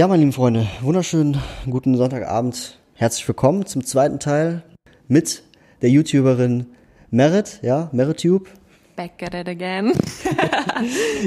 Ja, 0.00 0.08
meine 0.08 0.20
lieben 0.20 0.32
Freunde, 0.32 0.66
wunderschönen 0.80 1.36
guten 1.68 1.94
Sonntagabend. 1.94 2.78
Herzlich 2.94 3.28
willkommen 3.28 3.66
zum 3.66 3.84
zweiten 3.84 4.18
Teil 4.18 4.62
mit 5.08 5.42
der 5.82 5.90
YouTuberin 5.90 6.68
Merit, 7.10 7.60
ja, 7.60 7.90
MeritTube. 7.92 8.48
Back 8.96 9.22
at 9.22 9.34
it 9.34 9.46
again. 9.46 9.92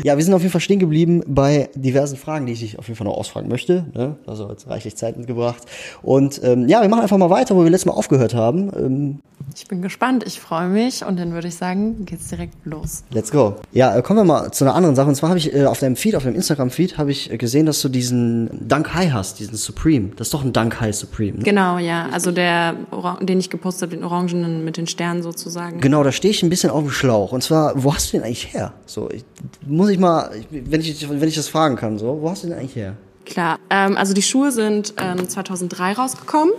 ja, 0.04 0.18
wir 0.18 0.24
sind 0.24 0.34
auf 0.34 0.42
jeden 0.42 0.52
Fall 0.52 0.62
stehen 0.62 0.80
geblieben 0.80 1.24
bei 1.28 1.70
diversen 1.76 2.18
Fragen, 2.18 2.46
die 2.46 2.54
ich 2.54 2.60
dich 2.60 2.80
auf 2.80 2.88
jeden 2.88 2.98
Fall 2.98 3.06
noch 3.06 3.18
ausfragen 3.18 3.50
möchte. 3.50 3.86
Ne? 3.94 4.16
Also 4.26 4.50
jetzt 4.50 4.68
reichlich 4.68 4.96
Zeit 4.96 5.18
mitgebracht. 5.18 5.64
Und 6.02 6.42
ähm, 6.44 6.68
ja, 6.68 6.82
wir 6.82 6.90
machen 6.90 7.02
einfach 7.02 7.18
mal 7.18 7.30
weiter, 7.30 7.56
wo 7.56 7.64
wir 7.64 7.70
letztes 7.70 7.86
Mal 7.86 7.94
aufgehört 7.94 8.34
haben. 8.34 8.72
Ähm, 8.76 9.20
ich 9.56 9.68
bin 9.68 9.82
gespannt, 9.82 10.24
ich 10.26 10.40
freue 10.40 10.68
mich 10.68 11.06
und 11.06 11.20
dann 11.20 11.34
würde 11.34 11.48
ich 11.48 11.56
sagen, 11.56 12.06
geht's 12.06 12.30
direkt 12.30 12.54
los. 12.66 13.04
Let's 13.12 13.32
go. 13.32 13.56
Ja, 13.72 13.96
äh, 13.96 14.02
kommen 14.02 14.20
wir 14.20 14.24
mal 14.24 14.52
zu 14.52 14.64
einer 14.64 14.74
anderen 14.74 14.96
Sache. 14.96 15.10
Und 15.10 15.16
zwar 15.16 15.30
habe 15.30 15.40
ich 15.40 15.54
äh, 15.54 15.66
auf 15.66 15.80
deinem 15.80 15.96
Feed, 15.96 16.16
auf 16.16 16.24
deinem 16.24 16.36
Instagram-Feed, 16.36 16.98
habe 16.98 17.12
ich 17.12 17.32
äh, 17.32 17.38
gesehen, 17.38 17.66
dass 17.66 17.82
du 17.82 17.90
diesen 17.90 18.68
Dunk 18.68 18.94
High 18.94 19.12
hast, 19.12 19.40
diesen 19.40 19.56
Supreme. 19.56 20.12
Das 20.16 20.28
ist 20.28 20.34
doch 20.34 20.44
ein 20.44 20.54
Dunk 20.54 20.80
High 20.80 20.96
Supreme. 20.96 21.38
Ne? 21.38 21.44
Genau, 21.44 21.78
ja. 21.78 22.10
Also 22.12 22.32
der, 22.32 22.76
den 23.22 23.40
ich 23.40 23.50
gepostet 23.50 23.90
habe, 23.90 23.96
den 23.96 24.04
orangenen 24.04 24.66
mit 24.66 24.78
den 24.78 24.88
Sternen 24.88 25.22
sozusagen. 25.22 25.80
Genau, 25.82 26.04
da 26.04 26.12
stehe 26.12 26.32
ich 26.32 26.42
ein 26.44 26.50
bisschen 26.50 26.70
auf 26.70 26.82
dem 26.82 26.92
Schlauch. 26.92 27.32
Und 27.32 27.44
zwar, 27.44 27.84
wo 27.84 27.94
hast 27.94 28.12
du 28.12 28.18
den 28.18 28.24
eigentlich 28.24 28.54
her? 28.54 28.74
So, 28.86 29.03
ich, 29.12 29.24
muss 29.66 29.90
ich 29.90 30.00
mal, 30.00 30.32
wenn 30.50 30.82
ich, 30.82 31.10
wenn 31.10 31.28
ich 31.28 31.36
das 31.36 31.48
fragen 31.48 31.76
kann, 31.76 31.98
so, 31.98 32.22
wo 32.22 32.30
hast 32.30 32.44
du 32.44 32.48
den 32.48 32.58
eigentlich 32.58 32.76
her? 32.76 32.96
Klar, 33.26 33.60
ähm, 33.70 33.96
also 33.96 34.14
die 34.14 34.22
Schuhe 34.22 34.52
sind 34.52 34.94
ähm, 34.98 35.28
2003 35.28 35.94
rausgekommen 35.94 36.54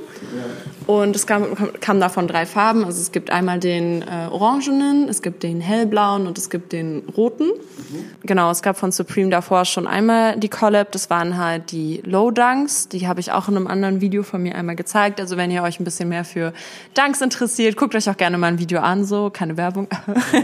und 0.87 1.15
es 1.15 1.27
kam, 1.27 1.55
kam 1.81 2.01
davon 2.01 2.27
drei 2.27 2.47
Farben. 2.47 2.85
Also 2.85 3.01
es 3.01 3.13
gibt 3.13 3.31
einmal 3.31 3.59
den 3.59 4.03
äh, 4.03 4.29
orangenen, 4.31 5.09
es 5.09 5.21
gibt 5.21 5.43
den 5.43 5.61
hellblauen 5.61 6.27
und 6.27 6.39
es 6.39 6.49
gibt 6.49 6.73
den 6.73 7.03
roten. 7.17 7.49
Mhm. 7.49 8.05
Genau, 8.23 8.51
es 8.51 8.63
gab 8.63 8.79
von 8.79 8.93
Supreme 8.93 9.31
davor 9.31 9.65
schon 9.67 9.87
einmal 9.87 10.39
die 10.39 10.49
Collab. 10.49 10.93
Das 10.93 11.11
waren 11.11 11.37
halt 11.37 11.71
die 11.71 12.03
Low 12.05 12.31
Dunks. 12.31 12.89
Die 12.89 13.07
habe 13.07 13.21
ich 13.21 13.33
auch 13.33 13.49
in 13.49 13.57
einem 13.57 13.67
anderen 13.67 14.01
Video 14.01 14.23
von 14.23 14.43
mir 14.43 14.55
einmal 14.55 14.77
gezeigt. 14.77 15.21
Also 15.21 15.37
wenn 15.37 15.51
ihr 15.51 15.63
euch 15.63 15.81
ein 15.81 15.85
bisschen 15.85 16.09
mehr 16.09 16.25
für 16.25 16.53
Dunks 16.95 17.21
interessiert, 17.21 17.77
guckt 17.77 17.95
euch 17.95 18.09
auch 18.09 18.17
gerne 18.17 18.39
mal 18.39 18.49
ein 18.49 18.59
Video 18.59 18.81
an. 18.81 19.05
So, 19.05 19.31
keine 19.31 19.57
Werbung. 19.57 19.89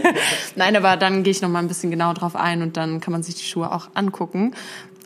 Nein, 0.55 0.75
aber 0.75 0.97
dann 0.97 1.23
gehe 1.23 1.31
ich 1.31 1.41
noch 1.41 1.49
mal 1.49 1.59
ein 1.59 1.67
bisschen 1.67 1.89
genauer 1.89 2.13
drauf 2.13 2.35
ein 2.35 2.61
und 2.61 2.77
dann 2.77 2.99
kann 2.99 3.11
man 3.11 3.23
sich 3.23 3.35
die 3.35 3.45
Schuhe 3.45 3.71
auch 3.71 3.89
angucken. 3.95 4.53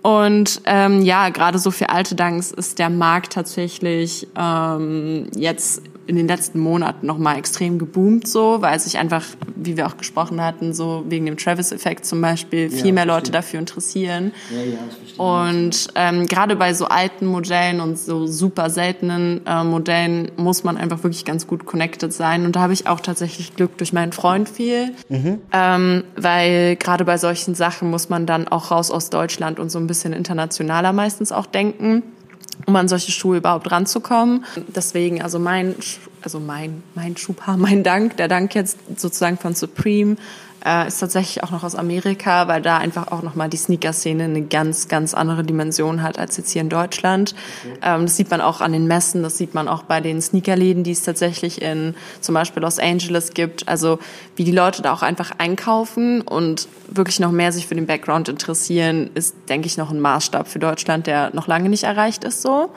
Und 0.06 0.61
ähm, 0.66 1.02
ja, 1.02 1.30
gerade 1.30 1.58
so 1.58 1.72
für 1.72 1.89
alte 1.89 2.14
Dunks 2.14 2.52
ist 2.52 2.78
der 2.78 2.92
Markt 2.92 3.34
tatsächlich 3.34 4.28
ähm, 4.38 5.25
jetzt 5.36 5.81
in 6.08 6.16
den 6.16 6.28
letzten 6.28 6.59
Monaten 6.59 7.06
nochmal 7.06 7.38
extrem 7.38 7.80
geboomt, 7.80 8.28
so, 8.28 8.61
weil 8.61 8.80
sich 8.80 8.98
einfach, 8.98 9.23
wie 9.56 9.78
wir 9.78 9.88
auch 9.88 9.98
gesprochen 9.98 10.42
hatten, 10.42 10.73
so 10.73 11.03
wegen 11.08 11.25
dem 11.25 11.38
Travis-Effekt 11.38 12.06
zum 12.06 12.22
Beispiel, 12.22 12.70
viel 12.70 12.88
ja, 12.88 12.94
mehr 12.94 13.06
Leute 13.06 13.31
dafür 13.31 13.59
interessieren. 13.59 14.31
Ja, 14.52 14.62
ja, 14.62 14.78
das 14.88 15.17
und 15.17 15.88
ähm, 15.95 16.28
gerade 16.28 16.56
bei 16.56 16.73
so 16.73 16.86
alten 16.86 17.25
Modellen 17.25 17.80
und 17.80 17.97
so 17.97 18.28
super 18.28 18.70
seltenen 18.70 19.42
äh, 19.45 19.64
Modellen 19.64 20.31
muss 20.38 20.64
man 20.64 20.78
einfach 20.78 21.03
wirklich 21.03 21.25
ganz 21.25 21.47
gut 21.47 21.66
connected 21.66 22.14
sein. 22.14 22.45
Und 22.45 22.56
da 22.56 22.62
habe 22.62 22.73
ich 22.73 22.88
auch 22.88 23.00
tatsächlich 23.00 23.56
Glück 23.56 23.78
durch 23.78 23.94
meinen 23.94 24.12
Freund 24.12 24.50
viel, 24.50 24.94
mhm. 25.09 25.40
ähm, 25.52 26.03
weil 26.16 26.75
gerade 26.75 27.06
bei 27.06 27.17
solchen 27.17 27.56
Sachen 27.56 27.90
muss 27.90 28.09
man 28.09 28.25
dann 28.25 28.47
auch 28.47 28.72
raus 28.72 28.92
aus 28.92 29.09
Deutschland 29.09 29.59
und 29.59 29.69
so 29.69 29.80
ein 29.80 29.88
bisschen 29.88 30.14
internationaler 30.14 30.94
meistens 30.94 31.31
auch 31.31 31.45
denken 31.45 32.03
um 32.66 32.75
an 32.75 32.88
solche 32.88 33.11
Schuhe 33.11 33.38
überhaupt 33.38 33.72
ranzukommen. 33.72 34.45
Deswegen, 34.67 35.22
also 35.22 35.39
mein, 35.39 35.75
also 36.22 36.39
mein, 36.39 36.84
mein 36.95 37.17
Schuhpaar, 37.17 37.58
mein 37.58 37.84
Dank, 37.84 38.17
der 38.17 38.28
Dank 38.28 38.56
jetzt 38.56 38.78
sozusagen 38.97 39.38
von 39.38 39.56
Supreme, 39.56 40.18
äh, 40.66 40.88
ist 40.88 41.00
tatsächlich 41.00 41.44
auch 41.44 41.52
noch 41.52 41.64
aus 41.64 41.76
Amerika, 41.76 42.48
weil 42.48 42.62
da 42.62 42.78
einfach 42.78 43.12
auch 43.12 43.22
nochmal 43.22 43.50
die 43.50 43.58
Sneaker-Szene 43.58 44.24
eine 44.24 44.42
ganz, 44.42 44.88
ganz 44.88 45.14
andere 45.14 45.44
Dimension 45.44 46.02
hat 46.02 46.18
als 46.18 46.38
jetzt 46.38 46.52
hier 46.52 46.62
in 46.62 46.70
Deutschland. 46.70 47.36
Ähm, 47.81 48.03
das 48.03 48.18
sieht 48.18 48.31
man 48.31 48.42
auch 48.42 48.62
an 48.62 48.74
den 48.74 48.88
Messen, 48.88 49.22
das 49.22 49.38
sieht 49.38 49.54
man 49.54 49.68
auch 49.68 49.84
bei 49.84 50.02
den 50.02 50.22
Sneakerläden, 50.22 50.84
die 50.84 50.92
es 50.92 51.04
tatsächlich 51.04 51.62
in 51.62 51.96
zum 52.20 52.34
Beispiel 52.34 52.64
Los 52.64 52.80
Angeles 52.80 53.34
gibt. 53.34 53.68
Also 53.68 54.00
wie 54.36 54.44
die 54.44 54.52
Leute 54.52 54.81
da 54.81 54.92
auch 54.92 55.04
einfach 55.04 55.31
einkaufen 55.38 56.22
und 56.22 56.68
wirklich 56.88 57.20
noch 57.20 57.31
mehr 57.31 57.52
sich 57.52 57.68
für 57.68 57.75
den 57.75 57.86
Background 57.86 58.28
interessieren, 58.28 59.12
ist, 59.14 59.36
denke 59.50 59.68
ich, 59.68 59.78
noch 59.78 59.92
ein 59.92 60.00
Maßstab 60.00 60.48
für 60.48 60.59
Deutschland, 60.59 61.06
der 61.06 61.34
noch 61.36 61.48
lange 61.48 61.70
nicht 61.70 61.84
erreicht 61.84 62.24
ist 62.24 62.42
so. 62.42 62.72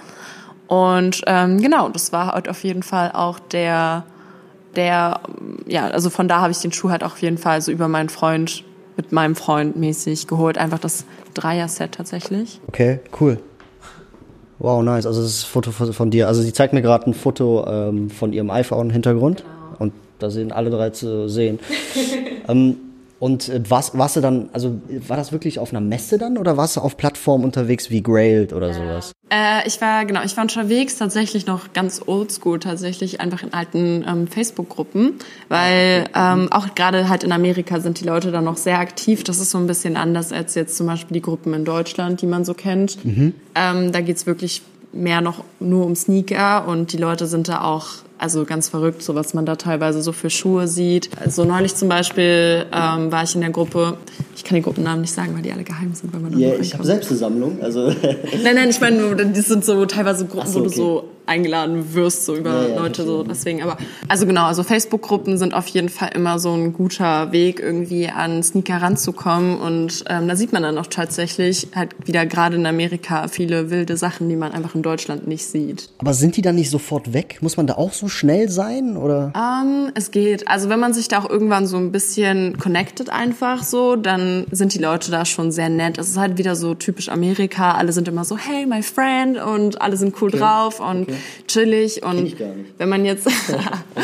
Und 0.66 1.22
ähm, 1.26 1.62
genau, 1.62 1.88
das 1.88 2.12
war 2.12 2.32
halt 2.32 2.48
auf 2.50 2.62
jeden 2.62 2.82
Fall 2.82 3.12
auch 3.12 3.38
der 3.38 4.04
der, 4.78 5.20
ja, 5.66 5.88
also 5.88 6.08
von 6.08 6.28
da 6.28 6.40
habe 6.40 6.52
ich 6.52 6.58
den 6.58 6.72
Schuh 6.72 6.88
halt 6.88 7.04
auch 7.04 7.12
auf 7.12 7.22
jeden 7.22 7.36
Fall 7.36 7.60
so 7.60 7.70
über 7.70 7.88
meinen 7.88 8.08
Freund, 8.08 8.64
mit 8.96 9.12
meinem 9.12 9.36
Freund 9.36 9.76
mäßig 9.76 10.26
geholt. 10.26 10.56
Einfach 10.56 10.78
das 10.78 11.04
Dreier-Set 11.34 11.92
tatsächlich. 11.92 12.60
Okay, 12.68 13.00
cool. 13.20 13.38
Wow, 14.60 14.82
nice. 14.82 15.04
Also 15.04 15.20
das 15.20 15.30
ist 15.30 15.44
ein 15.44 15.48
Foto 15.48 15.70
von 15.72 16.10
dir. 16.10 16.28
Also 16.28 16.42
sie 16.42 16.52
zeigt 16.52 16.72
mir 16.72 16.82
gerade 16.82 17.06
ein 17.06 17.14
Foto 17.14 17.66
ähm, 17.68 18.08
von 18.08 18.32
ihrem 18.32 18.50
iPhone-Hintergrund. 18.50 19.38
Genau. 19.42 19.76
Und 19.78 19.92
da 20.18 20.30
sind 20.30 20.52
alle 20.52 20.70
drei 20.70 20.90
zu 20.90 21.28
sehen. 21.28 21.58
ähm, 22.48 22.76
und 23.20 23.48
äh, 23.48 23.68
warst, 23.68 23.96
warst 23.98 24.16
du 24.16 24.20
dann, 24.20 24.48
also 24.52 24.80
war 25.06 25.16
das 25.16 25.32
wirklich 25.32 25.58
auf 25.58 25.70
einer 25.70 25.80
Messe 25.80 26.18
dann 26.18 26.38
oder 26.38 26.56
warst 26.56 26.76
du 26.76 26.80
auf 26.80 26.96
Plattformen 26.96 27.44
unterwegs 27.44 27.90
wie 27.90 28.02
Grailed 28.02 28.52
oder 28.52 28.72
sowas? 28.72 29.12
Äh, 29.30 29.66
ich 29.66 29.80
war, 29.80 30.04
genau, 30.04 30.22
ich 30.24 30.36
war 30.36 30.42
unterwegs 30.42 30.96
tatsächlich 30.98 31.46
noch 31.46 31.72
ganz 31.72 32.00
oldschool, 32.06 32.60
tatsächlich 32.60 33.20
einfach 33.20 33.42
in 33.42 33.52
alten 33.52 34.04
ähm, 34.08 34.28
Facebook-Gruppen, 34.28 35.14
weil 35.48 36.06
ähm, 36.14 36.50
auch 36.52 36.74
gerade 36.74 37.08
halt 37.08 37.24
in 37.24 37.32
Amerika 37.32 37.80
sind 37.80 38.00
die 38.00 38.04
Leute 38.04 38.30
da 38.30 38.40
noch 38.40 38.56
sehr 38.56 38.78
aktiv. 38.78 39.24
Das 39.24 39.40
ist 39.40 39.50
so 39.50 39.58
ein 39.58 39.66
bisschen 39.66 39.96
anders 39.96 40.32
als 40.32 40.54
jetzt 40.54 40.76
zum 40.76 40.86
Beispiel 40.86 41.14
die 41.14 41.22
Gruppen 41.22 41.54
in 41.54 41.64
Deutschland, 41.64 42.22
die 42.22 42.26
man 42.26 42.44
so 42.44 42.54
kennt. 42.54 43.04
Mhm. 43.04 43.34
Ähm, 43.54 43.92
da 43.92 44.00
geht's 44.00 44.26
wirklich 44.26 44.62
mehr 44.92 45.20
noch 45.20 45.44
nur 45.60 45.84
um 45.84 45.94
Sneaker 45.94 46.66
und 46.66 46.92
die 46.92 46.96
Leute 46.96 47.26
sind 47.26 47.48
da 47.48 47.62
auch 47.62 47.86
also 48.18 48.44
ganz 48.44 48.68
verrückt, 48.68 49.02
so 49.02 49.14
was 49.14 49.34
man 49.34 49.46
da 49.46 49.56
teilweise 49.56 50.02
so 50.02 50.12
für 50.12 50.30
Schuhe 50.30 50.66
sieht. 50.68 51.10
So 51.14 51.20
also 51.20 51.44
neulich 51.44 51.74
zum 51.74 51.88
Beispiel 51.88 52.66
ähm, 52.72 53.12
war 53.12 53.22
ich 53.22 53.34
in 53.34 53.40
der 53.40 53.50
Gruppe, 53.50 53.96
ich 54.34 54.44
kann 54.44 54.56
die 54.56 54.62
Gruppennamen 54.62 55.02
nicht 55.02 55.14
sagen, 55.14 55.34
weil 55.34 55.42
die 55.42 55.52
alle 55.52 55.64
geheim 55.64 55.94
sind, 55.94 56.12
weil 56.12 56.20
man 56.20 56.38
yeah, 56.38 56.58
ich 56.60 56.74
habe 56.74 56.84
selbst 56.84 57.10
eine 57.10 57.18
Sammlung, 57.18 57.62
also 57.62 57.88
nein, 58.42 58.54
nein, 58.54 58.70
ich 58.70 58.80
meine, 58.80 59.16
die 59.16 59.40
sind 59.40 59.64
so 59.64 59.86
teilweise 59.86 60.26
Gruppen, 60.26 60.48
so, 60.48 60.60
okay. 60.60 60.68
wo 60.68 60.70
du 60.70 60.74
so 60.74 61.04
eingeladen 61.28 61.94
wirst, 61.94 62.24
so 62.24 62.34
über 62.34 62.62
ja, 62.62 62.68
ja, 62.68 62.76
Leute 62.76 63.04
so. 63.04 63.22
Deswegen, 63.22 63.62
aber 63.62 63.76
also 64.08 64.26
genau, 64.26 64.44
also 64.44 64.62
Facebook-Gruppen 64.62 65.38
sind 65.38 65.54
auf 65.54 65.66
jeden 65.68 65.88
Fall 65.88 66.10
immer 66.14 66.38
so 66.38 66.52
ein 66.52 66.72
guter 66.72 67.32
Weg, 67.32 67.60
irgendwie 67.60 68.08
an 68.08 68.42
Sneaker 68.42 68.80
ranzukommen. 68.80 69.58
Und 69.58 70.04
ähm, 70.08 70.26
da 70.26 70.36
sieht 70.36 70.52
man 70.52 70.62
dann 70.62 70.78
auch 70.78 70.86
tatsächlich 70.86 71.68
halt 71.74 71.94
wieder 72.06 72.26
gerade 72.26 72.56
in 72.56 72.66
Amerika 72.66 73.28
viele 73.28 73.70
wilde 73.70 73.96
Sachen, 73.96 74.28
die 74.28 74.36
man 74.36 74.52
einfach 74.52 74.74
in 74.74 74.82
Deutschland 74.82 75.28
nicht 75.28 75.44
sieht. 75.44 75.90
Aber 75.98 76.14
sind 76.14 76.36
die 76.36 76.42
dann 76.42 76.54
nicht 76.54 76.70
sofort 76.70 77.12
weg? 77.12 77.38
Muss 77.40 77.56
man 77.56 77.66
da 77.66 77.74
auch 77.74 77.92
so 77.92 78.08
schnell 78.08 78.48
sein 78.48 78.96
oder? 78.96 79.32
Ähm, 79.36 79.92
es 79.94 80.10
geht. 80.10 80.48
Also 80.48 80.68
wenn 80.68 80.80
man 80.80 80.94
sich 80.94 81.08
da 81.08 81.18
auch 81.18 81.28
irgendwann 81.28 81.66
so 81.66 81.76
ein 81.76 81.92
bisschen 81.92 82.58
connected 82.58 83.10
einfach 83.10 83.62
so, 83.62 83.96
dann 83.96 84.46
sind 84.50 84.74
die 84.74 84.78
Leute 84.78 85.10
da 85.10 85.24
schon 85.24 85.52
sehr 85.52 85.68
nett. 85.68 85.98
Es 85.98 86.08
ist 86.08 86.16
halt 86.16 86.38
wieder 86.38 86.56
so 86.56 86.74
typisch 86.74 87.08
Amerika. 87.10 87.72
Alle 87.72 87.92
sind 87.92 88.08
immer 88.08 88.24
so, 88.24 88.38
hey, 88.38 88.64
my 88.66 88.82
friend 88.82 89.38
und 89.38 89.80
alle 89.82 89.96
sind 89.96 90.14
cool 90.22 90.28
okay. 90.28 90.38
drauf 90.38 90.80
und 90.80 91.02
okay 91.02 91.17
chillig 91.46 92.02
und 92.02 92.36
wenn 92.78 92.88
man 92.88 93.04
jetzt 93.04 93.28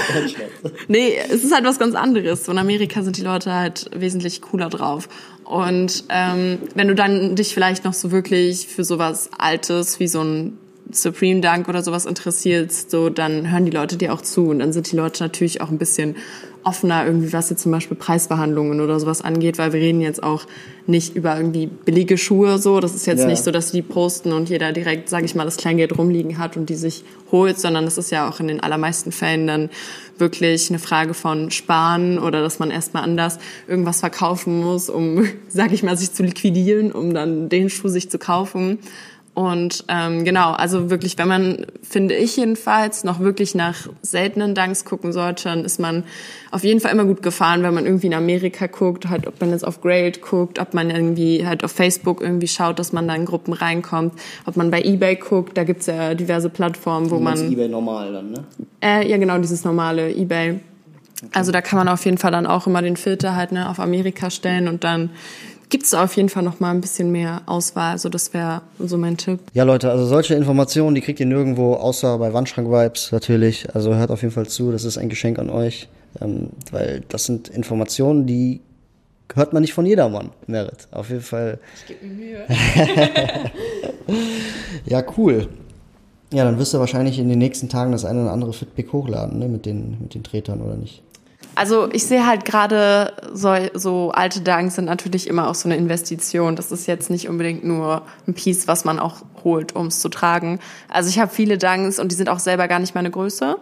nee, 0.89 1.15
es 1.29 1.45
ist 1.45 1.55
halt 1.55 1.65
was 1.65 1.79
ganz 1.79 1.95
anderes. 1.95 2.49
In 2.49 2.59
Amerika 2.59 3.03
sind 3.03 3.17
die 3.17 3.23
Leute 3.23 3.53
halt 3.53 3.91
wesentlich 3.95 4.41
cooler 4.41 4.69
drauf. 4.69 5.09
Und 5.45 6.05
ähm, 6.09 6.59
wenn 6.75 6.89
du 6.89 6.95
dann 6.95 7.37
dich 7.37 7.53
vielleicht 7.55 7.85
noch 7.85 7.93
so 7.93 8.11
wirklich 8.11 8.67
für 8.67 8.85
sowas 8.85 9.31
Altes 9.37 10.01
wie 10.01 10.09
so 10.09 10.23
ein 10.23 10.59
Supreme 10.91 11.41
Dunk 11.41 11.69
oder 11.69 11.83
sowas 11.83 12.07
interessierst, 12.07 12.91
so 12.91 13.11
dann 13.11 13.51
hören 13.51 13.65
die 13.65 13.71
Leute 13.71 13.97
dir 13.97 14.13
auch 14.13 14.23
zu 14.23 14.49
und 14.49 14.59
dann 14.59 14.73
sind 14.73 14.91
die 14.91 14.97
Leute 14.97 15.23
natürlich 15.23 15.61
auch 15.61 15.71
ein 15.71 15.79
bisschen 15.79 16.17
offener 16.65 17.07
irgendwie, 17.07 17.33
was 17.33 17.51
jetzt 17.51 17.63
zum 17.63 17.73
Beispiel 17.73 17.97
Preisverhandlungen 17.97 18.81
oder 18.81 18.99
sowas 18.99 19.23
angeht, 19.23 19.59
weil 19.59 19.73
wir 19.73 19.81
reden 19.81 20.01
jetzt 20.01 20.23
auch 20.23 20.47
nicht 20.87 21.15
über 21.15 21.37
irgendwie 21.37 21.67
billige 21.67 22.19
Schuhe 22.19 22.59
so. 22.59 22.81
Das 22.81 22.95
ist 22.95 23.07
jetzt 23.07 23.21
ja. 23.21 23.27
nicht 23.27 23.43
so, 23.43 23.51
dass 23.51 23.71
die 23.71 23.83
posten 23.83 24.33
und 24.33 24.49
jeder 24.49 24.73
direkt, 24.73 25.09
sage 25.09 25.25
ich 25.25 25.35
mal, 25.35 25.45
das 25.45 25.57
Kleingeld 25.57 25.97
rumliegen 25.97 26.39
hat 26.39 26.57
und 26.57 26.69
die 26.69 26.75
sich 26.75 27.05
holt, 27.31 27.59
sondern 27.59 27.85
das 27.85 27.99
ist 27.99 28.11
ja 28.11 28.29
auch 28.29 28.41
in 28.41 28.49
den 28.49 28.61
allermeisten 28.61 29.13
Fällen 29.13 29.47
dann 29.47 29.71
wirklich 30.19 30.71
eine 30.71 30.79
Frage 30.79 31.15
von 31.15 31.51
Sparen 31.51 32.19
oder 32.19 32.43
dass 32.43 32.59
man 32.59 32.71
erstmal 32.71 33.03
anders 33.03 33.39
irgendwas 33.67 34.01
verkaufen 34.01 34.63
muss, 34.63 34.89
um, 34.89 35.27
sage 35.49 35.75
ich 35.75 35.83
mal, 35.83 35.97
sich 35.97 36.13
zu 36.13 36.23
liquidieren, 36.23 36.93
um 36.93 37.15
dann 37.15 37.49
den 37.49 37.71
Schuh 37.71 37.89
sich 37.89 38.11
zu 38.11 38.19
kaufen. 38.19 38.79
Und 39.35 39.85
ähm, 39.89 40.25
genau, 40.25 40.53
also 40.53 40.91
wirklich, 40.91 41.19
wenn 41.19 41.27
man, 41.27 41.67
finde 41.83 42.15
ich 42.15 42.37
jedenfalls, 42.37 43.03
noch 43.03 43.19
wirklich 43.19 43.57
nach 43.57 43.89
seltenen 44.01 44.55
Dunks 44.55 44.85
gucken 44.85 45.13
sollte, 45.13 45.49
dann 45.49 45.65
ist 45.65 45.81
man 45.81 46.05
auf 46.53 46.63
jeden 46.63 46.79
Fall 46.79 46.93
immer 46.93 47.05
gut 47.05 47.21
gefahren, 47.21 47.65
wenn 47.65 47.75
man 47.75 47.85
irgendwie 47.85 48.07
in 48.07 48.15
Amerika 48.15 48.69
guckt, 48.69 49.09
halt, 49.09 49.27
ob 49.27 49.41
man 49.41 49.51
jetzt 49.51 49.67
auf 49.67 49.81
Grailed 49.81 50.23
guckt, 50.23 50.61
ob 50.61 50.73
man 50.73 50.89
irgendwie 50.89 51.45
halt 51.45 51.65
auf 51.65 51.73
Facebook 51.73 52.21
irgendwie 52.21 52.47
schaut, 52.47 52.79
dass 52.79 52.93
man 52.93 53.09
da 53.09 53.15
in 53.17 53.25
Gruppen 53.25 53.55
reinkommt, 53.55 54.15
ob 54.47 54.57
man 54.57 54.71
bei 54.71 54.81
Ebay 54.83 55.17
guckt, 55.17 55.59
da 55.59 55.65
gibt's 55.65 55.87
ja 55.87 56.15
diverse 56.15 56.49
Plattformen, 56.49 57.11
wo 57.11 57.19
man... 57.19 57.51
Ebay 57.51 57.69
normal 57.69 58.13
dann, 58.13 58.31
ne? 58.31 58.45
Äh, 58.81 59.09
ja, 59.09 59.17
genau, 59.17 59.39
dieses 59.39 59.65
normale 59.65 60.13
Ebay. 60.13 60.61
Okay. 61.25 61.31
Also 61.33 61.53
da 61.53 61.61
kann 61.61 61.79
man 61.79 61.89
auf 61.89 62.05
jeden 62.05 62.19
Fall 62.19 62.31
dann 62.31 62.47
auch 62.47 62.67
immer 62.67 62.83
den 62.83 62.97
Filter 62.97 63.35
halt 63.35 63.51
ne, 63.51 63.69
auf 63.69 63.81
Amerika 63.81 64.31
stellen 64.31 64.69
und 64.69 64.85
dann 64.85 65.11
gibt 65.69 65.85
es 65.85 65.95
auf 65.95 66.17
jeden 66.17 66.29
Fall 66.29 66.43
noch 66.43 66.61
mal 66.61 66.71
ein 66.71 66.81
bisschen 66.81 67.11
mehr 67.13 67.43
Auswahl. 67.47 67.93
Also 67.93 68.09
das 68.09 68.33
wäre 68.35 68.63
so 68.79 68.97
mein 68.99 69.17
Tipp. 69.17 69.41
Ja, 69.53 69.65
Leute, 69.65 69.91
also 69.91 70.07
solche 70.07 70.35
Informationen, 70.35 70.95
die 70.95 71.01
kriegt 71.01 71.21
ihr 71.21 71.27
nirgendwo, 71.27 71.75
außer 71.75 72.19
bei 72.19 72.33
Wandschrank-Vibes 72.33 73.13
natürlich. 73.13 73.75
Also 73.75 73.95
hört 73.95 74.11
auf 74.11 74.23
jeden 74.23 74.35
Fall 74.35 74.47
zu, 74.47 74.73
das 74.73 74.85
ist 74.85 74.99
ein 74.99 75.09
Geschenk 75.09 75.39
an 75.39 75.51
euch. 75.51 75.89
Ähm, 76.21 76.51
weil 76.71 77.03
das 77.09 77.25
sind 77.25 77.49
Informationen, 77.49 78.27
die 78.27 78.61
hört 79.35 79.53
man 79.53 79.63
nicht 79.63 79.75
von 79.75 79.87
jedermann, 79.87 80.31
Merit. 80.47 80.89
Auf 80.91 81.11
jeden 81.11 81.23
Fall. 81.23 81.59
Ich 81.77 81.87
gebe 81.87 82.07
mir 82.07 82.15
Mühe. 82.15 82.47
ja, 84.87 85.03
cool. 85.17 85.49
Ja, 86.33 86.45
dann 86.45 86.59
wirst 86.59 86.75
du 86.75 86.79
wahrscheinlich 86.79 87.19
in 87.19 87.29
den 87.29 87.39
nächsten 87.39 87.69
Tagen 87.69 87.93
das 87.93 88.05
eine 88.05 88.23
oder 88.23 88.33
andere 88.33 88.53
Fitpick 88.53 88.93
hochladen, 88.93 89.39
ne, 89.39 89.49
mit 89.49 89.67
den, 89.67 89.99
mit 90.01 90.15
den 90.15 90.25
Tretern, 90.25 90.61
oder 90.61 90.77
nicht? 90.77 91.04
Also 91.55 91.89
ich 91.93 92.05
sehe 92.07 92.27
halt 92.27 92.45
gerade 92.45 93.13
so, 93.33 93.55
so 93.75 94.11
alte 94.11 94.41
Dunks 94.41 94.75
sind 94.75 94.87
natürlich 94.87 95.27
immer 95.29 95.49
auch 95.49 95.55
so 95.55 95.69
eine 95.69 95.77
Investition. 95.77 96.57
Das 96.57 96.73
ist 96.73 96.87
jetzt 96.87 97.11
nicht 97.11 97.29
unbedingt 97.29 97.65
nur 97.65 98.03
ein 98.27 98.35
Piece, 98.35 98.67
was 98.67 98.85
man 98.85 98.99
auch 98.99 99.23
holt, 99.45 99.75
um 99.77 99.87
es 99.87 100.01
zu 100.01 100.09
tragen. 100.09 100.59
Also 100.89 101.09
ich 101.09 101.19
habe 101.19 101.33
viele 101.33 101.59
Dunks 101.59 101.99
und 101.99 102.11
die 102.11 102.17
sind 102.17 102.29
auch 102.29 102.39
selber 102.39 102.69
gar 102.69 102.79
nicht 102.79 102.95
meine 102.95 103.11
Größe. 103.11 103.57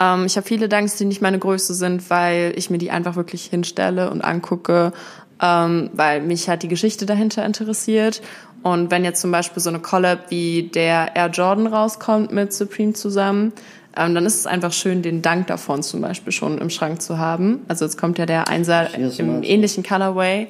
Ähm, 0.00 0.24
ich 0.26 0.36
habe 0.36 0.46
viele 0.46 0.68
Dunks, 0.68 0.96
die 0.96 1.04
nicht 1.04 1.22
meine 1.22 1.38
Größe 1.38 1.74
sind, 1.74 2.10
weil 2.10 2.52
ich 2.56 2.70
mir 2.70 2.78
die 2.78 2.90
einfach 2.90 3.16
wirklich 3.16 3.44
hinstelle 3.46 4.10
und 4.10 4.22
angucke, 4.22 4.92
ähm, 5.40 5.90
weil 5.92 6.20
mich 6.20 6.48
halt 6.48 6.62
die 6.62 6.68
Geschichte 6.68 7.06
dahinter 7.06 7.44
interessiert. 7.44 8.22
Und 8.62 8.90
wenn 8.90 9.04
jetzt 9.04 9.20
zum 9.20 9.32
Beispiel 9.32 9.60
so 9.62 9.70
eine 9.70 9.80
Collab 9.80 10.30
wie 10.30 10.70
der 10.72 11.16
Air 11.16 11.30
Jordan 11.30 11.66
rauskommt 11.66 12.32
mit 12.32 12.52
Supreme 12.52 12.92
zusammen, 12.92 13.52
ähm, 13.96 14.14
dann 14.14 14.26
ist 14.26 14.36
es 14.36 14.46
einfach 14.46 14.72
schön, 14.72 15.02
den 15.02 15.22
Dank 15.22 15.46
davon 15.48 15.82
zum 15.82 16.00
Beispiel 16.00 16.32
schon 16.32 16.58
im 16.58 16.70
Schrank 16.70 17.02
zu 17.02 17.18
haben. 17.18 17.64
Also 17.68 17.84
jetzt 17.84 17.98
kommt 17.98 18.18
ja 18.18 18.26
der 18.26 18.48
Einser 18.48 18.94
im 18.94 19.42
ähnlichen 19.42 19.82
Colorway. 19.82 20.48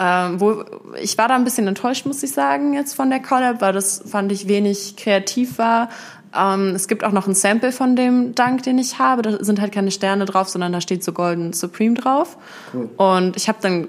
Ähm, 0.00 0.40
wo 0.40 0.64
ich 1.02 1.18
war 1.18 1.26
da 1.26 1.34
ein 1.34 1.42
bisschen 1.42 1.66
enttäuscht, 1.66 2.06
muss 2.06 2.22
ich 2.22 2.30
sagen, 2.30 2.72
jetzt 2.72 2.94
von 2.94 3.10
der 3.10 3.20
Collab, 3.20 3.60
weil 3.60 3.72
das 3.72 4.00
fand 4.06 4.30
ich 4.30 4.46
wenig 4.46 4.94
kreativ 4.94 5.58
war. 5.58 5.88
Ähm, 6.36 6.74
es 6.74 6.88
gibt 6.88 7.04
auch 7.04 7.12
noch 7.12 7.26
ein 7.26 7.34
Sample 7.34 7.72
von 7.72 7.96
dem 7.96 8.34
Dank, 8.34 8.62
den 8.62 8.78
ich 8.78 8.98
habe. 8.98 9.22
Da 9.22 9.42
sind 9.42 9.60
halt 9.60 9.72
keine 9.72 9.90
Sterne 9.90 10.24
drauf, 10.24 10.48
sondern 10.48 10.72
da 10.72 10.80
steht 10.80 11.02
so 11.02 11.12
Golden 11.12 11.52
Supreme 11.52 11.94
drauf. 11.94 12.36
Cool. 12.72 12.88
Und 12.96 13.36
ich 13.36 13.48
habe 13.48 13.58
dann 13.60 13.88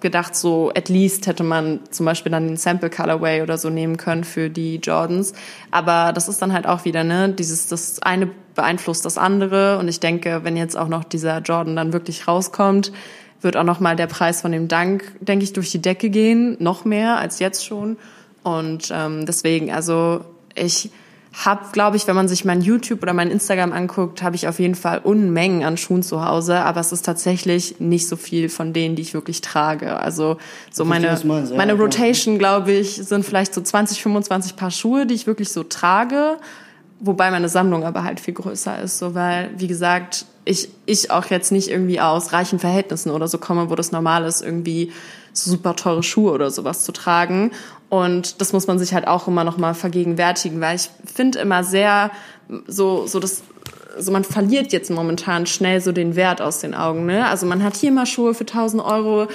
gedacht, 0.00 0.34
so 0.36 0.70
at 0.74 0.88
least 0.88 1.26
hätte 1.26 1.44
man 1.44 1.80
zum 1.90 2.06
Beispiel 2.06 2.30
dann 2.30 2.48
den 2.48 2.56
Sample 2.56 2.90
Colorway 2.90 3.42
oder 3.42 3.56
so 3.56 3.70
nehmen 3.70 3.96
können 3.96 4.24
für 4.24 4.50
die 4.50 4.76
Jordans. 4.76 5.32
Aber 5.70 6.12
das 6.12 6.28
ist 6.28 6.42
dann 6.42 6.52
halt 6.52 6.66
auch 6.66 6.84
wieder, 6.84 7.04
ne, 7.04 7.30
dieses, 7.30 7.68
das 7.68 8.02
eine 8.02 8.28
beeinflusst 8.54 9.04
das 9.04 9.16
andere. 9.16 9.78
Und 9.78 9.88
ich 9.88 10.00
denke, 10.00 10.40
wenn 10.42 10.56
jetzt 10.56 10.76
auch 10.76 10.88
noch 10.88 11.04
dieser 11.04 11.38
Jordan 11.38 11.76
dann 11.76 11.92
wirklich 11.92 12.28
rauskommt, 12.28 12.92
wird 13.40 13.56
auch 13.56 13.64
noch 13.64 13.80
mal 13.80 13.96
der 13.96 14.06
Preis 14.06 14.40
von 14.40 14.52
dem 14.52 14.68
Dank, 14.68 15.16
denke 15.20 15.44
ich, 15.44 15.52
durch 15.52 15.70
die 15.70 15.82
Decke 15.82 16.10
gehen, 16.10 16.56
noch 16.60 16.84
mehr 16.84 17.18
als 17.18 17.38
jetzt 17.38 17.64
schon. 17.64 17.96
Und 18.42 18.92
ähm, 18.92 19.26
deswegen, 19.26 19.72
also 19.72 20.24
ich 20.54 20.90
habe, 21.32 21.64
glaube 21.72 21.96
ich, 21.96 22.06
wenn 22.06 22.14
man 22.14 22.28
sich 22.28 22.44
mein 22.44 22.60
YouTube 22.60 23.02
oder 23.02 23.14
mein 23.14 23.30
Instagram 23.30 23.72
anguckt, 23.72 24.22
habe 24.22 24.36
ich 24.36 24.48
auf 24.48 24.58
jeden 24.58 24.74
Fall 24.74 24.98
Unmengen 24.98 25.64
an 25.64 25.78
Schuhen 25.78 26.02
zu 26.02 26.24
Hause, 26.24 26.58
aber 26.58 26.80
es 26.80 26.92
ist 26.92 27.06
tatsächlich 27.06 27.76
nicht 27.78 28.06
so 28.06 28.16
viel 28.16 28.50
von 28.50 28.72
denen, 28.74 28.96
die 28.96 29.02
ich 29.02 29.14
wirklich 29.14 29.40
trage. 29.40 29.98
Also 29.98 30.36
so 30.70 30.84
meine 30.84 31.18
meine 31.56 31.74
Rotation, 31.74 32.38
glaube 32.38 32.72
ich, 32.72 32.96
sind 32.96 33.24
vielleicht 33.24 33.54
so 33.54 33.62
20, 33.62 34.02
25 34.02 34.56
Paar 34.56 34.70
Schuhe, 34.70 35.06
die 35.06 35.14
ich 35.14 35.26
wirklich 35.26 35.50
so 35.50 35.62
trage, 35.62 36.36
wobei 37.00 37.30
meine 37.30 37.48
Sammlung 37.48 37.84
aber 37.84 38.04
halt 38.04 38.20
viel 38.20 38.34
größer 38.34 38.82
ist, 38.82 38.98
so 38.98 39.14
weil 39.14 39.50
wie 39.56 39.68
gesagt, 39.68 40.26
ich 40.44 40.68
ich 40.84 41.10
auch 41.10 41.26
jetzt 41.26 41.50
nicht 41.50 41.68
irgendwie 41.68 42.00
aus 42.00 42.34
reichen 42.34 42.58
Verhältnissen 42.58 43.10
oder 43.10 43.26
so 43.26 43.38
komme, 43.38 43.70
wo 43.70 43.74
das 43.74 43.90
normal 43.90 44.24
ist, 44.24 44.42
irgendwie 44.42 44.92
super 45.32 45.76
teure 45.76 46.02
Schuhe 46.02 46.32
oder 46.32 46.50
sowas 46.50 46.84
zu 46.84 46.92
tragen. 46.92 47.52
Und 47.88 48.40
das 48.40 48.52
muss 48.52 48.66
man 48.66 48.78
sich 48.78 48.94
halt 48.94 49.06
auch 49.06 49.28
immer 49.28 49.44
noch 49.44 49.58
mal 49.58 49.74
vergegenwärtigen, 49.74 50.60
weil 50.60 50.76
ich 50.76 50.90
finde 51.04 51.40
immer 51.40 51.62
sehr 51.62 52.10
so 52.66 53.06
so 53.06 53.20
das 53.20 53.42
so 53.98 54.10
man 54.12 54.24
verliert 54.24 54.72
jetzt 54.72 54.90
momentan 54.90 55.46
schnell 55.46 55.80
so 55.80 55.92
den 55.92 56.16
Wert 56.16 56.40
aus 56.40 56.60
den 56.60 56.74
Augen. 56.74 57.06
Ne? 57.06 57.26
Also 57.26 57.46
man 57.46 57.62
hat 57.62 57.76
hier 57.76 57.92
mal 57.92 58.06
Schuhe 58.06 58.34
für 58.34 58.44
1000 58.44 58.82
Euro, 58.82 59.28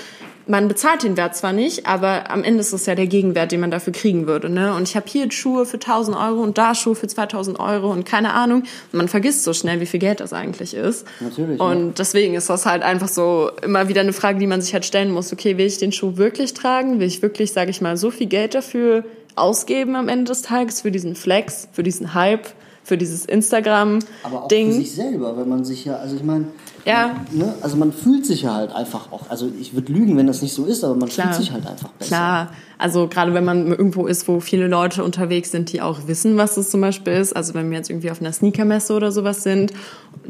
man 0.48 0.68
bezahlt 0.68 1.04
den 1.04 1.18
Wert 1.18 1.36
zwar 1.36 1.54
nicht, 1.54 1.86
aber 1.86 2.30
am 2.30 2.44
Ende 2.44 2.62
ist 2.62 2.74
es 2.74 2.86
ja 2.86 2.96
der 2.96 3.08
Gegenwert, 3.08 3.52
den 3.52 3.60
man 3.60 3.72
dafür 3.72 3.94
kriegen 3.94 4.28
würde. 4.28 4.50
Ne? 4.50 4.74
Und 4.74 4.88
ich 4.88 4.96
habe 4.96 5.06
hier 5.08 5.30
Schuhe 5.32 5.66
für 5.66 5.78
1000 5.78 6.18
Euro 6.18 6.42
und 6.42 6.58
da 6.58 6.74
Schuhe 6.74 6.96
für 6.96 7.08
2000 7.08 7.60
Euro 7.60 7.92
und 7.92 8.06
keine 8.06 8.34
Ahnung. 8.34 8.64
man 8.92 9.08
vergisst 9.08 9.44
so 9.44 9.54
schnell, 9.54 9.80
wie 9.80 9.86
viel 9.86 10.00
Geld 10.00 10.20
das 10.20 10.34
eigentlich 10.34 10.74
ist. 10.74 11.06
Natürlich. 11.20 11.60
Und 11.60 11.86
ja. 11.88 11.94
deswegen 11.98 12.34
ist 12.36 12.50
das 12.50 12.66
halt 12.66 12.84
einfach 12.84 13.08
so 13.08 13.52
immer 13.62 13.90
wieder 13.90 14.02
eine 14.02 14.14
Frage, 14.14 14.40
die 14.40 14.48
man 14.48 14.62
sich 14.62 14.74
halt 14.74 14.86
stellen 14.86 15.12
muss. 15.12 15.34
Okay, 15.34 15.58
will 15.58 15.66
ich 15.66 15.78
den 15.78 15.92
Schuh 15.92 16.18
wirklich 16.18 16.54
tragen? 16.54 17.00
Will 17.00 17.08
ich 17.08 17.22
wirklich, 17.22 17.52
sage 17.52 17.72
ich 17.72 17.82
mal, 17.82 17.98
so 17.98 18.12
viel 18.12 18.28
Geld 18.28 18.56
dafür 18.56 19.04
ausgeben 19.36 19.96
am 19.96 20.10
Ende 20.10 20.26
des 20.26 20.42
Tages 20.42 20.82
für 20.82 20.92
diesen 20.92 21.16
Flex, 21.16 21.68
für 21.72 21.84
diesen 21.84 22.14
Hype? 22.14 22.48
Für 22.88 22.98
dieses 22.98 23.25
Instagram-Ding. 23.25 24.07
Aber 24.24 24.45
auch 24.45 24.50
für 24.50 24.72
sich 24.72 24.95
selber, 24.95 25.36
wenn 25.36 25.50
man 25.50 25.66
sich 25.66 25.84
ja, 25.84 25.98
also 25.98 26.16
ich 26.16 26.24
meine, 26.24 26.45
ja. 26.86 27.18
Ne, 27.34 27.54
also 27.62 27.75
man 27.75 27.92
fühlt 27.92 28.25
sich 28.25 28.44
ja 28.44 28.56
halt 28.56 28.74
einfach 28.74 29.12
auch, 29.12 29.30
also 29.30 29.51
ich 29.60 29.74
würde 29.74 29.92
lügen, 29.92 30.16
wenn 30.16 30.25
das 30.25 30.42
nicht 30.42 30.54
so 30.54 30.63
ist, 30.63 30.86
aber 30.86 30.95
man 30.95 31.10
Klar. 31.10 31.28
fühlt 31.28 31.44
sich 31.44 31.51
halt 31.51 31.68
einfach 31.68 31.89
besser. 31.89 32.07
Klar, 32.07 32.51
also 32.78 33.10
gerade 33.10 33.34
wenn 33.34 33.44
man 33.44 33.68
irgendwo 33.68 34.07
ist, 34.07 34.30
wo 34.30 34.39
viele 34.39 34.68
Leute 34.68 35.04
unterwegs 35.04 35.51
sind, 35.51 35.74
die 35.74 35.81
auch 35.81 36.07
wissen, 36.07 36.38
was 36.38 36.56
das 36.56 36.69
zum 36.69 36.80
Beispiel 36.80 37.12
ist, 37.12 37.36
also 37.36 37.54
wenn 37.56 37.69
wir 37.69 37.78
jetzt 37.78 37.89
irgendwie 37.89 38.10
auf 38.10 38.22
einer 38.22 38.31
Sneakermesse 38.31 38.94
oder 38.94 39.12
sowas 39.12 39.44
sind, 39.44 39.74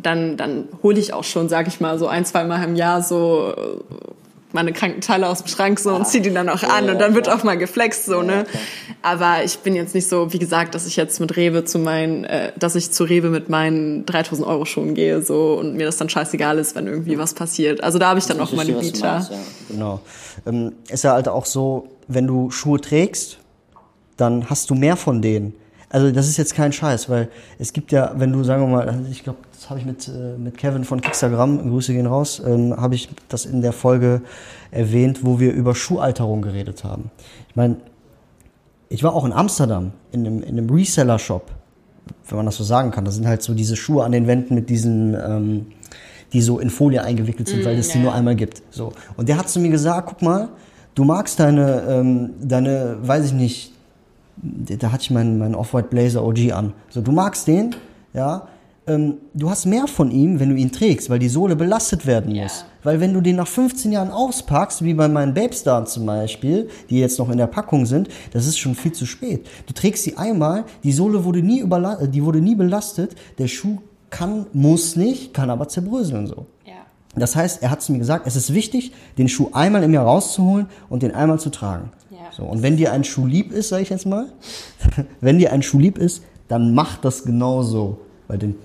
dann, 0.01 0.35
dann 0.35 0.67
hole 0.81 0.99
ich 0.99 1.13
auch 1.13 1.23
schon, 1.23 1.49
sag 1.49 1.67
ich 1.67 1.79
mal, 1.79 1.99
so 1.99 2.07
ein, 2.07 2.25
zwei 2.25 2.43
Mal 2.43 2.63
im 2.63 2.75
Jahr 2.75 3.03
so 3.03 3.53
meine 4.53 4.71
kranken 4.71 5.01
Teile 5.01 5.27
aus 5.27 5.39
dem 5.39 5.47
Schrank 5.47 5.79
so 5.79 5.93
und 5.93 6.07
ziehe 6.07 6.21
die 6.21 6.33
dann 6.33 6.49
auch 6.49 6.63
an 6.63 6.85
ja, 6.85 6.93
und 6.93 6.99
dann 6.99 7.15
wird 7.15 7.29
auch 7.29 7.43
mal 7.43 7.57
geflext 7.57 8.05
so 8.05 8.21
ne. 8.21 8.45
Aber 9.01 9.43
ich 9.43 9.59
bin 9.59 9.75
jetzt 9.75 9.93
nicht 9.93 10.07
so, 10.07 10.31
wie 10.31 10.39
gesagt, 10.39 10.73
dass 10.73 10.87
ich 10.87 10.95
jetzt 10.95 11.19
mit 11.19 11.35
Rewe 11.35 11.65
zu 11.65 11.79
meinen, 11.79 12.23
äh, 12.23 12.53
dass 12.57 12.75
ich 12.75 12.91
zu 12.91 13.03
Rewe 13.03 13.29
mit 13.29 13.49
meinen 13.49 14.05
3000 14.05 14.47
Euro 14.47 14.65
Schuhen 14.65 14.95
gehe 14.95 15.21
so 15.21 15.55
und 15.59 15.75
mir 15.75 15.85
das 15.85 15.97
dann 15.97 16.09
scheißegal 16.09 16.57
ist, 16.59 16.75
wenn 16.75 16.87
irgendwie 16.87 17.17
was 17.17 17.33
passiert. 17.33 17.83
Also 17.83 17.99
da 17.99 18.09
habe 18.09 18.19
ich 18.19 18.25
dann 18.25 18.39
auch 18.39 18.51
meine 18.53 18.71
ja. 18.71 19.27
Genau. 19.69 19.99
Ähm, 20.45 20.73
ist 20.89 21.03
ja 21.03 21.13
halt 21.13 21.27
auch 21.27 21.45
so, 21.45 21.89
wenn 22.07 22.27
du 22.27 22.49
Schuhe 22.51 22.79
trägst, 22.79 23.39
dann 24.15 24.49
hast 24.49 24.69
du 24.69 24.75
mehr 24.75 24.95
von 24.95 25.21
denen. 25.21 25.53
Also 25.89 26.11
das 26.11 26.27
ist 26.27 26.35
jetzt 26.37 26.53
kein 26.53 26.73
Scheiß, 26.73 27.09
weil 27.09 27.29
es 27.59 27.71
gibt 27.71 27.93
ja, 27.93 28.13
wenn 28.17 28.33
du, 28.33 28.43
sagen 28.43 28.63
wir 28.63 28.67
mal, 28.67 29.05
ich 29.09 29.23
glaube, 29.23 29.39
das 29.53 29.69
habe 29.69 29.79
ich 29.79 29.85
mit, 29.85 30.07
äh, 30.09 30.37
mit 30.37 30.57
Kevin 30.57 30.83
von 30.83 30.99
Kickstagram, 30.99 31.69
Grüße 31.69 31.93
gehen 31.93 32.07
raus, 32.07 32.41
ähm, 32.45 32.75
habe 32.75 32.95
ich 32.95 33.09
das 33.29 33.45
in 33.45 33.61
der 33.61 33.71
Folge 33.71 34.21
erwähnt, 34.71 35.19
wo 35.23 35.39
wir 35.39 35.53
über 35.53 35.75
Schuhalterung 35.75 36.41
geredet 36.41 36.83
haben. 36.83 37.09
Ich 37.47 37.55
meine, 37.55 37.77
ich 38.89 39.03
war 39.03 39.13
auch 39.13 39.25
in 39.25 39.31
Amsterdam, 39.31 39.91
in 40.11 40.25
einem, 40.25 40.43
in 40.43 40.57
einem 40.57 40.69
Reseller-Shop, 40.69 41.51
wenn 42.27 42.37
man 42.37 42.45
das 42.45 42.57
so 42.57 42.65
sagen 42.65 42.91
kann. 42.91 43.05
Da 43.05 43.11
sind 43.11 43.25
halt 43.25 43.41
so 43.41 43.53
diese 43.53 43.77
Schuhe 43.77 44.03
an 44.03 44.11
den 44.11 44.27
Wänden 44.27 44.55
mit 44.55 44.69
diesen, 44.69 45.13
ähm, 45.13 45.67
die 46.33 46.41
so 46.41 46.59
in 46.59 46.69
Folie 46.69 47.01
eingewickelt 47.01 47.47
sind, 47.47 47.63
mm, 47.63 47.65
weil 47.65 47.77
es 47.77 47.89
die 47.89 47.99
nur 47.99 48.13
einmal 48.13 48.35
gibt. 48.35 48.61
So. 48.71 48.91
Und 49.15 49.29
der 49.29 49.37
hat 49.37 49.49
zu 49.49 49.59
mir 49.61 49.69
gesagt, 49.69 50.07
guck 50.09 50.21
mal, 50.21 50.49
du 50.95 51.05
magst 51.05 51.39
deine, 51.39 51.83
ähm, 51.87 52.31
deine, 52.41 52.97
weiß 53.01 53.25
ich 53.25 53.33
nicht, 53.33 53.73
da 54.41 54.91
hatte 54.91 55.03
ich 55.03 55.11
meinen, 55.11 55.37
meinen 55.37 55.55
Off-White 55.55 55.87
Blazer 55.89 56.23
OG 56.23 56.51
an. 56.51 56.73
So, 56.89 57.01
du 57.01 57.11
magst 57.11 57.47
den, 57.47 57.75
ja, 58.13 58.47
ähm, 58.87 59.17
du 59.33 59.49
hast 59.49 59.65
mehr 59.65 59.85
von 59.87 60.11
ihm, 60.11 60.39
wenn 60.39 60.49
du 60.49 60.55
ihn 60.55 60.71
trägst, 60.71 61.09
weil 61.09 61.19
die 61.19 61.27
Sohle 61.27 61.55
belastet 61.55 62.05
werden 62.05 62.29
muss. 62.29 62.37
Yeah. 62.37 62.71
Weil 62.83 62.99
wenn 63.01 63.13
du 63.13 63.21
den 63.21 63.35
nach 63.35 63.47
15 63.47 63.91
Jahren 63.91 64.11
auspackst, 64.11 64.83
wie 64.83 64.93
bei 64.93 65.09
meinen 65.09 65.33
Babestar 65.33 65.85
zum 65.85 66.05
Beispiel, 66.05 66.69
die 66.89 66.99
jetzt 66.99 67.19
noch 67.19 67.29
in 67.29 67.37
der 67.37 67.47
Packung 67.47 67.85
sind, 67.85 68.07
das 68.31 68.47
ist 68.47 68.57
schon 68.57 68.75
viel 68.75 68.93
zu 68.93 69.05
spät. 69.05 69.45
Du 69.65 69.73
trägst 69.73 70.03
sie 70.03 70.17
einmal, 70.17 70.63
die 70.83 70.93
Sohle 70.93 71.25
wurde 71.25 71.41
nie, 71.41 71.59
überla 71.59 72.07
die 72.07 72.23
wurde 72.23 72.39
nie 72.39 72.55
belastet, 72.55 73.15
der 73.37 73.47
Schuh 73.47 73.79
kann, 74.09 74.45
muss 74.53 74.95
nicht, 74.95 75.33
kann 75.33 75.49
aber 75.49 75.67
zerbröseln 75.67 76.27
so. 76.27 76.45
Yeah. 76.65 76.77
Das 77.15 77.35
heißt, 77.35 77.61
er 77.61 77.71
hat 77.71 77.81
zu 77.81 77.91
mir 77.91 77.99
gesagt, 77.99 78.25
es 78.25 78.37
ist 78.37 78.53
wichtig, 78.53 78.93
den 79.17 79.27
Schuh 79.27 79.49
einmal 79.51 79.83
im 79.83 79.93
Jahr 79.93 80.05
rauszuholen 80.05 80.67
und 80.89 81.03
den 81.03 81.13
einmal 81.13 81.39
zu 81.39 81.49
tragen. 81.49 81.91
So, 82.37 82.43
und 82.43 82.61
wenn 82.61 82.77
dir 82.77 82.91
ein 82.91 83.03
Schuh 83.03 83.25
lieb 83.25 83.51
ist, 83.51 83.69
sage 83.69 83.81
ich 83.81 83.89
jetzt 83.89 84.05
mal, 84.05 84.27
wenn 85.21 85.39
dir 85.39 85.51
ein 85.51 85.63
Schuh 85.63 85.79
lieb 85.79 85.97
ist, 85.97 86.23
dann 86.47 86.75
mach 86.75 86.97
das 86.97 87.23
genauso. 87.23 87.97
Weil 88.27 88.37
den 88.37 88.55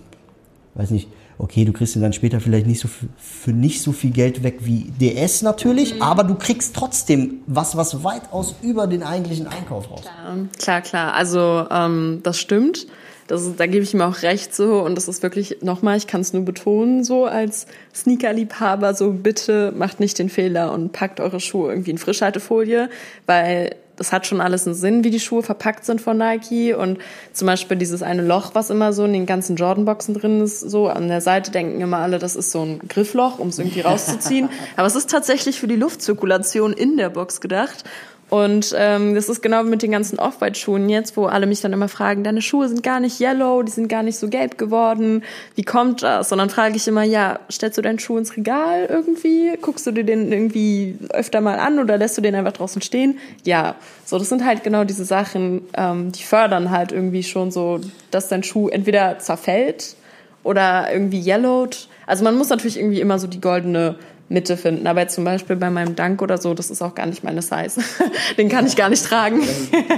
weiß 0.74 0.90
nicht, 0.90 1.08
okay, 1.38 1.64
du 1.64 1.72
kriegst 1.72 1.96
ihn 1.96 2.02
dann 2.02 2.12
später 2.12 2.38
vielleicht 2.40 2.66
nicht 2.66 2.80
so 2.80 2.88
für, 2.88 3.06
für 3.16 3.52
nicht 3.52 3.82
so 3.82 3.92
viel 3.92 4.10
Geld 4.10 4.42
weg 4.42 4.58
wie 4.60 4.92
DS 5.00 5.40
natürlich, 5.40 5.94
mhm. 5.94 6.02
aber 6.02 6.24
du 6.24 6.34
kriegst 6.34 6.76
trotzdem 6.76 7.40
was, 7.46 7.74
was 7.76 8.04
weitaus 8.04 8.54
über 8.62 8.86
den 8.86 9.02
eigentlichen 9.02 9.46
Einkauf 9.46 9.90
raus. 9.90 10.02
Klar, 10.02 10.36
klar, 10.58 10.80
klar. 10.82 11.14
Also 11.14 11.66
ähm, 11.70 12.20
das 12.22 12.38
stimmt. 12.38 12.86
Das, 13.32 13.56
da 13.56 13.66
gebe 13.66 13.82
ich 13.82 13.94
ihm 13.94 14.02
auch 14.02 14.20
recht 14.20 14.54
so 14.54 14.82
und 14.82 14.94
das 14.94 15.08
ist 15.08 15.22
wirklich 15.22 15.62
nochmal, 15.62 15.96
ich 15.96 16.06
kann 16.06 16.20
es 16.20 16.34
nur 16.34 16.44
betonen 16.44 17.02
so 17.02 17.24
als 17.24 17.66
Sneakerliebhaber 17.94 18.92
so 18.92 19.10
bitte 19.10 19.72
macht 19.74 20.00
nicht 20.00 20.18
den 20.18 20.28
Fehler 20.28 20.70
und 20.70 20.92
packt 20.92 21.18
eure 21.18 21.40
Schuhe 21.40 21.70
irgendwie 21.70 21.92
in 21.92 21.96
Frischhaltefolie, 21.96 22.90
weil 23.24 23.76
das 23.96 24.12
hat 24.12 24.26
schon 24.26 24.42
alles 24.42 24.66
einen 24.66 24.74
Sinn, 24.74 25.02
wie 25.04 25.10
die 25.10 25.20
Schuhe 25.20 25.42
verpackt 25.42 25.86
sind 25.86 26.00
von 26.00 26.18
Nike. 26.18 26.74
Und 26.74 26.98
zum 27.32 27.46
Beispiel 27.46 27.76
dieses 27.76 28.02
eine 28.02 28.22
Loch, 28.22 28.50
was 28.54 28.68
immer 28.68 28.92
so 28.92 29.04
in 29.04 29.12
den 29.12 29.26
ganzen 29.26 29.56
Jordan-Boxen 29.56 30.14
drin 30.14 30.40
ist, 30.40 30.60
so 30.60 30.88
an 30.88 31.08
der 31.08 31.20
Seite 31.20 31.50
denken 31.50 31.80
immer 31.80 31.98
alle, 31.98 32.18
das 32.18 32.34
ist 32.34 32.50
so 32.50 32.62
ein 32.62 32.80
Griffloch, 32.88 33.38
um 33.38 33.48
es 33.48 33.58
irgendwie 33.58 33.80
rauszuziehen. 33.80 34.48
Aber 34.76 34.86
es 34.86 34.96
ist 34.96 35.10
tatsächlich 35.10 35.60
für 35.60 35.68
die 35.68 35.76
Luftzirkulation 35.76 36.72
in 36.72 36.96
der 36.96 37.10
Box 37.10 37.40
gedacht. 37.40 37.84
Und 38.32 38.74
ähm, 38.78 39.14
das 39.14 39.28
ist 39.28 39.42
genau 39.42 39.62
mit 39.62 39.82
den 39.82 39.90
ganzen 39.90 40.18
Off-White-Schuhen 40.18 40.88
jetzt, 40.88 41.18
wo 41.18 41.26
alle 41.26 41.46
mich 41.46 41.60
dann 41.60 41.74
immer 41.74 41.88
fragen, 41.88 42.24
deine 42.24 42.40
Schuhe 42.40 42.66
sind 42.66 42.82
gar 42.82 42.98
nicht 42.98 43.20
yellow, 43.20 43.62
die 43.62 43.70
sind 43.70 43.88
gar 43.88 44.02
nicht 44.02 44.16
so 44.16 44.30
gelb 44.30 44.56
geworden. 44.56 45.22
Wie 45.54 45.64
kommt 45.64 46.02
das? 46.02 46.32
Und 46.32 46.38
dann 46.38 46.48
frage 46.48 46.74
ich 46.76 46.88
immer, 46.88 47.02
ja, 47.02 47.40
stellst 47.50 47.76
du 47.76 47.82
deinen 47.82 47.98
Schuh 47.98 48.16
ins 48.16 48.34
Regal 48.34 48.86
irgendwie? 48.88 49.52
Guckst 49.60 49.86
du 49.86 49.90
dir 49.90 50.04
den 50.04 50.32
irgendwie 50.32 50.96
öfter 51.10 51.42
mal 51.42 51.58
an 51.58 51.78
oder 51.78 51.98
lässt 51.98 52.16
du 52.16 52.22
den 52.22 52.34
einfach 52.34 52.54
draußen 52.54 52.80
stehen? 52.80 53.18
Ja, 53.44 53.74
so 54.06 54.18
das 54.18 54.30
sind 54.30 54.46
halt 54.46 54.64
genau 54.64 54.84
diese 54.84 55.04
Sachen, 55.04 55.60
ähm, 55.76 56.10
die 56.12 56.22
fördern 56.22 56.70
halt 56.70 56.90
irgendwie 56.90 57.24
schon 57.24 57.50
so, 57.50 57.80
dass 58.10 58.28
dein 58.28 58.42
Schuh 58.42 58.68
entweder 58.68 59.18
zerfällt 59.18 59.94
oder 60.42 60.90
irgendwie 60.90 61.20
yellowed. 61.20 61.86
Also 62.06 62.24
man 62.24 62.38
muss 62.38 62.48
natürlich 62.48 62.78
irgendwie 62.78 63.02
immer 63.02 63.18
so 63.18 63.26
die 63.26 63.42
goldene 63.42 63.96
Mitte 64.32 64.56
finden. 64.56 64.86
Aber 64.86 65.00
jetzt 65.00 65.14
zum 65.14 65.24
Beispiel 65.24 65.56
bei 65.56 65.70
meinem 65.70 65.94
Dank 65.94 66.22
oder 66.22 66.38
so, 66.38 66.54
das 66.54 66.70
ist 66.70 66.82
auch 66.82 66.94
gar 66.94 67.06
nicht 67.06 67.24
meine 67.24 67.42
Size. 67.42 67.80
Den 68.38 68.48
kann 68.48 68.66
ich 68.66 68.76
gar 68.76 68.88
nicht 68.88 69.04
tragen. 69.04 69.42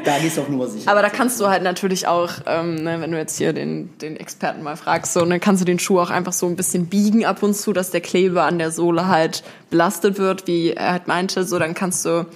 da 0.04 0.18
gehst 0.18 0.36
du 0.36 0.42
auf 0.42 0.48
Nummer 0.48 0.66
sicher. 0.66 0.90
Aber 0.90 1.02
da 1.02 1.08
kannst 1.08 1.40
du 1.40 1.46
halt 1.46 1.62
natürlich 1.62 2.06
auch, 2.06 2.30
ähm, 2.46 2.76
ne, 2.76 3.00
wenn 3.00 3.10
du 3.10 3.18
jetzt 3.18 3.38
hier 3.38 3.52
den, 3.52 3.96
den 3.98 4.16
Experten 4.16 4.62
mal 4.62 4.76
fragst, 4.76 5.12
so, 5.12 5.24
dann 5.24 5.40
kannst 5.40 5.62
du 5.62 5.64
den 5.64 5.78
Schuh 5.78 6.00
auch 6.00 6.10
einfach 6.10 6.32
so 6.32 6.46
ein 6.46 6.56
bisschen 6.56 6.86
biegen 6.86 7.24
ab 7.24 7.42
und 7.42 7.54
zu, 7.54 7.72
dass 7.72 7.90
der 7.90 8.00
Kleber 8.00 8.44
an 8.44 8.58
der 8.58 8.70
Sohle 8.70 9.08
halt 9.08 9.42
belastet 9.70 10.18
wird, 10.18 10.46
wie 10.46 10.72
er 10.72 10.92
halt 10.92 11.08
meinte. 11.08 11.44
So, 11.44 11.58
dann 11.58 11.74
kannst 11.74 12.04
du 12.04 12.26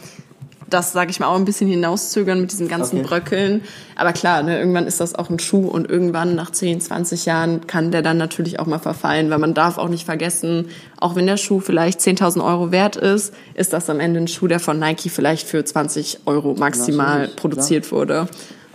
das, 0.71 0.93
sage 0.93 1.11
ich 1.11 1.21
mal, 1.21 1.27
auch 1.27 1.37
ein 1.37 1.45
bisschen 1.45 1.69
hinauszögern 1.69 2.41
mit 2.41 2.53
diesen 2.53 2.69
ganzen 2.69 3.01
okay. 3.01 3.09
Bröckeln. 3.09 3.63
Aber 3.97 4.13
klar, 4.13 4.43
ne, 4.43 4.59
irgendwann 4.59 4.87
ist 4.87 5.01
das 5.01 5.15
auch 5.15 5.31
ein 5.31 5.39
Schuh 5.39 5.67
und 5.67 5.89
irgendwann 5.89 6.35
nach 6.35 6.51
10, 6.51 6.81
20 6.81 7.27
Jahren 7.27 7.67
kann 7.67 7.91
der 7.91 8.03
dann 8.03 8.17
natürlich 8.17 8.61
auch 8.61 8.67
mal 8.67 8.79
verfallen, 8.79 9.31
weil 9.31 9.39
man 9.39 9.55
darf 9.55 9.79
auch 9.79 9.89
nicht 9.89 10.05
vergessen, 10.05 10.69
auch 10.99 11.17
wenn 11.17 11.27
der 11.27 11.37
Schuh 11.37 11.61
vielleicht 11.61 12.01
10.000 12.01 12.45
Euro 12.45 12.71
wert 12.71 12.97
ist, 12.97 13.35
ist 13.55 13.73
das 13.73 13.89
am 13.89 14.01
Ende 14.01 14.21
ein 14.21 14.29
Schuh, 14.29 14.47
der 14.47 14.61
von 14.61 14.79
Nike 14.79 15.09
vielleicht 15.09 15.47
für 15.49 15.65
20 15.65 16.21
Euro 16.27 16.55
maximal 16.55 17.21
natürlich, 17.21 17.37
produziert 17.37 17.87
klar. 17.87 17.99
wurde. 17.99 18.29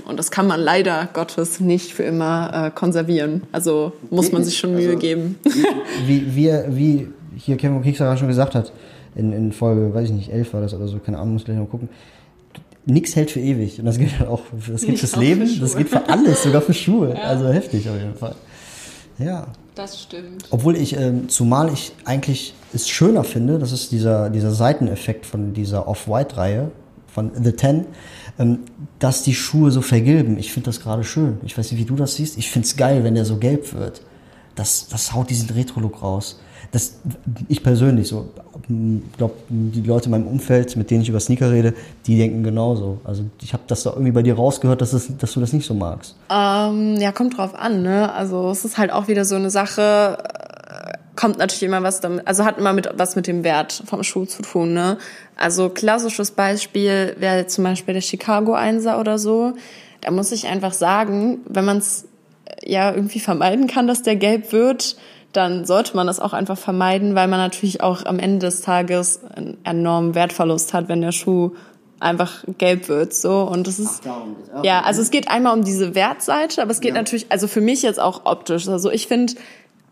Und 0.06 0.20
das 0.20 0.32
kann 0.32 0.48
man 0.48 0.60
leider 0.60 1.08
Gottes 1.14 1.60
nicht 1.60 1.94
für 1.94 2.04
immer 2.04 2.68
äh, 2.68 2.72
konservieren. 2.72 3.44
Also 3.52 3.94
muss 4.10 4.32
man 4.32 4.44
sich 4.44 4.58
schon 4.58 4.74
Mühe 4.74 4.88
also, 4.88 5.00
geben. 5.00 5.40
Wie, 6.06 6.36
wie, 6.36 6.52
wie 6.70 7.08
hier 7.38 7.58
Kevin 7.58 7.82
Kickstarter 7.82 8.18
schon 8.18 8.28
gesagt 8.28 8.56
hat, 8.56 8.74
in, 9.16 9.34
in 9.34 9.52
Folge, 9.52 9.94
weiß 9.94 10.10
ich 10.10 10.16
nicht, 10.16 10.32
elf 10.32 10.54
war 10.54 10.62
das 10.62 10.74
oder 10.74 10.88
so, 10.88 11.00
keine 11.00 11.20
Ahnung, 11.20 11.34
muss 11.34 11.46
gleich 11.46 11.58
noch 11.58 11.70
gucken. 11.70 11.90
Nichts 12.86 13.16
hält 13.16 13.32
für 13.32 13.40
ewig. 13.40 13.80
Und 13.80 13.86
das 13.86 13.98
gilt 13.98 14.20
halt 14.20 14.30
auch, 14.30 14.42
das 14.68 14.82
gilt 14.82 15.00
fürs 15.00 15.16
Leben, 15.16 15.48
für 15.48 15.62
das 15.62 15.76
gilt 15.76 15.90
für 15.90 16.10
alles, 16.10 16.44
sogar 16.44 16.62
für 16.62 16.74
Schuhe. 16.74 17.10
Ja. 17.10 17.24
Also 17.24 17.48
heftig 17.48 17.88
auf 17.90 17.98
jeden 17.98 18.16
Fall. 18.16 18.36
Ja. 19.20 19.48
Das 19.76 20.02
stimmt. 20.02 20.46
Obwohl 20.52 20.76
ich, 20.76 20.96
ähm, 20.98 21.30
zumal 21.30 21.72
ich 21.72 21.94
eigentlich 22.06 22.54
es 22.74 22.88
schöner 22.90 23.24
finde, 23.24 23.58
das 23.58 23.72
ist 23.72 23.92
dieser, 23.92 24.30
dieser 24.30 24.52
Seiteneffekt 24.52 25.26
von 25.26 25.54
dieser 25.54 25.88
Off-White-Reihe, 25.88 26.72
von 27.08 27.32
The 27.42 27.54
Ten, 27.54 27.86
ähm, 28.38 28.60
dass 29.00 29.24
die 29.24 29.34
Schuhe 29.34 29.72
so 29.72 29.82
vergilben. 29.82 30.38
Ich 30.38 30.52
finde 30.52 30.66
das 30.66 30.80
gerade 30.80 31.04
schön. 31.04 31.38
Ich 31.44 31.58
weiß 31.58 31.72
nicht, 31.72 31.80
wie 31.80 31.86
du 31.86 31.96
das 31.96 32.16
siehst. 32.16 32.38
Ich 32.38 32.50
finde 32.52 32.68
es 32.68 32.76
geil, 32.76 33.04
wenn 33.04 33.16
der 33.16 33.26
so 33.26 33.38
gelb 33.38 33.74
wird. 33.74 34.02
Das, 34.56 34.88
das 34.90 35.14
haut 35.14 35.30
diesen 35.30 35.50
Retro-Look 35.50 36.02
raus 36.02 36.40
das, 36.74 36.96
ich 37.50 37.62
persönlich 37.62 38.08
so, 38.08 38.32
glaube, 39.18 39.36
die 39.48 39.82
Leute 39.82 40.06
in 40.06 40.12
meinem 40.12 40.26
Umfeld, 40.26 40.76
mit 40.76 40.90
denen 40.90 41.04
ich 41.04 41.10
über 41.10 41.20
Sneaker 41.20 41.52
rede, 41.52 41.76
die 42.08 42.18
denken 42.18 42.42
genauso. 42.42 43.00
Also 43.04 43.26
ich 43.44 43.54
habe 43.54 43.62
das 43.68 43.84
da 43.84 43.92
irgendwie 43.92 44.12
bei 44.12 44.24
dir 44.24 44.34
rausgehört, 44.34 44.82
dass, 44.82 44.92
es, 44.92 45.16
dass 45.18 45.34
du 45.34 45.40
das 45.40 45.54
nicht 45.54 45.68
so 45.68 45.76
magst. 45.76 46.16
Ähm, 46.32 46.98
ja, 47.00 47.12
kommt 47.12 47.38
drauf 47.38 47.54
an, 47.54 47.84
ne? 47.84 48.12
Also 48.12 48.50
es 48.50 48.66
ist 48.66 48.80
halt 48.80 48.92
auch 48.92 49.08
wieder 49.08 49.24
so 49.24 49.36
eine 49.36 49.52
Sache, 49.52 50.18
äh, 50.68 50.98
kommt 51.16 51.38
natürlich 51.38 51.62
immer 51.62 51.84
was 51.84 52.00
damit, 52.00 52.28
also 52.28 52.44
hat 52.44 52.58
immer 52.58 52.74
mit, 52.74 52.90
was 52.98 53.16
mit 53.16 53.28
dem 53.28 53.44
Wert 53.44 53.84
vom 53.86 54.02
Schuh 54.02 54.26
zu 54.26 54.42
tun, 54.42 54.74
ne? 54.74 54.98
Also 55.36 55.70
klassisches 55.70 56.32
Beispiel 56.32 57.16
wäre 57.20 57.46
zum 57.46 57.66
Beispiel 57.66 57.94
der 57.94 58.02
Chicago 58.02 58.54
Einser 58.54 59.00
oder 59.00 59.20
so. 59.20 59.54
Da 60.02 60.10
muss 60.10 60.32
ich 60.32 60.48
einfach 60.48 60.74
sagen, 60.74 61.42
wenn 61.46 61.66
man 61.66 61.78
es 61.78 62.08
ja 62.64 62.92
irgendwie 62.92 63.20
vermeiden 63.20 63.68
kann, 63.68 63.86
dass 63.86 64.02
der 64.02 64.16
gelb 64.16 64.52
wird, 64.52 64.98
dann 65.34 65.66
sollte 65.66 65.96
man 65.96 66.08
das 66.08 66.20
auch 66.20 66.34
einfach 66.34 66.58
vermeiden, 66.58 67.16
weil 67.16 67.28
man 67.28 67.40
natürlich 67.40 67.82
auch 67.82 68.06
am 68.06 68.20
Ende 68.20 68.46
des 68.46 68.62
Tages 68.62 69.22
einen 69.36 69.58
enormen 69.64 70.16
Wertverlust 70.16 70.74
hat, 70.74 70.88
wenn 70.88 71.02
der 71.02 71.12
Schuh 71.12 71.52
einfach 72.00 72.44
gelb 72.58 72.88
wird 72.88 73.14
so. 73.14 73.42
Und 73.42 73.68
das 73.68 73.80
ist 73.80 74.02
Ach, 74.08 74.64
ja 74.64 74.82
also 74.82 75.02
es 75.02 75.10
geht 75.10 75.30
einmal 75.30 75.58
um 75.58 75.64
diese 75.64 75.96
Wertseite 75.96 76.62
aber 76.62 76.72
es 76.72 76.82
geht 76.82 76.92
ja. 76.92 76.98
natürlich 76.98 77.28
also 77.30 77.48
für 77.48 77.62
mich 77.62 77.82
jetzt 77.82 78.00
auch 78.00 78.22
optisch. 78.26 78.68
Also 78.68 78.92
ich 78.92 79.08
finde 79.08 79.34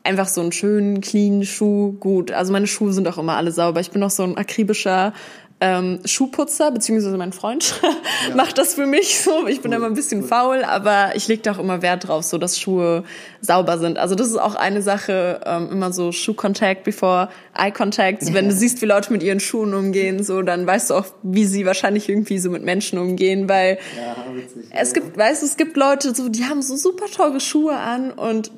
einfach 0.03 0.27
so 0.27 0.41
einen 0.41 0.51
schönen 0.51 1.01
clean 1.01 1.43
Schuh 1.43 1.93
gut. 1.93 2.31
Also 2.31 2.51
meine 2.51 2.67
Schuhe 2.67 2.93
sind 2.93 3.07
auch 3.07 3.17
immer 3.17 3.38
alle 3.38 3.51
sauber. 3.51 3.79
Ich 3.79 3.91
bin 3.91 4.03
auch 4.03 4.10
so 4.10 4.24
ein 4.24 4.38
akribischer 4.38 5.13
ähm, 5.62 6.00
Schuhputzer, 6.06 6.72
beziehungsweise 6.72 7.15
mein 7.18 7.34
Freund 7.34 7.80
ja. 8.30 8.36
macht 8.36 8.58
das 8.58 8.74
für 8.74 8.88
mich 8.88 9.22
so. 9.22 9.48
Ich 9.48 9.62
bin 9.62 9.72
cool. 9.72 9.77
immer 9.77 9.86
ein 9.86 9.94
bisschen 9.94 10.24
cool. 10.24 10.27
faul, 10.27 10.63
aber 10.63 11.12
ich 11.15 11.27
lege 11.27 11.44
da 11.44 11.51
auch 11.51 11.60
immer 11.60 11.84
Wert 11.84 12.08
drauf, 12.08 12.24
so 12.24 12.39
dass 12.39 12.60
Schuhe 12.60 13.03
sauber 13.41 13.77
sind. 13.77 14.00
Also 14.00 14.15
das 14.15 14.27
ist 14.27 14.38
auch 14.38 14.56
eine 14.56 14.82
Sache, 14.82 15.39
ähm, 15.46 15.70
immer 15.72 15.94
so 15.94 16.12
Schuhkontakt 16.12 16.84
before 16.84 17.30
Eye 17.56 17.72
Contact. 17.72 18.34
Wenn 18.34 18.50
du 18.50 18.56
siehst, 18.56 18.82
wie 18.82 18.88
Leute 18.88 19.13
mit 19.13 19.22
ihren 19.22 19.39
Schuhen 19.39 19.75
umgehen, 19.75 20.24
so, 20.24 20.41
dann 20.41 20.65
weißt 20.65 20.89
du 20.89 20.96
auch, 20.96 21.06
wie 21.22 21.46
sie 21.46 21.65
wahrscheinlich 21.68 22.10
irgendwie 22.10 22.39
so 22.39 22.50
mit 22.50 22.63
Menschen 22.63 22.98
umgehen, 22.98 23.48
weil 23.48 23.77
ja, 23.96 24.15
witzig, 24.34 24.65
es 24.72 24.94
gibt, 24.94 25.15
weißt 25.15 25.44
du, 25.44 25.46
es 25.46 25.58
gibt 25.58 25.77
Leute, 25.77 26.15
so, 26.15 26.27
die 26.27 26.46
haben 26.46 26.63
so 26.63 26.75
super 26.75 27.06
teure 27.06 27.39
Schuhe 27.39 27.77
an 27.77 28.10
und 28.12 28.51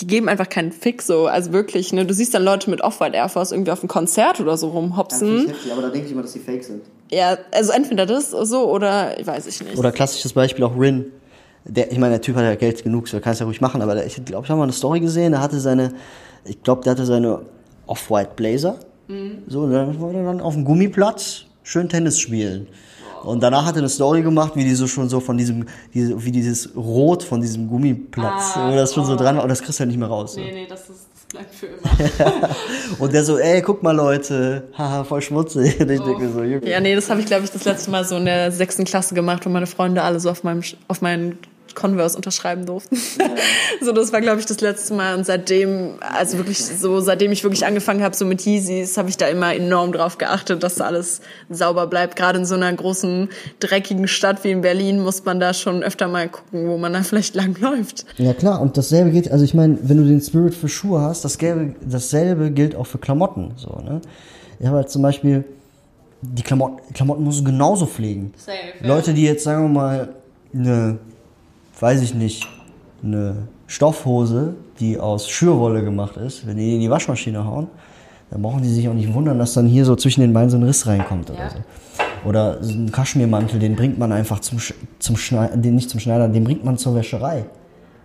die 0.00 0.06
geben 0.06 0.28
einfach 0.28 0.48
keinen 0.48 0.72
Fix 0.72 1.06
so. 1.06 1.26
Also 1.26 1.52
wirklich, 1.52 1.92
ne? 1.92 2.04
Du 2.04 2.14
siehst 2.14 2.34
dann 2.34 2.42
Leute 2.42 2.68
mit 2.70 2.80
Off-White 2.80 3.16
Air 3.16 3.28
Force 3.28 3.52
irgendwie 3.52 3.70
auf 3.70 3.80
einem 3.80 3.88
Konzert 3.88 4.40
oder 4.40 4.56
so 4.56 4.68
rumhopsen. 4.68 5.46
Ja, 5.46 5.52
heftig, 5.52 5.72
aber 5.72 5.82
da 5.82 5.88
denke 5.90 6.06
ich 6.06 6.12
immer, 6.12 6.22
dass 6.22 6.32
die 6.32 6.40
fake 6.40 6.64
sind. 6.64 6.82
Ja, 7.10 7.38
also 7.52 7.72
entweder 7.72 8.06
das 8.06 8.30
so 8.30 8.70
oder 8.70 9.18
ich 9.18 9.26
weiß 9.26 9.46
ich 9.46 9.60
nicht. 9.62 9.78
Oder 9.78 9.92
klassisches 9.92 10.32
Beispiel 10.32 10.64
auch 10.64 10.78
Rin. 10.78 11.06
Der, 11.64 11.90
ich 11.92 11.98
meine, 11.98 12.14
der 12.14 12.20
Typ 12.20 12.36
hat 12.36 12.42
ja 12.42 12.54
Geld 12.56 12.82
genug, 12.82 13.08
so 13.08 13.20
kann 13.20 13.32
es 13.32 13.38
ja 13.38 13.46
ruhig 13.46 13.60
machen, 13.60 13.80
aber 13.80 13.94
der, 13.94 14.06
ich 14.06 14.22
glaube, 14.24 14.44
ich 14.44 14.50
habe 14.50 14.58
mal 14.58 14.64
eine 14.64 14.72
Story 14.72 15.00
gesehen, 15.00 15.32
der 15.32 15.40
hatte 15.40 15.58
seine, 15.60 15.94
ich 16.44 16.62
glaube, 16.62 16.82
der 16.82 16.92
hatte 16.92 17.06
seine 17.06 17.42
Off-White 17.86 18.32
Blazer. 18.36 18.78
Mhm. 19.08 19.44
So, 19.46 19.60
und 19.60 19.72
dann 19.72 19.98
wollte 20.00 20.18
er 20.18 20.24
dann 20.24 20.40
auf 20.40 20.54
dem 20.54 20.64
Gummiplatz 20.64 21.46
schön 21.62 21.88
Tennis 21.88 22.18
spielen. 22.18 22.66
Und 23.24 23.42
danach 23.42 23.64
hat 23.64 23.74
er 23.74 23.78
eine 23.78 23.88
Story 23.88 24.22
gemacht, 24.22 24.52
wie 24.54 24.64
die 24.64 24.74
so 24.74 24.86
schon 24.86 25.08
so 25.08 25.20
von 25.20 25.36
diesem, 25.36 25.66
diese, 25.92 26.24
wie 26.24 26.30
dieses 26.30 26.74
Rot 26.76 27.22
von 27.22 27.40
diesem 27.40 27.68
Gummiplatz, 27.68 28.52
ah, 28.54 28.70
wo 28.70 28.76
das 28.76 28.94
schon 28.94 29.04
oh. 29.04 29.06
so 29.06 29.16
dran 29.16 29.36
war. 29.36 29.42
Und 29.42 29.48
das 29.48 29.62
kriegst 29.62 29.78
du 29.78 29.80
halt 29.80 29.88
nicht 29.88 29.98
mehr 29.98 30.08
raus. 30.08 30.36
Nee, 30.36 30.48
so. 30.48 30.54
nee, 30.54 30.66
das, 30.68 30.80
ist, 30.90 31.08
das 31.12 31.24
bleibt 31.30 31.54
für 31.54 31.66
immer. 31.66 32.50
und 32.98 33.12
der 33.12 33.24
so, 33.24 33.38
ey, 33.38 33.62
guck 33.62 33.82
mal 33.82 33.96
Leute, 33.96 34.68
haha, 34.76 35.04
voll 35.04 35.22
schmutzig. 35.22 35.80
Und 35.80 35.90
ich 35.90 36.00
oh. 36.00 36.04
denke 36.04 36.28
so, 36.30 36.42
Ja, 36.42 36.80
nee, 36.80 36.94
das 36.94 37.10
habe 37.10 37.20
ich, 37.20 37.26
glaube 37.26 37.44
ich, 37.44 37.50
das 37.50 37.64
letzte 37.64 37.90
Mal 37.90 38.04
so 38.04 38.16
in 38.16 38.26
der 38.26 38.52
sechsten 38.52 38.84
Klasse 38.84 39.14
gemacht, 39.14 39.44
wo 39.46 39.50
meine 39.50 39.66
Freunde 39.66 40.02
alle 40.02 40.20
so 40.20 40.30
auf 40.30 40.44
meinem, 40.44 40.62
auf 40.88 41.00
meinen 41.00 41.38
Converse 41.74 42.16
unterschreiben 42.16 42.66
durften. 42.66 42.96
Ja. 43.18 43.30
so, 43.80 43.92
das 43.92 44.12
war, 44.12 44.20
glaube 44.20 44.40
ich, 44.40 44.46
das 44.46 44.60
letzte 44.60 44.94
Mal. 44.94 45.16
Und 45.16 45.26
seitdem, 45.26 45.94
also 46.00 46.38
wirklich 46.38 46.64
so, 46.64 47.00
seitdem 47.00 47.32
ich 47.32 47.42
wirklich 47.42 47.66
angefangen 47.66 48.02
habe, 48.02 48.16
so 48.16 48.24
mit 48.24 48.44
Yeezys, 48.44 48.96
habe 48.96 49.08
ich 49.08 49.16
da 49.16 49.26
immer 49.26 49.54
enorm 49.54 49.92
drauf 49.92 50.18
geachtet, 50.18 50.62
dass 50.62 50.76
da 50.76 50.86
alles 50.86 51.20
sauber 51.50 51.86
bleibt. 51.86 52.16
Gerade 52.16 52.38
in 52.38 52.46
so 52.46 52.54
einer 52.54 52.72
großen, 52.72 53.28
dreckigen 53.60 54.08
Stadt 54.08 54.44
wie 54.44 54.50
in 54.50 54.60
Berlin 54.60 55.02
muss 55.02 55.24
man 55.24 55.40
da 55.40 55.54
schon 55.54 55.82
öfter 55.82 56.08
mal 56.08 56.28
gucken, 56.28 56.68
wo 56.68 56.78
man 56.78 56.92
da 56.92 57.02
vielleicht 57.02 57.34
lang 57.34 57.56
läuft. 57.60 58.06
Ja, 58.16 58.32
klar. 58.34 58.60
Und 58.60 58.76
dasselbe 58.76 59.10
geht, 59.10 59.30
also 59.30 59.44
ich 59.44 59.54
meine, 59.54 59.78
wenn 59.82 59.98
du 59.98 60.04
den 60.04 60.20
Spirit 60.20 60.54
für 60.54 60.68
Schuhe 60.68 61.00
hast, 61.00 61.24
dasselbe, 61.24 61.74
dasselbe 61.84 62.50
gilt 62.50 62.74
auch 62.74 62.86
für 62.86 62.98
Klamotten. 62.98 63.52
So, 63.56 63.80
ne? 63.84 64.00
Ich 64.60 64.66
habe 64.66 64.76
halt 64.78 64.90
zum 64.90 65.02
Beispiel, 65.02 65.44
die 66.22 66.42
Klamotten, 66.42 66.92
Klamotten 66.94 67.24
musst 67.24 67.40
du 67.40 67.44
genauso 67.44 67.86
pflegen. 67.86 68.32
Safe. 68.36 68.56
Leute, 68.86 69.14
die 69.14 69.24
jetzt, 69.24 69.44
sagen 69.44 69.64
wir 69.64 69.68
mal, 69.68 70.08
eine 70.54 70.98
weiß 71.84 72.00
ich 72.00 72.14
nicht, 72.14 72.48
eine 73.02 73.48
Stoffhose, 73.66 74.54
die 74.80 74.98
aus 74.98 75.28
Schürwolle 75.28 75.84
gemacht 75.84 76.16
ist, 76.16 76.46
wenn 76.46 76.56
die 76.56 76.76
in 76.76 76.80
die 76.80 76.88
Waschmaschine 76.88 77.44
hauen, 77.44 77.66
dann 78.30 78.40
brauchen 78.40 78.62
die 78.62 78.70
sich 78.70 78.88
auch 78.88 78.94
nicht 78.94 79.12
wundern, 79.12 79.38
dass 79.38 79.52
dann 79.52 79.66
hier 79.66 79.84
so 79.84 79.94
zwischen 79.94 80.22
den 80.22 80.32
Beinen 80.32 80.48
so 80.48 80.56
ein 80.56 80.62
Riss 80.62 80.86
reinkommt 80.86 81.28
oder 81.30 81.40
ja. 81.40 81.50
so. 81.50 81.58
Oder 82.26 82.62
so 82.62 82.72
ein 82.72 82.90
Kaschmirmantel, 82.90 83.58
den 83.58 83.76
bringt 83.76 83.98
man 83.98 84.12
einfach 84.12 84.40
zum, 84.40 84.58
zum 84.98 85.18
Schneider, 85.18 85.58
den 85.58 85.74
nicht 85.74 85.90
zum 85.90 86.00
Schneider, 86.00 86.26
den 86.26 86.44
bringt 86.44 86.64
man 86.64 86.78
zur 86.78 86.94
Wäscherei. 86.94 87.44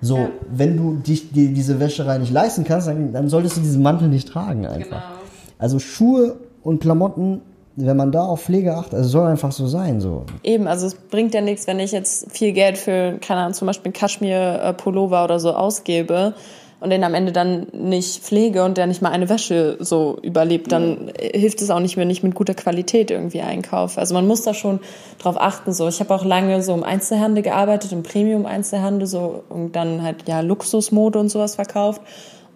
So, 0.02 0.18
ja. 0.18 0.30
wenn 0.52 0.76
du 0.76 0.96
dich 0.98 1.32
die, 1.32 1.54
diese 1.54 1.80
Wäscherei 1.80 2.18
nicht 2.18 2.34
leisten 2.34 2.66
kannst, 2.66 2.90
dann, 2.90 3.14
dann 3.14 3.30
solltest 3.30 3.56
du 3.56 3.62
diesen 3.62 3.82
Mantel 3.82 4.10
nicht 4.10 4.28
tragen 4.28 4.66
einfach. 4.66 4.84
Genau. 4.84 5.20
Also 5.58 5.80
Schuhe 5.80 6.36
und 6.64 6.82
Klamotten 6.82 7.44
wenn 7.86 7.98
man 7.98 8.12
da 8.12 8.24
auf 8.24 8.42
Pflege 8.42 8.76
achtet, 8.76 8.96
also 8.96 9.06
es 9.06 9.12
soll 9.12 9.28
einfach 9.28 9.52
so 9.52 9.68
sein. 9.68 10.02
So. 10.02 10.26
Eben, 10.44 10.68
also 10.68 10.88
es 10.88 10.96
bringt 10.96 11.34
ja 11.34 11.42
nichts, 11.42 11.66
wenn 11.68 11.80
ich 11.80 11.92
jetzt 11.92 12.32
viel 12.32 12.52
Geld 12.52 12.78
für, 12.78 13.18
keine 13.22 13.42
Ahnung, 13.42 13.54
zum 13.54 13.66
Beispiel 13.68 13.92
Kaschmir-Pullover 13.92 15.24
oder 15.24 15.40
so 15.40 15.54
ausgebe. 15.54 16.34
und 16.82 16.92
den 16.92 17.04
am 17.04 17.14
Ende 17.14 17.32
dann 17.32 17.68
nicht 17.74 18.24
pflege 18.24 18.64
und 18.64 18.78
der 18.78 18.88
nicht 18.88 19.02
mal 19.02 19.12
eine 19.12 19.28
Wäsche 19.28 19.78
so 19.80 20.18
überlebt, 20.22 20.72
dann 20.72 21.12
hilft 21.20 21.62
es 21.62 21.70
auch 21.70 21.80
nicht, 21.80 21.98
wenn 21.98 22.10
ich 22.10 22.24
mit 22.24 22.36
guter 22.36 22.54
Qualität 22.54 23.12
irgendwie 23.12 23.42
einkaufe. 23.42 24.00
Also 24.00 24.14
man 24.14 24.26
muss 24.28 24.44
da 24.44 24.54
schon 24.54 24.80
drauf 25.20 25.36
achten. 25.40 25.74
So, 25.74 25.88
ich 25.88 26.00
habe 26.00 26.14
auch 26.14 26.24
lange 26.24 26.64
so 26.64 26.74
im 26.74 26.84
Einzelhandel 26.84 27.44
gearbeitet, 27.44 27.92
im 27.92 28.04
Premium-Einzelhandel, 28.04 29.08
so 29.08 29.44
und 29.50 29.76
dann 29.76 30.04
halt 30.04 30.28
ja 30.28 30.40
Luxusmode 30.40 31.20
und 31.20 31.30
sowas 31.30 31.56
verkauft. 31.56 32.02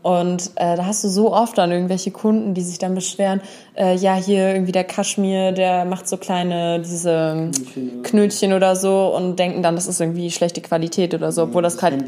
Und 0.03 0.51
äh, 0.55 0.75
da 0.75 0.86
hast 0.86 1.05
du 1.05 1.07
so 1.07 1.33
oft 1.33 1.57
dann 1.57 1.72
irgendwelche 1.72 2.12
Kunden, 2.12 2.53
die 2.53 2.62
sich 2.62 2.77
dann 2.77 2.93
beschweren, 2.93 3.39
äh, 3.75 3.95
ja, 3.95 4.15
hier 4.15 4.53
irgendwie 4.53 4.74
der 4.74 4.83
Kaschmir, 4.83 5.53
der 5.53 5.86
macht 5.86 6.10
so 6.10 6.17
kleine, 6.17 6.81
diese 6.81 7.50
Knötchen 8.03 8.51
oder 8.51 8.75
so 8.75 9.15
und 9.15 9.39
denken 9.39 9.63
dann, 9.63 9.75
das 9.75 9.88
ist 9.88 10.01
irgendwie 10.01 10.29
schlechte 10.29 10.60
Qualität 10.60 11.13
oder 11.13 11.31
so, 11.31 11.43
obwohl 11.43 11.62
das 11.62 11.81
halt 11.81 12.03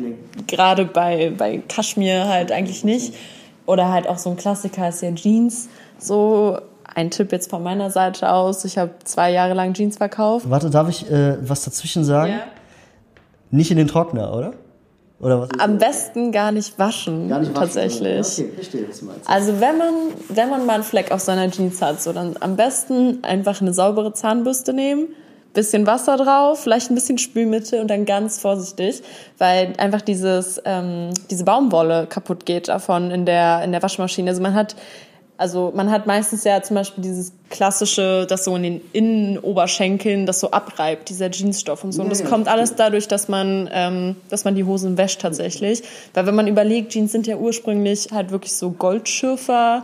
gerade 0.45 0.83
bei, 0.83 1.31
bei 1.37 1.61
Kaschmir 1.69 2.27
halt 2.27 2.51
eigentlich 2.51 2.83
nicht. 2.83 3.13
Oder 3.65 3.89
halt 3.89 4.09
auch 4.09 4.17
so 4.17 4.29
ein 4.29 4.35
Klassiker 4.35 4.89
ist 4.89 5.01
ja 5.01 5.15
Jeans. 5.15 5.69
So 5.97 6.59
ein 6.93 7.11
Tipp 7.11 7.31
jetzt 7.31 7.49
von 7.49 7.63
meiner 7.63 7.89
Seite 7.91 8.31
aus. 8.31 8.65
Ich 8.65 8.77
habe 8.77 8.91
zwei 9.05 9.31
Jahre 9.31 9.53
lang 9.53 9.73
Jeans 9.73 9.97
verkauft. 9.97 10.49
Warte, 10.49 10.69
darf 10.69 10.89
ich 10.89 11.09
äh, 11.09 11.37
was 11.47 11.63
dazwischen 11.63 12.03
sagen? 12.03 12.33
Ja. 12.33 12.39
Nicht 13.51 13.71
in 13.71 13.77
den 13.77 13.87
Trockner, 13.87 14.35
oder? 14.35 14.53
Oder 15.19 15.41
was? 15.41 15.49
Am 15.59 15.77
besten 15.77 16.31
gar 16.31 16.51
nicht 16.51 16.77
waschen, 16.77 17.29
Gar 17.29 17.39
nicht 17.39 17.55
waschen, 17.55 17.61
tatsächlich. 17.61 18.39
Okay, 18.39 18.51
verstehe, 18.53 18.89
was 18.89 18.99
du 18.99 19.05
meinst. 19.05 19.29
Also 19.29 19.59
wenn 19.61 19.77
man, 19.77 19.93
wenn 20.29 20.49
man 20.49 20.65
mal 20.65 20.73
einen 20.73 20.83
Fleck 20.83 21.11
auf 21.11 21.21
seiner 21.21 21.49
Jeans 21.49 21.81
hat, 21.81 22.01
so 22.01 22.11
dann 22.11 22.35
am 22.39 22.55
besten 22.55 23.23
einfach 23.23 23.61
eine 23.61 23.73
saubere 23.73 24.13
Zahnbürste 24.13 24.73
nehmen, 24.73 25.07
bisschen 25.55 25.87
Wasser 25.87 26.17
drauf, 26.17 26.59
vielleicht 26.61 26.91
ein 26.91 26.95
bisschen 26.95 27.17
Spülmittel 27.17 27.79
und 27.79 27.87
dann 27.87 28.05
ganz 28.05 28.39
vorsichtig, 28.39 29.01
weil 29.37 29.73
einfach 29.77 30.01
dieses, 30.01 30.61
ähm, 30.65 31.11
diese 31.31 31.45
Baumwolle 31.45 32.05
kaputt 32.07 32.45
geht 32.45 32.67
davon 32.67 33.09
in 33.09 33.25
der, 33.25 33.63
in 33.63 33.71
der 33.71 33.81
Waschmaschine. 33.81 34.29
Also 34.29 34.41
man 34.41 34.53
hat, 34.53 34.75
also 35.37 35.73
man 35.75 35.91
hat 35.91 36.07
meistens 36.07 36.43
ja 36.43 36.61
zum 36.61 36.75
Beispiel 36.75 37.03
dieses 37.03 37.33
klassische, 37.49 38.25
das 38.27 38.45
so 38.45 38.55
in 38.55 38.63
den 38.63 38.81
Innenoberschenkeln, 38.93 40.25
das 40.25 40.39
so 40.39 40.51
abreibt, 40.51 41.09
dieser 41.09 41.29
Jeansstoff 41.29 41.83
und 41.83 41.91
so. 41.91 42.01
und 42.01 42.09
das 42.09 42.21
ja, 42.21 42.27
kommt 42.27 42.47
alles 42.47 42.75
dadurch, 42.75 43.07
dass 43.07 43.27
man, 43.27 43.69
ähm, 43.71 44.15
dass 44.29 44.45
man 44.45 44.55
die 44.55 44.63
Hosen 44.63 44.97
wäscht 44.97 45.21
tatsächlich. 45.21 45.83
Weil 46.13 46.25
wenn 46.25 46.35
man 46.35 46.47
überlegt, 46.47 46.91
Jeans 46.91 47.11
sind 47.11 47.27
ja 47.27 47.37
ursprünglich 47.37 48.09
halt 48.11 48.31
wirklich 48.31 48.55
so 48.55 48.71
Goldschürfer, 48.71 49.83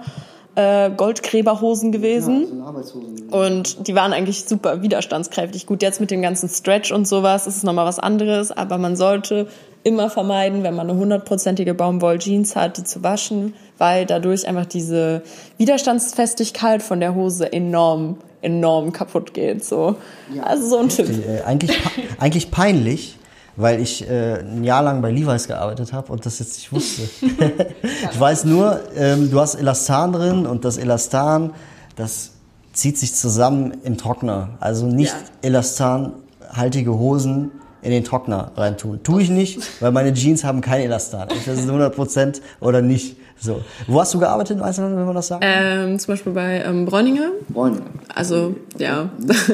äh, 0.55 0.89
Goldgräberhosen 0.91 1.91
gewesen. 1.91 2.47
so 2.47 2.63
Arbeitshosen. 2.63 3.29
Und 3.29 3.87
die 3.87 3.95
waren 3.95 4.13
eigentlich 4.13 4.43
super 4.45 4.81
widerstandskräftig. 4.81 5.65
Gut, 5.65 5.81
jetzt 5.81 6.01
mit 6.01 6.11
dem 6.11 6.21
ganzen 6.21 6.49
Stretch 6.49 6.91
und 6.91 7.07
sowas 7.07 7.47
ist 7.47 7.57
es 7.57 7.63
nochmal 7.63 7.85
was 7.85 7.99
anderes, 7.99 8.51
aber 8.51 8.77
man 8.77 8.95
sollte 8.95 9.47
immer 9.83 10.09
vermeiden, 10.09 10.63
wenn 10.63 10.75
man 10.75 10.89
eine 10.89 10.99
hundertprozentige 10.99 11.73
Baumwoll-Jeans 11.73 12.55
hat, 12.55 12.77
die 12.77 12.83
zu 12.83 13.01
waschen, 13.01 13.53
weil 13.81 14.05
dadurch 14.05 14.47
einfach 14.47 14.67
diese 14.67 15.23
Widerstandsfestigkeit 15.57 16.83
von 16.83 16.99
der 16.99 17.15
Hose 17.15 17.51
enorm, 17.51 18.17
enorm 18.43 18.91
kaputt 18.93 19.33
geht. 19.33 19.65
So. 19.65 19.95
Also 20.43 20.69
so 20.69 20.77
ein 20.77 20.89
Tipp. 20.89 21.09
Äh, 21.09 21.41
eigentlich, 21.41 21.81
eigentlich 22.19 22.51
peinlich, 22.51 23.17
weil 23.55 23.81
ich 23.81 24.07
äh, 24.07 24.41
ein 24.41 24.63
Jahr 24.63 24.83
lang 24.83 25.01
bei 25.01 25.09
Levi's 25.09 25.47
gearbeitet 25.47 25.93
habe 25.93 26.11
und 26.13 26.27
das 26.27 26.37
jetzt 26.37 26.57
nicht 26.57 26.71
wusste. 26.71 27.01
ich 28.11 28.19
weiß 28.19 28.45
nur, 28.45 28.81
ähm, 28.95 29.31
du 29.31 29.39
hast 29.39 29.55
Elastan 29.55 30.13
drin 30.13 30.45
und 30.45 30.63
das 30.63 30.77
Elastan, 30.77 31.55
das 31.95 32.33
zieht 32.73 32.99
sich 32.99 33.15
zusammen 33.15 33.77
im 33.83 33.97
Trockner. 33.97 34.49
Also 34.59 34.85
nicht 34.85 35.11
Ja. 35.13 35.49
elastanhaltige 35.49 36.93
Hosen 36.99 37.49
in 37.81 37.91
den 37.91 38.03
Trockner 38.03 38.51
reintun. 38.55 39.01
Tue 39.03 39.23
ich 39.23 39.29
nicht, 39.29 39.59
weil 39.81 39.91
meine 39.91 40.13
Jeans 40.13 40.43
haben 40.43 40.61
kein 40.61 40.81
Elastan. 40.81 41.27
Das 41.29 41.47
ist 41.59 41.69
100% 41.69 42.41
oder 42.59 42.81
nicht. 42.81 43.17
So. 43.39 43.61
Wo 43.87 43.99
hast 43.99 44.13
du 44.13 44.19
gearbeitet 44.19 44.57
im 44.57 44.63
Einzelhandel, 44.63 44.99
wenn 44.99 45.05
man 45.07 45.15
das 45.15 45.27
sagt? 45.27 45.43
Ähm, 45.45 45.97
zum 45.97 46.13
Beispiel 46.13 46.31
bei 46.31 46.63
ähm, 46.63 46.85
Bräuninger. 46.85 47.31
Freunde. 47.51 47.81
Also, 48.13 48.55
ja. 48.77 49.09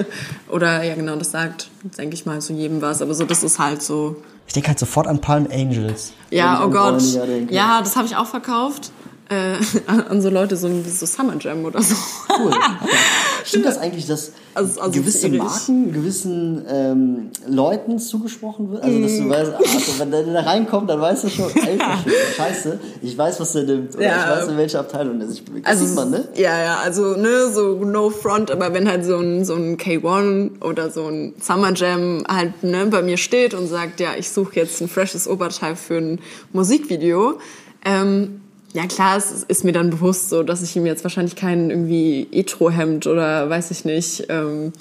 Oder 0.49 0.83
ja, 0.83 0.95
genau, 0.95 1.15
das 1.15 1.31
sagt, 1.31 1.69
denke 1.97 2.15
ich 2.15 2.25
mal, 2.25 2.41
zu 2.41 2.51
jedem 2.51 2.81
was. 2.81 3.01
Aber 3.01 3.13
so, 3.13 3.23
das 3.23 3.43
ist 3.43 3.59
halt 3.59 3.81
so. 3.81 4.17
Ich 4.45 4.53
denke 4.53 4.67
halt 4.67 4.79
sofort 4.79 5.07
an 5.07 5.21
Palm 5.21 5.47
Angels. 5.49 6.11
Ja, 6.31 6.63
oh 6.63 6.67
ich 6.67 6.73
Gott. 6.73 7.01
Ja, 7.49 7.79
das 7.81 7.95
habe 7.95 8.07
ich 8.07 8.17
auch 8.17 8.25
verkauft. 8.25 8.91
Äh, 9.29 9.55
an, 9.87 10.21
so 10.21 10.29
Leute, 10.29 10.57
so, 10.57 10.69
so 10.83 11.05
Summer 11.05 11.35
Jam 11.39 11.63
oder 11.63 11.81
so. 11.81 11.95
Cool. 12.37 12.51
Stimmt 13.45 13.65
das 13.65 13.77
eigentlich, 13.77 14.05
dass 14.07 14.31
Also- 14.53 14.81
also 14.81 14.99
gewisse. 14.99 15.29
Marken 15.29 15.91
gewissen 15.93 16.65
ähm, 16.69 17.29
Leuten 17.47 17.99
zugesprochen 17.99 18.71
wird? 18.71 18.83
Also, 18.83 18.99
dass 19.01 19.17
du 19.17 19.29
weißt, 19.29 19.51
also, 19.53 19.99
wenn 19.99 20.11
der 20.11 20.23
da 20.23 20.39
reinkommt, 20.41 20.89
dann 20.89 20.99
weißt 21.01 21.25
du 21.25 21.29
schon, 21.29 21.45
Alter, 21.45 21.97
scheiße, 22.37 22.79
ich 23.01 23.17
weiß, 23.17 23.39
was 23.39 23.51
der 23.53 23.63
nimmt. 23.63 23.95
Oder 23.95 24.03
Ja. 24.05 24.17
ich 24.33 24.41
weiß, 24.41 24.47
in 24.49 24.57
welcher 24.57 24.79
Abteilung 24.79 25.19
der 25.19 25.27
sich 25.29 25.43
bewegt. 25.45 25.65
Also, 25.67 25.85
sieht 25.85 25.95
man, 25.95 26.09
ne? 26.11 26.27
Ja, 26.35 26.61
ja, 26.63 26.77
also, 26.83 27.15
ne, 27.15 27.49
so 27.53 27.75
no 27.85 28.09
front, 28.09 28.51
aber 28.51 28.73
wenn 28.73 28.89
halt 28.89 29.05
so 29.05 29.17
ein, 29.17 29.45
so 29.45 29.55
ein 29.55 29.77
K1 29.77 30.61
oder 30.63 30.89
so 30.89 31.05
ein 31.07 31.33
Summer 31.41 31.73
Jam 31.73 32.23
halt, 32.27 32.63
ne, 32.63 32.85
bei 32.87 33.01
mir 33.01 33.17
steht 33.17 33.53
und 33.53 33.67
sagt, 33.67 33.99
ja, 33.99 34.09
ich 34.17 34.29
suche 34.29 34.55
jetzt 34.55 34.81
ein 34.81 34.87
freshes 34.87 35.27
Oberteil 35.27 35.75
für 35.75 35.97
ein 35.97 36.19
Musikvideo, 36.53 37.37
ähm, 37.85 38.41
ja 38.77 38.85
klar, 38.85 39.17
es 39.17 39.43
ist 39.47 39.63
mir 39.63 39.71
dann 39.71 39.89
bewusst 39.89 40.29
so, 40.29 40.43
dass 40.43 40.61
ich 40.61 40.75
ihm 40.75 40.85
jetzt 40.85 41.03
wahrscheinlich 41.03 41.35
kein 41.35 41.71
irgendwie 41.71 42.27
Etro-Hemd 42.31 43.07
oder 43.07 43.49
weiß 43.49 43.71
ich 43.71 43.85
nicht, 43.85 44.25
ähm, 44.29 44.71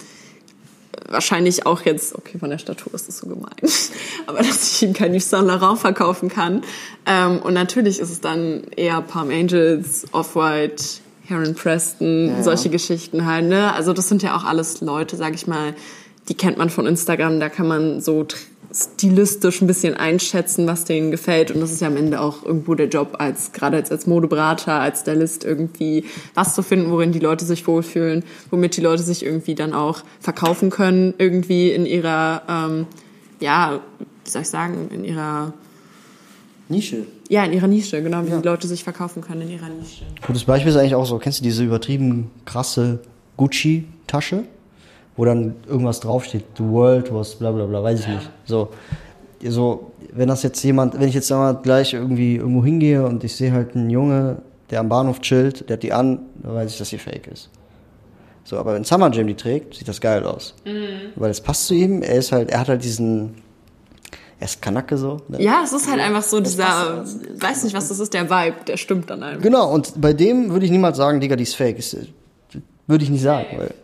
wahrscheinlich 1.08 1.64
auch 1.64 1.80
jetzt, 1.82 2.14
okay, 2.14 2.38
von 2.38 2.50
der 2.50 2.58
Statur 2.58 2.92
ist 2.92 3.08
das 3.08 3.18
so 3.18 3.26
gemein, 3.26 3.54
aber 4.26 4.38
dass 4.38 4.70
ich 4.74 4.82
ihm 4.82 4.92
kein 4.92 5.14
Yves 5.14 5.30
Saint 5.30 5.46
Laurent 5.48 5.78
verkaufen 5.78 6.28
kann. 6.28 6.62
Ähm, 7.06 7.38
und 7.38 7.54
natürlich 7.54 7.98
ist 7.98 8.10
es 8.10 8.20
dann 8.20 8.64
eher 8.76 9.00
Palm 9.00 9.30
Angels, 9.30 10.04
Off-White, 10.12 10.84
Heron 11.24 11.54
Preston, 11.54 12.28
Ja. 12.28 12.42
solche 12.42 12.68
Geschichten 12.68 13.24
halt, 13.24 13.46
ne? 13.46 13.72
Also 13.72 13.94
das 13.94 14.08
sind 14.08 14.22
ja 14.22 14.36
auch 14.36 14.44
alles 14.44 14.82
Leute, 14.82 15.16
sag 15.16 15.34
ich 15.34 15.46
mal, 15.46 15.74
die 16.28 16.34
kennt 16.34 16.58
man 16.58 16.68
von 16.68 16.86
Instagram, 16.86 17.40
da 17.40 17.48
kann 17.48 17.66
man 17.66 18.00
so 18.02 18.26
stilistisch 18.76 19.62
ein 19.62 19.66
bisschen 19.66 19.94
einschätzen, 19.94 20.66
was 20.66 20.84
denen 20.84 21.10
gefällt. 21.10 21.50
Und 21.50 21.60
das 21.60 21.72
ist 21.72 21.80
ja 21.80 21.88
am 21.88 21.96
Ende 21.96 22.20
auch 22.20 22.44
irgendwo 22.44 22.74
der 22.74 22.88
Job, 22.88 23.16
als 23.18 23.52
gerade 23.52 23.78
als, 23.78 23.90
als 23.90 24.06
Modeberater, 24.06 24.74
als 24.74 25.00
Stylist 25.00 25.44
irgendwie 25.44 26.04
was 26.34 26.54
zu 26.54 26.62
finden, 26.62 26.90
worin 26.90 27.12
die 27.12 27.18
Leute 27.18 27.44
sich 27.44 27.66
wohlfühlen, 27.66 28.22
womit 28.50 28.76
die 28.76 28.82
Leute 28.82 29.02
sich 29.02 29.24
irgendwie 29.24 29.54
dann 29.54 29.72
auch 29.72 30.02
verkaufen 30.20 30.70
können, 30.70 31.14
irgendwie 31.16 31.70
in 31.70 31.86
ihrer, 31.86 32.42
ähm, 32.48 32.86
ja, 33.40 33.80
wie 34.24 34.30
soll 34.30 34.42
ich 34.42 34.48
sagen, 34.48 34.88
in 34.92 35.04
ihrer, 35.04 35.54
Nische. 36.68 37.06
ja, 37.28 37.44
in 37.44 37.52
ihrer 37.52 37.68
Nische, 37.68 38.02
genau, 38.02 38.26
wie 38.26 38.30
die 38.30 38.46
Leute 38.46 38.66
sich 38.66 38.84
verkaufen 38.84 39.22
können 39.22 39.42
in 39.42 39.50
ihrer 39.50 39.68
Nische. 39.68 40.04
Gutes 40.26 40.44
Beispiel 40.44 40.70
ist 40.70 40.76
eigentlich 40.76 40.96
auch 40.96 41.06
so, 41.06 41.18
kennst 41.18 41.40
du 41.40 41.44
diese 41.44 41.64
übertrieben 41.64 42.30
krasse 42.44 43.00
Gucci-Tasche? 43.36 44.44
Wo 45.16 45.24
dann 45.24 45.54
irgendwas 45.66 46.00
draufsteht, 46.00 46.44
the 46.58 46.64
world 46.64 47.12
was 47.12 47.34
bla 47.36 47.50
bla 47.50 47.64
bla, 47.64 47.82
weiß 47.82 48.00
ich 48.00 48.08
nicht. 48.08 48.30
So, 48.44 48.68
so, 49.42 49.92
wenn 50.12 50.28
das 50.28 50.42
jetzt 50.42 50.62
jemand, 50.62 50.98
wenn 50.98 51.08
ich 51.08 51.14
jetzt 51.14 51.30
mal 51.30 51.54
gleich 51.54 51.94
irgendwie 51.94 52.36
irgendwo 52.36 52.64
hingehe 52.64 53.04
und 53.04 53.24
ich 53.24 53.34
sehe 53.34 53.52
halt 53.52 53.74
einen 53.74 53.90
Junge, 53.90 54.38
der 54.70 54.80
am 54.80 54.88
Bahnhof 54.88 55.20
chillt, 55.20 55.68
der 55.68 55.74
hat 55.74 55.82
die 55.82 55.92
an, 55.92 56.20
dann 56.42 56.54
weiß 56.54 56.72
ich, 56.72 56.78
dass 56.78 56.90
die 56.90 56.98
fake 56.98 57.28
ist. 57.28 57.50
So, 58.44 58.58
aber 58.58 58.74
wenn 58.74 58.84
Summer 58.84 59.10
Jam 59.10 59.26
die 59.26 59.34
trägt, 59.34 59.74
sieht 59.74 59.88
das 59.88 60.00
geil 60.00 60.24
aus. 60.24 60.54
Weil 61.16 61.30
es 61.30 61.40
passt 61.40 61.66
zu 61.66 61.74
ihm, 61.74 62.02
er 62.02 62.14
ist 62.14 62.30
halt, 62.30 62.50
er 62.50 62.60
hat 62.60 62.68
halt 62.68 62.84
diesen, 62.84 63.34
er 64.38 64.46
ist 64.46 64.62
Kanacke 64.62 64.96
so. 64.96 65.20
Ne? 65.28 65.42
Ja, 65.42 65.62
es 65.64 65.72
ist 65.72 65.90
halt 65.90 66.00
einfach 66.00 66.22
so 66.22 66.38
Das 66.40 66.52
dieser, 66.52 67.04
weiß 67.40 67.64
nicht, 67.64 67.74
was 67.74 67.88
das 67.88 67.98
ist, 67.98 68.14
der 68.14 68.30
Vibe, 68.30 68.56
der 68.66 68.76
stimmt 68.76 69.10
dann 69.10 69.22
einfach. 69.22 69.42
Genau, 69.42 69.72
und 69.72 70.00
bei 70.00 70.12
dem 70.12 70.50
würde 70.50 70.64
ich 70.64 70.70
niemals 70.70 70.96
sagen, 70.96 71.20
Digga, 71.20 71.36
die 71.36 71.42
ist 71.42 71.56
fake. 71.56 71.78
Ist, 71.78 71.96
würde 72.86 73.02
ich 73.02 73.10
nicht 73.10 73.22
sagen, 73.22 73.46
weil, 73.56 73.74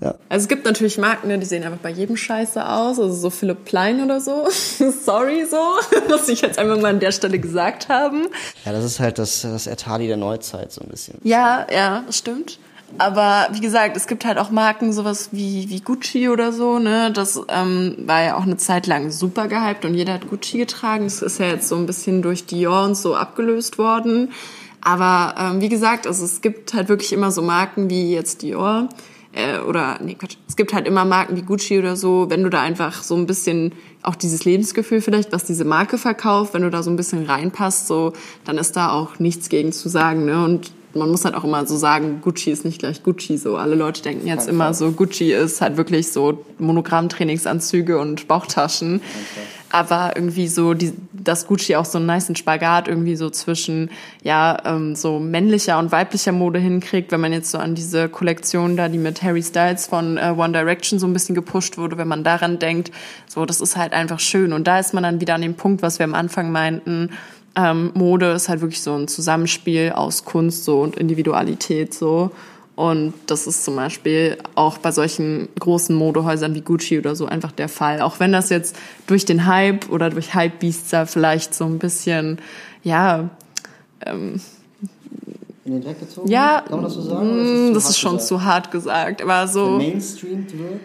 ja. 0.00 0.14
Also 0.28 0.44
es 0.44 0.48
gibt 0.48 0.64
natürlich 0.64 0.96
Marken, 0.98 1.28
ne, 1.28 1.38
die 1.38 1.46
sehen 1.46 1.62
einfach 1.62 1.78
bei 1.78 1.90
jedem 1.90 2.16
Scheiße 2.16 2.66
aus, 2.66 2.98
also 2.98 3.12
so 3.12 3.30
Philipp 3.30 3.64
Plein 3.64 4.02
oder 4.02 4.20
so. 4.20 4.48
Sorry 5.04 5.44
so, 5.44 5.58
muss 6.08 6.28
ich 6.28 6.40
jetzt 6.40 6.58
einfach 6.58 6.80
mal 6.80 6.88
an 6.88 7.00
der 7.00 7.12
Stelle 7.12 7.38
gesagt 7.38 7.88
haben. 7.88 8.26
Ja, 8.64 8.72
das 8.72 8.84
ist 8.84 9.00
halt 9.00 9.18
das, 9.18 9.42
das 9.42 9.66
Ertali 9.66 10.06
der 10.06 10.16
Neuzeit 10.16 10.72
so 10.72 10.80
ein 10.80 10.88
bisschen. 10.88 11.18
Ja, 11.22 11.66
ja, 11.70 12.02
das 12.06 12.18
stimmt. 12.18 12.58
Aber 12.98 13.48
wie 13.52 13.60
gesagt, 13.60 13.96
es 13.96 14.06
gibt 14.06 14.24
halt 14.24 14.38
auch 14.38 14.50
Marken, 14.50 14.92
sowas 14.92 15.28
wie, 15.32 15.68
wie 15.68 15.80
Gucci 15.80 16.28
oder 16.28 16.52
so, 16.52 16.78
ne? 16.78 17.12
Das 17.12 17.40
ähm, 17.48 17.96
war 17.98 18.22
ja 18.22 18.36
auch 18.36 18.42
eine 18.42 18.56
Zeit 18.56 18.86
lang 18.86 19.10
super 19.10 19.46
gehypt 19.46 19.84
und 19.84 19.94
jeder 19.94 20.14
hat 20.14 20.28
Gucci 20.28 20.58
getragen. 20.58 21.04
Das 21.04 21.22
ist 21.22 21.38
ja 21.38 21.46
jetzt 21.46 21.68
so 21.68 21.76
ein 21.76 21.86
bisschen 21.86 22.20
durch 22.22 22.46
Dior 22.46 22.84
und 22.84 22.96
so 22.96 23.14
abgelöst 23.14 23.78
worden. 23.78 24.32
Aber 24.80 25.34
ähm, 25.38 25.60
wie 25.60 25.68
gesagt, 25.68 26.06
also 26.06 26.24
es 26.24 26.40
gibt 26.40 26.74
halt 26.74 26.88
wirklich 26.88 27.12
immer 27.12 27.30
so 27.30 27.42
Marken 27.42 27.90
wie 27.90 28.12
jetzt 28.12 28.42
Dior 28.42 28.88
äh, 29.32 29.58
oder 29.58 29.98
nee 30.02 30.14
Quatsch, 30.14 30.36
es 30.48 30.56
gibt 30.56 30.72
halt 30.72 30.86
immer 30.86 31.04
Marken 31.04 31.36
wie 31.36 31.42
Gucci 31.42 31.78
oder 31.78 31.96
so, 31.96 32.28
wenn 32.30 32.42
du 32.42 32.50
da 32.50 32.60
einfach 32.60 33.02
so 33.02 33.14
ein 33.14 33.26
bisschen 33.26 33.72
auch 34.02 34.16
dieses 34.16 34.44
Lebensgefühl 34.44 35.00
vielleicht, 35.00 35.32
was 35.32 35.44
diese 35.44 35.64
Marke 35.64 35.98
verkauft, 35.98 36.54
wenn 36.54 36.62
du 36.62 36.70
da 36.70 36.82
so 36.82 36.90
ein 36.90 36.96
bisschen 36.96 37.26
reinpasst, 37.26 37.86
so 37.86 38.12
dann 38.44 38.58
ist 38.58 38.76
da 38.76 38.90
auch 38.90 39.18
nichts 39.18 39.48
gegen 39.48 39.72
zu 39.72 39.88
sagen, 39.88 40.24
ne? 40.24 40.44
Und 40.44 40.72
man 40.94 41.10
muss 41.10 41.24
halt 41.24 41.34
auch 41.34 41.44
immer 41.44 41.64
so 41.66 41.76
sagen, 41.76 42.20
Gucci 42.20 42.50
ist 42.50 42.64
nicht 42.64 42.80
gleich 42.80 43.02
Gucci. 43.02 43.36
So 43.36 43.56
alle 43.56 43.76
Leute 43.76 44.02
denken 44.02 44.26
jetzt 44.26 44.48
immer 44.48 44.74
so, 44.74 44.90
Gucci 44.90 45.32
ist 45.32 45.60
halt 45.60 45.76
wirklich 45.76 46.10
so 46.10 46.44
Monogramm-Trainingsanzüge 46.58 47.98
und 47.98 48.26
Bauchtaschen. 48.26 49.00
Aber 49.72 50.12
irgendwie 50.16 50.48
so 50.48 50.74
die, 50.74 50.92
dass 51.12 51.46
Gucci 51.46 51.76
auch 51.76 51.84
so 51.84 51.98
einen 51.98 52.06
niceen 52.06 52.34
Spagat 52.34 52.88
irgendwie 52.88 53.14
so 53.14 53.30
zwischen 53.30 53.90
ja 54.24 54.58
ähm, 54.64 54.96
so 54.96 55.20
männlicher 55.20 55.78
und 55.78 55.92
weiblicher 55.92 56.32
Mode 56.32 56.58
hinkriegt, 56.58 57.12
wenn 57.12 57.20
man 57.20 57.32
jetzt 57.32 57.52
so 57.52 57.58
an 57.58 57.76
diese 57.76 58.08
Kollektion 58.08 58.76
da, 58.76 58.88
die 58.88 58.98
mit 58.98 59.22
Harry 59.22 59.42
Styles 59.42 59.86
von 59.86 60.18
äh, 60.18 60.34
One 60.36 60.52
Direction 60.52 60.98
so 60.98 61.06
ein 61.06 61.12
bisschen 61.12 61.36
gepusht 61.36 61.78
wurde, 61.78 61.98
wenn 61.98 62.08
man 62.08 62.24
daran 62.24 62.58
denkt, 62.58 62.90
so 63.28 63.46
das 63.46 63.60
ist 63.60 63.76
halt 63.76 63.92
einfach 63.92 64.18
schön. 64.18 64.52
Und 64.52 64.66
da 64.66 64.80
ist 64.80 64.92
man 64.92 65.04
dann 65.04 65.20
wieder 65.20 65.34
an 65.34 65.42
dem 65.42 65.54
Punkt, 65.54 65.82
was 65.82 66.00
wir 66.00 66.04
am 66.04 66.14
Anfang 66.14 66.50
meinten, 66.50 67.10
ähm, 67.56 67.90
Mode 67.94 68.32
ist 68.32 68.48
halt 68.48 68.60
wirklich 68.60 68.82
so 68.82 68.94
ein 68.94 69.08
Zusammenspiel 69.08 69.92
aus 69.92 70.24
Kunst 70.24 70.64
so 70.64 70.80
und 70.80 70.96
Individualität 70.96 71.94
so 71.94 72.30
und 72.80 73.12
das 73.26 73.46
ist 73.46 73.62
zum 73.62 73.76
Beispiel 73.76 74.38
auch 74.54 74.78
bei 74.78 74.90
solchen 74.90 75.50
großen 75.58 75.94
Modehäusern 75.94 76.54
wie 76.54 76.62
Gucci 76.62 76.98
oder 76.98 77.14
so 77.14 77.26
einfach 77.26 77.52
der 77.52 77.68
Fall. 77.68 78.00
Auch 78.00 78.20
wenn 78.20 78.32
das 78.32 78.48
jetzt 78.48 78.74
durch 79.06 79.26
den 79.26 79.44
Hype 79.44 79.90
oder 79.90 80.08
durch 80.08 80.34
Hypebeasts 80.34 80.88
da 80.88 81.04
vielleicht 81.04 81.52
so 81.54 81.66
ein 81.66 81.78
bisschen, 81.78 82.38
ja, 82.82 83.28
ähm, 84.06 84.40
in 85.66 85.72
den 85.72 85.82
Dreck 85.82 86.00
gezogen? 86.00 86.26
Ja, 86.30 86.62
kann 86.66 86.76
man 86.76 86.84
das 86.84 86.94
so 86.94 87.02
sagen? 87.02 87.66
Ist 87.66 87.74
das, 87.74 87.82
das 87.82 87.90
ist 87.90 87.98
schon 87.98 88.12
gesagt? 88.12 88.28
zu 88.28 88.44
hart 88.44 88.70
gesagt, 88.70 89.20
aber 89.20 89.46
so. 89.46 89.76
Mainstreamed 89.76 90.58
wird? 90.58 90.80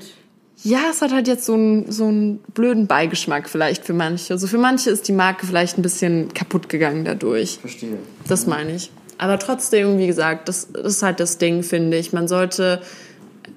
Ja, 0.63 0.89
es 0.91 1.01
hat 1.01 1.13
halt 1.13 1.29
jetzt 1.29 1.45
so 1.45 1.53
einen, 1.53 1.89
so 1.93 2.07
einen 2.07 2.39
blöden 2.53 2.87
Beigeschmack 2.87 3.47
vielleicht 3.47 3.85
für 3.85 3.93
manche. 3.93 4.33
Also 4.33 4.47
für 4.47 4.57
manche 4.57 4.89
ist 4.89 5.07
die 5.07 5.13
Marke 5.13 5.47
vielleicht 5.47 5.77
ein 5.77 5.81
bisschen 5.81 6.33
kaputt 6.33 6.67
gegangen 6.67 7.05
dadurch. 7.05 7.59
Verstehe. 7.59 7.99
Das 8.27 8.47
meine 8.47 8.75
ich. 8.75 8.91
Aber 9.17 9.39
trotzdem, 9.39 9.97
wie 9.97 10.07
gesagt, 10.07 10.49
das, 10.49 10.71
das 10.71 10.95
ist 10.95 11.03
halt 11.03 11.19
das 11.19 11.37
Ding, 11.37 11.63
finde 11.63 11.97
ich. 11.97 12.13
Man 12.13 12.27
sollte, 12.27 12.81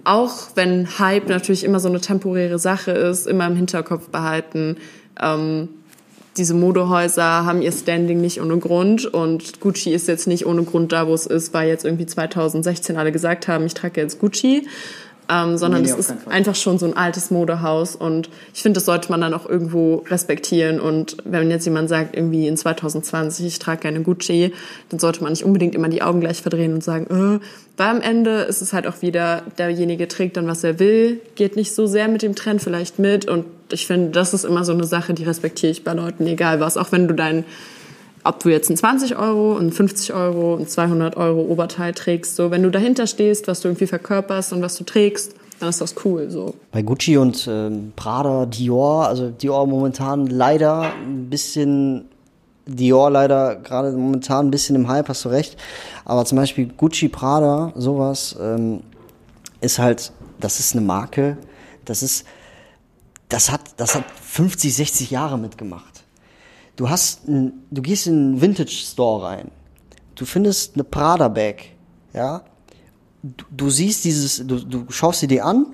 auch 0.04 0.34
wenn 0.54 0.98
Hype 0.98 1.28
natürlich 1.28 1.64
immer 1.64 1.80
so 1.80 1.88
eine 1.88 2.00
temporäre 2.00 2.58
Sache 2.58 2.92
ist, 2.92 3.26
immer 3.26 3.46
im 3.46 3.56
Hinterkopf 3.56 4.08
behalten, 4.08 4.76
ähm, 5.20 5.68
diese 6.38 6.54
Modehäuser 6.54 7.44
haben 7.44 7.62
ihr 7.62 7.72
Standing 7.72 8.20
nicht 8.20 8.40
ohne 8.40 8.58
Grund 8.58 9.06
und 9.06 9.60
Gucci 9.60 9.92
ist 9.92 10.06
jetzt 10.06 10.28
nicht 10.28 10.46
ohne 10.46 10.62
Grund 10.62 10.92
da, 10.92 11.08
wo 11.08 11.14
es 11.14 11.26
ist, 11.26 11.52
weil 11.52 11.68
jetzt 11.68 11.84
irgendwie 11.84 12.06
2016 12.06 12.96
alle 12.96 13.10
gesagt 13.10 13.48
haben, 13.48 13.66
ich 13.66 13.74
trage 13.74 14.00
jetzt 14.00 14.20
Gucci, 14.20 14.68
ähm, 15.30 15.58
sondern 15.58 15.84
es 15.84 15.92
nee, 15.92 16.00
ist 16.00 16.14
einfach 16.26 16.54
schon 16.54 16.78
so 16.78 16.86
ein 16.86 16.96
altes 16.96 17.30
Modehaus 17.30 17.94
und 17.94 18.30
ich 18.54 18.62
finde, 18.62 18.78
das 18.78 18.86
sollte 18.86 19.10
man 19.10 19.20
dann 19.20 19.34
auch 19.34 19.46
irgendwo 19.46 19.96
respektieren. 20.08 20.80
Und 20.80 21.18
wenn 21.24 21.50
jetzt 21.50 21.66
jemand 21.66 21.90
sagt, 21.90 22.16
irgendwie 22.16 22.46
in 22.48 22.56
2020, 22.56 23.46
ich 23.46 23.58
trage 23.58 23.82
gerne 23.82 24.00
Gucci, 24.02 24.52
dann 24.88 24.98
sollte 24.98 25.22
man 25.22 25.32
nicht 25.32 25.44
unbedingt 25.44 25.74
immer 25.74 25.88
die 25.88 26.02
Augen 26.02 26.20
gleich 26.20 26.40
verdrehen 26.40 26.72
und 26.72 26.82
sagen, 26.82 27.06
äh, 27.10 27.40
weil 27.76 27.88
am 27.88 28.00
Ende 28.00 28.40
ist 28.42 28.62
es 28.62 28.72
halt 28.72 28.86
auch 28.86 29.02
wieder, 29.02 29.42
derjenige 29.58 30.08
trägt 30.08 30.36
dann, 30.36 30.46
was 30.46 30.64
er 30.64 30.78
will, 30.78 31.20
geht 31.34 31.56
nicht 31.56 31.74
so 31.74 31.86
sehr 31.86 32.08
mit 32.08 32.22
dem 32.22 32.34
Trend 32.34 32.62
vielleicht 32.62 32.98
mit. 32.98 33.28
Und 33.28 33.44
ich 33.70 33.86
finde, 33.86 34.10
das 34.10 34.32
ist 34.32 34.44
immer 34.44 34.64
so 34.64 34.72
eine 34.72 34.84
Sache, 34.84 35.12
die 35.12 35.24
respektiere 35.24 35.72
ich 35.72 35.84
bei 35.84 35.92
Leuten, 35.92 36.26
egal 36.26 36.60
was, 36.60 36.76
auch 36.76 36.90
wenn 36.90 37.06
du 37.06 37.14
dein 37.14 37.44
ob 38.28 38.40
du 38.40 38.50
jetzt 38.50 38.68
ein 38.68 38.76
20 38.76 39.16
Euro, 39.16 39.56
ein 39.56 39.72
50 39.72 40.12
Euro, 40.12 40.56
ein 40.56 40.68
200 40.68 41.16
Euro 41.16 41.40
Oberteil 41.40 41.94
trägst, 41.94 42.36
so 42.36 42.50
wenn 42.50 42.62
du 42.62 42.70
dahinter 42.70 43.06
stehst, 43.06 43.48
was 43.48 43.60
du 43.60 43.68
irgendwie 43.68 43.86
verkörperst 43.86 44.52
und 44.52 44.60
was 44.60 44.76
du 44.76 44.84
trägst, 44.84 45.34
dann 45.60 45.70
ist 45.70 45.80
das 45.80 45.94
cool. 46.04 46.30
So. 46.30 46.54
Bei 46.70 46.82
Gucci 46.82 47.16
und 47.16 47.48
ähm, 47.50 47.92
Prada, 47.96 48.44
Dior, 48.44 49.06
also 49.06 49.30
Dior 49.30 49.66
momentan 49.66 50.26
leider 50.26 50.92
ein 50.92 51.30
bisschen, 51.30 52.04
Dior 52.66 53.10
leider 53.10 53.56
gerade 53.56 53.92
momentan 53.92 54.48
ein 54.48 54.50
bisschen 54.50 54.76
im 54.76 54.88
Hype, 54.88 55.08
hast 55.08 55.24
du 55.24 55.30
recht. 55.30 55.56
Aber 56.04 56.26
zum 56.26 56.36
Beispiel 56.36 56.66
Gucci, 56.76 57.08
Prada, 57.08 57.72
sowas 57.76 58.36
ähm, 58.40 58.80
ist 59.62 59.78
halt, 59.78 60.12
das 60.38 60.60
ist 60.60 60.76
eine 60.76 60.84
Marke, 60.84 61.38
das 61.86 62.02
ist, 62.02 62.26
das 63.30 63.50
hat, 63.50 63.62
das 63.78 63.94
hat 63.94 64.04
50, 64.22 64.76
60 64.76 65.10
Jahre 65.10 65.38
mitgemacht. 65.38 65.97
Du 66.78 66.88
hast, 66.88 67.26
ein, 67.26 67.64
du 67.72 67.82
gehst 67.82 68.06
in 68.06 68.14
einen 68.14 68.40
Vintage 68.40 68.70
Store 68.70 69.26
rein. 69.26 69.50
Du 70.14 70.24
findest 70.24 70.76
eine 70.76 70.84
Prada 70.84 71.26
Bag, 71.26 71.74
ja. 72.14 72.44
Du, 73.24 73.44
du 73.50 73.68
siehst 73.68 74.04
dieses, 74.04 74.46
du, 74.46 74.60
du 74.60 74.84
schaust 74.88 75.18
sie 75.18 75.26
dir 75.26 75.44
an 75.44 75.66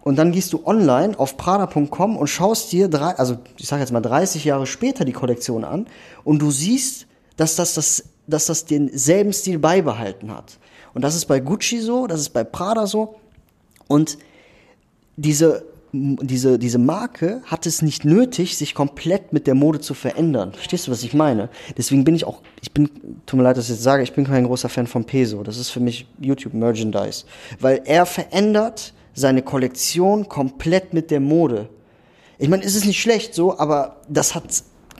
und 0.00 0.16
dann 0.16 0.32
gehst 0.32 0.54
du 0.54 0.66
online 0.66 1.18
auf 1.18 1.36
prada.com 1.36 2.16
und 2.16 2.26
schaust 2.28 2.72
dir 2.72 2.88
drei, 2.88 3.10
also 3.18 3.36
ich 3.58 3.68
sage 3.68 3.82
jetzt 3.82 3.92
mal 3.92 4.00
30 4.00 4.46
Jahre 4.46 4.66
später 4.66 5.04
die 5.04 5.12
Kollektion 5.12 5.62
an 5.62 5.88
und 6.24 6.40
du 6.40 6.50
siehst, 6.50 7.06
dass 7.36 7.54
das, 7.56 7.74
das, 7.74 8.04
dass 8.26 8.46
das 8.46 8.64
denselben 8.64 9.34
Stil 9.34 9.58
beibehalten 9.58 10.34
hat. 10.34 10.58
Und 10.94 11.02
das 11.02 11.14
ist 11.14 11.26
bei 11.26 11.38
Gucci 11.38 11.82
so, 11.82 12.06
das 12.06 12.20
ist 12.20 12.30
bei 12.30 12.44
Prada 12.44 12.86
so. 12.86 13.16
Und 13.88 14.16
diese 15.18 15.66
diese, 15.96 16.58
diese 16.58 16.78
Marke 16.78 17.42
hat 17.46 17.66
es 17.66 17.82
nicht 17.82 18.04
nötig, 18.04 18.56
sich 18.56 18.74
komplett 18.74 19.32
mit 19.32 19.46
der 19.46 19.54
Mode 19.54 19.80
zu 19.80 19.94
verändern. 19.94 20.52
Verstehst 20.52 20.86
du, 20.86 20.90
was 20.90 21.02
ich 21.02 21.14
meine? 21.14 21.48
Deswegen 21.76 22.04
bin 22.04 22.14
ich 22.14 22.24
auch, 22.24 22.42
ich 22.60 22.72
bin, 22.72 22.90
tut 23.26 23.38
mir 23.38 23.44
leid, 23.44 23.56
dass 23.56 23.64
ich 23.64 23.70
jetzt 23.70 23.82
sage, 23.82 24.02
ich 24.02 24.12
bin 24.12 24.26
kein 24.26 24.44
großer 24.44 24.68
Fan 24.68 24.86
von 24.86 25.04
Peso. 25.04 25.42
Das 25.42 25.56
ist 25.56 25.70
für 25.70 25.80
mich 25.80 26.06
YouTube 26.20 26.54
Merchandise. 26.54 27.24
Weil 27.60 27.82
er 27.84 28.06
verändert 28.06 28.92
seine 29.14 29.42
Kollektion 29.42 30.28
komplett 30.28 30.92
mit 30.92 31.10
der 31.10 31.20
Mode. 31.20 31.68
Ich 32.38 32.48
meine, 32.48 32.64
es 32.64 32.76
ist 32.76 32.84
nicht 32.84 33.00
schlecht 33.00 33.34
so, 33.34 33.58
aber 33.58 34.02
das 34.08 34.34
hat 34.34 34.44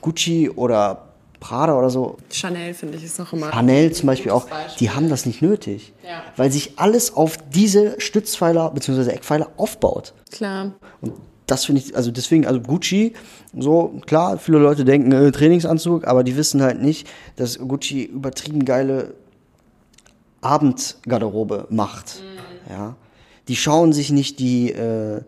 Gucci 0.01 0.49
oder 0.49 1.06
Prada 1.39 1.77
oder 1.77 1.89
so. 1.89 2.17
Chanel 2.31 2.73
finde 2.73 2.97
ich 2.97 3.03
ist 3.03 3.19
noch 3.19 3.31
immer. 3.33 3.51
Chanel 3.51 3.91
zum 3.93 4.07
Beispiel 4.07 4.31
auch, 4.31 4.47
Beispiel. 4.47 4.77
die 4.79 4.89
haben 4.89 5.09
das 5.09 5.25
nicht 5.25 5.41
nötig. 5.41 5.93
Ja. 6.03 6.23
Weil 6.35 6.51
sich 6.51 6.73
alles 6.77 7.15
auf 7.15 7.37
diese 7.53 7.99
Stützpfeiler 7.99 8.71
bzw. 8.71 9.11
Eckpfeiler 9.11 9.51
aufbaut. 9.57 10.13
Klar. 10.31 10.73
Und 11.01 11.13
das 11.45 11.65
finde 11.65 11.81
ich, 11.81 11.95
also 11.95 12.11
deswegen, 12.11 12.45
also 12.45 12.59
Gucci, 12.59 13.13
so, 13.57 13.99
klar, 14.05 14.37
viele 14.37 14.57
Leute 14.57 14.83
denken 14.83 15.11
äh, 15.11 15.31
Trainingsanzug, 15.31 16.05
aber 16.05 16.23
die 16.23 16.35
wissen 16.35 16.61
halt 16.61 16.81
nicht, 16.81 17.07
dass 17.37 17.57
Gucci 17.59 18.03
übertrieben 18.03 18.65
geile 18.65 19.13
Abendgarderobe 20.41 21.67
macht. 21.69 22.21
Mhm. 22.21 22.73
Ja. 22.73 22.95
Die 23.47 23.55
schauen 23.55 23.93
sich 23.93 24.11
nicht 24.11 24.39
die, 24.39 24.71
äh, 24.71 25.21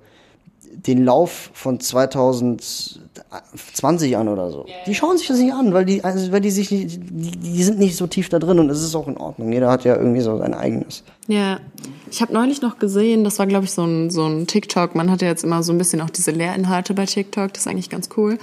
den 0.88 1.04
Lauf 1.04 1.52
von 1.54 1.80
2020 1.80 4.18
an 4.18 4.28
oder 4.28 4.52
so. 4.52 4.66
Die 4.86 4.96
schauen 4.96 5.18
sich 5.18 5.28
das 5.28 5.40
nicht 5.40 5.54
an, 5.54 5.74
weil 5.74 5.86
die, 5.86 6.04
also, 6.04 6.32
weil 6.32 6.42
die 6.42 6.52
sich 6.52 6.72
nicht, 6.72 7.00
die, 7.10 7.32
die 7.32 7.64
sind 7.64 7.80
nicht 7.80 7.96
so 7.96 8.08
tief 8.08 8.30
da 8.30 8.40
drin 8.40 8.60
und 8.60 8.70
es 8.70 8.82
ist 8.82 8.96
auch 8.96 9.08
in 9.08 9.18
Ordnung. 9.18 9.52
Jeder 9.52 9.70
hat 9.70 9.84
ja 9.84 9.96
irgendwie 9.96 10.22
so 10.22 10.38
sein 10.38 10.54
eigenes. 10.54 11.04
Ja, 11.28 11.60
ich 12.10 12.22
habe 12.22 12.34
neulich 12.34 12.62
noch 12.62 12.80
gesehen, 12.80 13.24
das 13.24 13.40
war 13.40 13.48
glaube 13.48 13.66
ich 13.66 13.72
so 13.72 13.84
ein, 13.84 14.10
so 14.10 14.26
ein 14.26 14.48
TikTok. 14.48 14.96
Man 14.96 15.12
hat 15.12 15.22
ja 15.22 15.28
jetzt 15.28 15.44
immer 15.44 15.64
so 15.64 15.74
ein 15.74 15.78
bisschen 15.78 16.02
auch 16.02 16.10
diese 16.10 16.32
Lehrinhalte 16.32 16.94
bei 16.94 17.06
TikTok, 17.06 17.54
das 17.54 17.64
ist 17.64 17.68
eigentlich 17.68 17.90
ganz 17.90 18.10
cool. 18.18 18.40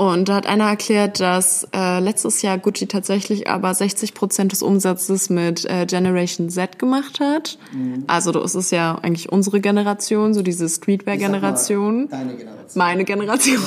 Und 0.00 0.30
da 0.30 0.36
hat 0.36 0.46
einer 0.46 0.64
erklärt, 0.64 1.20
dass 1.20 1.68
äh, 1.74 2.00
letztes 2.00 2.40
Jahr 2.40 2.56
Gucci 2.56 2.86
tatsächlich 2.86 3.50
aber 3.50 3.74
60 3.74 4.14
Prozent 4.14 4.50
des 4.50 4.62
Umsatzes 4.62 5.28
mit 5.28 5.66
äh, 5.66 5.84
Generation 5.84 6.48
Z 6.48 6.78
gemacht 6.78 7.20
hat. 7.20 7.58
Mhm. 7.70 8.04
Also 8.06 8.32
das 8.32 8.54
ist 8.54 8.72
ja 8.72 8.98
eigentlich 9.02 9.30
unsere 9.30 9.60
Generation, 9.60 10.32
so 10.32 10.40
diese 10.40 10.70
Streetwear-Generation. 10.70 12.08
Deine 12.08 12.34
Generation. 12.34 12.60
Meine 12.76 13.04
Generation. 13.04 13.62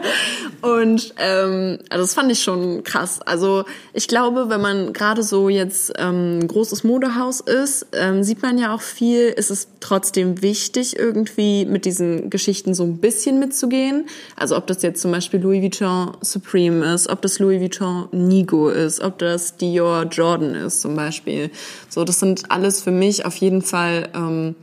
und 0.60 1.14
ähm, 1.18 1.78
also 1.88 2.04
das 2.04 2.12
fand 2.12 2.30
ich 2.30 2.42
schon 2.42 2.84
krass. 2.84 3.22
Also 3.22 3.64
ich 3.94 4.08
glaube, 4.08 4.50
wenn 4.50 4.60
man 4.60 4.92
gerade 4.92 5.22
so 5.22 5.48
jetzt 5.48 5.94
ähm, 5.96 6.40
ein 6.40 6.48
großes 6.48 6.84
Modehaus 6.84 7.40
ist, 7.40 7.86
ähm, 7.92 8.22
sieht 8.22 8.42
man 8.42 8.58
ja 8.58 8.74
auch 8.74 8.82
viel, 8.82 9.28
ist 9.28 9.50
es 9.50 9.68
trotzdem 9.80 10.42
wichtig, 10.42 10.98
irgendwie 10.98 11.64
mit 11.64 11.86
diesen 11.86 12.28
Geschichten 12.28 12.74
so 12.74 12.82
ein 12.82 12.98
bisschen 12.98 13.38
mitzugehen. 13.38 14.04
Also 14.36 14.56
ob 14.56 14.66
das 14.66 14.82
jetzt 14.82 15.00
zum 15.00 15.12
Beispiel 15.12 15.40
Louis 15.40 15.61
Vuitton 15.62 16.16
Supreme 16.20 16.84
ist, 16.92 17.08
ob 17.08 17.22
das 17.22 17.38
Louis 17.38 17.60
Vuitton 17.60 18.08
Nigo 18.12 18.68
ist, 18.68 19.00
ob 19.00 19.18
das 19.18 19.56
Dior 19.56 20.04
Jordan 20.04 20.54
ist 20.54 20.80
zum 20.80 20.96
Beispiel. 20.96 21.50
So, 21.88 22.04
das 22.04 22.20
sind 22.20 22.50
alles 22.50 22.82
für 22.82 22.90
mich 22.90 23.24
auf 23.24 23.36
jeden 23.36 23.62
Fall 23.62 24.10
ähm, 24.14 24.54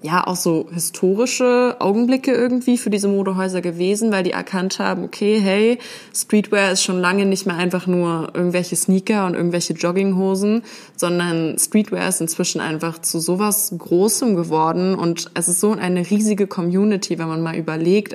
ja 0.00 0.24
auch 0.26 0.36
so 0.36 0.68
historische 0.72 1.76
Augenblicke 1.80 2.32
irgendwie 2.32 2.78
für 2.78 2.88
diese 2.88 3.08
Modehäuser 3.08 3.60
gewesen, 3.60 4.12
weil 4.12 4.22
die 4.22 4.30
erkannt 4.30 4.78
haben, 4.78 5.02
okay, 5.02 5.40
hey, 5.40 5.78
Streetwear 6.14 6.70
ist 6.72 6.84
schon 6.84 7.00
lange 7.00 7.26
nicht 7.26 7.46
mehr 7.46 7.56
einfach 7.56 7.88
nur 7.88 8.30
irgendwelche 8.32 8.76
Sneaker 8.76 9.26
und 9.26 9.34
irgendwelche 9.34 9.72
Jogginghosen, 9.72 10.62
sondern 10.96 11.58
Streetwear 11.58 12.08
ist 12.08 12.20
inzwischen 12.20 12.60
einfach 12.60 13.00
zu 13.00 13.18
sowas 13.18 13.74
Großem 13.76 14.36
geworden. 14.36 14.94
Und 14.94 15.32
es 15.34 15.48
ist 15.48 15.60
so 15.60 15.72
eine 15.72 16.08
riesige 16.08 16.46
Community, 16.46 17.18
wenn 17.18 17.28
man 17.28 17.42
mal 17.42 17.56
überlegt, 17.56 18.14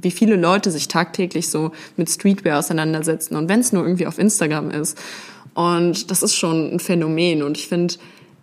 wie 0.00 0.10
viele 0.12 0.36
Leute 0.36 0.70
sich 0.70 0.86
tagtäglich 0.86 1.50
so 1.50 1.72
mit 1.96 2.08
Streetwear 2.08 2.60
auseinandersetzen. 2.60 3.34
Und 3.34 3.48
wenn 3.48 3.60
es 3.60 3.72
nur 3.72 3.82
irgendwie 3.82 4.06
auf 4.06 4.18
Instagram 4.18 4.70
ist. 4.70 4.96
Und 5.54 6.12
das 6.12 6.22
ist 6.22 6.36
schon 6.36 6.74
ein 6.74 6.78
Phänomen. 6.78 7.42
Und 7.42 7.58
ich 7.58 7.66
finde, 7.66 7.94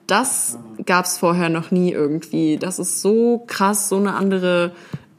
das 0.07 0.57
gab 0.85 1.05
es 1.05 1.17
vorher 1.17 1.49
noch 1.49 1.71
nie 1.71 1.91
irgendwie. 1.91 2.57
Das 2.57 2.79
ist 2.79 3.01
so 3.01 3.43
krass, 3.45 3.89
so 3.89 3.97
eine 3.97 4.13
andere 4.15 4.71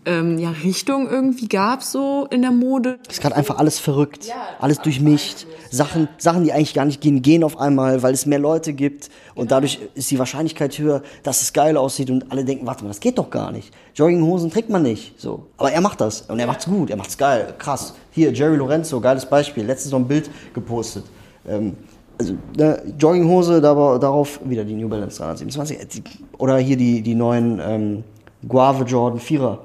ähm, 0.09 0.39
ja, 0.39 0.51
Richtung 0.51 1.09
irgendwie 1.09 1.49
gab 1.49 1.83
so 1.83 2.27
in 2.31 2.41
der 2.41 2.51
Mode. 2.51 2.99
Es 3.07 3.15
ist 3.15 3.21
gerade 3.21 3.37
einfach 3.37 3.59
alles 3.59 3.79
verrückt, 3.79 4.33
alles 4.59 4.81
durchmischt. 4.81 5.47
Sachen, 5.71 6.09
Sachen, 6.17 6.45
die 6.45 6.53
eigentlich 6.53 6.73
gar 6.73 6.87
nicht 6.87 7.03
gehen, 7.03 7.21
gehen 7.21 7.45
auf 7.45 7.59
einmal, 7.59 8.03
weil 8.03 8.15
es 8.15 8.25
mehr 8.25 8.39
Leute 8.39 8.73
gibt 8.73 9.11
und 9.35 9.51
dadurch 9.51 9.81
ist 9.95 10.11
die 10.11 10.19
Wahrscheinlichkeit 10.19 10.79
höher, 10.79 11.03
dass 11.23 11.43
es 11.43 11.53
geil 11.53 11.77
aussieht 11.77 12.09
und 12.11 12.33
alle 12.33 12.45
denken, 12.45 12.67
warte 12.67 12.85
mal, 12.85 12.89
das 12.89 13.01
geht 13.01 13.19
doch 13.19 13.29
gar 13.29 13.53
nicht. 13.53 13.71
Jogginghosen 13.95 14.51
trägt 14.51 14.71
man 14.71 14.83
nicht, 14.83 15.21
so. 15.21 15.47
Aber 15.59 15.71
er 15.71 15.83
macht 15.83 16.01
das 16.01 16.23
und 16.23 16.39
er 16.39 16.47
macht's 16.47 16.65
gut, 16.65 16.89
er 16.89 16.97
macht's 16.97 17.19
geil, 17.19 17.55
krass. 17.59 17.95
Hier, 18.13 18.33
Jerry 18.33 18.57
Lorenzo, 18.57 19.01
geiles 19.01 19.27
Beispiel, 19.27 19.65
letztens 19.65 19.93
noch 19.93 19.99
ein 19.99 20.09
Bild 20.09 20.31
gepostet. 20.55 21.05
Ähm, 21.47 21.77
also, 22.19 22.35
ne, 22.57 22.83
Jogginghose, 22.99 23.61
da, 23.61 23.99
darauf 23.99 24.41
wieder 24.45 24.65
die 24.65 24.75
New 24.75 24.89
Balance 24.89 25.19
327. 25.19 25.79
äh, 25.79 26.03
Oder 26.39 26.59
hier 26.59 26.77
die, 26.77 27.03
die 27.03 27.15
neuen 27.15 27.61
ähm, 27.63 28.05
Guave 28.47 28.85
Jordan 28.85 29.21
4er. 29.21 29.59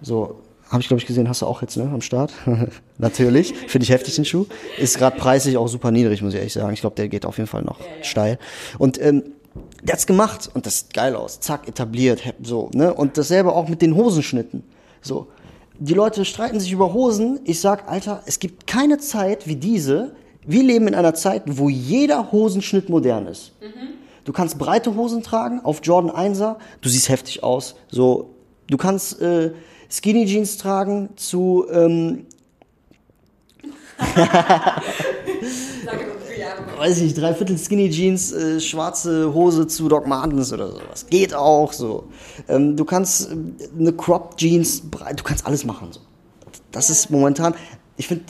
So, 0.00 0.36
habe 0.70 0.82
ich 0.82 0.88
glaube 0.88 1.00
ich 1.00 1.06
gesehen, 1.06 1.28
hast 1.28 1.42
du 1.42 1.46
auch 1.46 1.62
jetzt 1.62 1.76
ne, 1.76 1.90
am 1.92 2.00
Start. 2.00 2.32
Natürlich, 2.98 3.54
finde 3.68 3.84
ich 3.84 3.90
heftig 3.90 4.14
den 4.16 4.24
Schuh. 4.24 4.46
Ist 4.78 4.98
gerade 4.98 5.16
preislich 5.16 5.56
auch 5.56 5.68
super 5.68 5.90
niedrig, 5.90 6.22
muss 6.22 6.34
ich 6.34 6.38
ehrlich 6.38 6.52
sagen. 6.52 6.72
Ich 6.72 6.80
glaube, 6.80 6.96
der 6.96 7.08
geht 7.08 7.24
auf 7.24 7.38
jeden 7.38 7.48
Fall 7.48 7.62
noch 7.62 7.80
steil. 8.02 8.38
Und 8.78 9.00
ähm, 9.00 9.24
der 9.82 9.94
hat's 9.94 10.06
gemacht 10.06 10.50
und 10.52 10.66
das 10.66 10.80
sieht 10.80 10.94
geil 10.94 11.16
aus. 11.16 11.40
Zack, 11.40 11.68
etabliert, 11.68 12.22
so, 12.42 12.70
ne? 12.74 12.92
Und 12.92 13.16
dasselbe 13.16 13.52
auch 13.52 13.68
mit 13.68 13.82
den 13.82 13.94
Hosenschnitten. 13.94 14.62
So. 15.00 15.28
Die 15.80 15.94
Leute 15.94 16.24
streiten 16.24 16.60
sich 16.60 16.72
über 16.72 16.92
Hosen. 16.92 17.40
Ich 17.44 17.60
sag, 17.60 17.88
Alter, 17.88 18.22
es 18.26 18.40
gibt 18.40 18.66
keine 18.66 18.98
Zeit 18.98 19.46
wie 19.46 19.56
diese. 19.56 20.12
Wir 20.48 20.62
leben 20.62 20.88
in 20.88 20.94
einer 20.94 21.12
Zeit, 21.12 21.42
wo 21.46 21.68
jeder 21.68 22.32
Hosenschnitt 22.32 22.88
modern 22.88 23.26
ist. 23.26 23.52
Du 24.24 24.32
kannst 24.32 24.58
breite 24.58 24.96
Hosen 24.96 25.22
tragen 25.22 25.60
auf 25.62 25.80
Jordan 25.82 26.10
1er, 26.10 26.56
du 26.80 26.88
siehst 26.88 27.10
heftig 27.10 27.42
aus. 27.42 27.76
So, 27.90 28.30
du 28.68 28.78
kannst 28.78 29.20
äh, 29.20 29.52
Skinny 29.90 30.24
Jeans 30.24 30.56
tragen 30.56 31.10
zu 31.16 31.66
ähm, 31.70 32.24
weiß 36.78 36.96
ich 36.96 37.02
nicht, 37.02 37.18
dreiviertel 37.18 37.58
Skinny 37.58 37.90
Jeans, 37.90 38.32
äh, 38.32 38.58
schwarze 38.60 39.34
Hose 39.34 39.66
zu 39.66 39.86
Doc 39.88 40.06
Martens 40.06 40.50
oder 40.52 40.70
sowas. 40.70 41.06
Geht 41.10 41.34
auch 41.34 41.74
so. 41.74 42.04
Ähm, 42.48 42.74
du 42.74 42.86
kannst 42.86 43.30
äh, 43.30 43.36
eine 43.78 43.92
Crop 43.92 44.38
Jeans, 44.38 44.82
du 44.82 45.22
kannst 45.24 45.46
alles 45.46 45.66
machen. 45.66 45.88
So. 45.92 46.00
Das 46.72 46.88
ist 46.88 47.10
momentan, 47.10 47.54
ich 47.98 48.08
finde, 48.08 48.24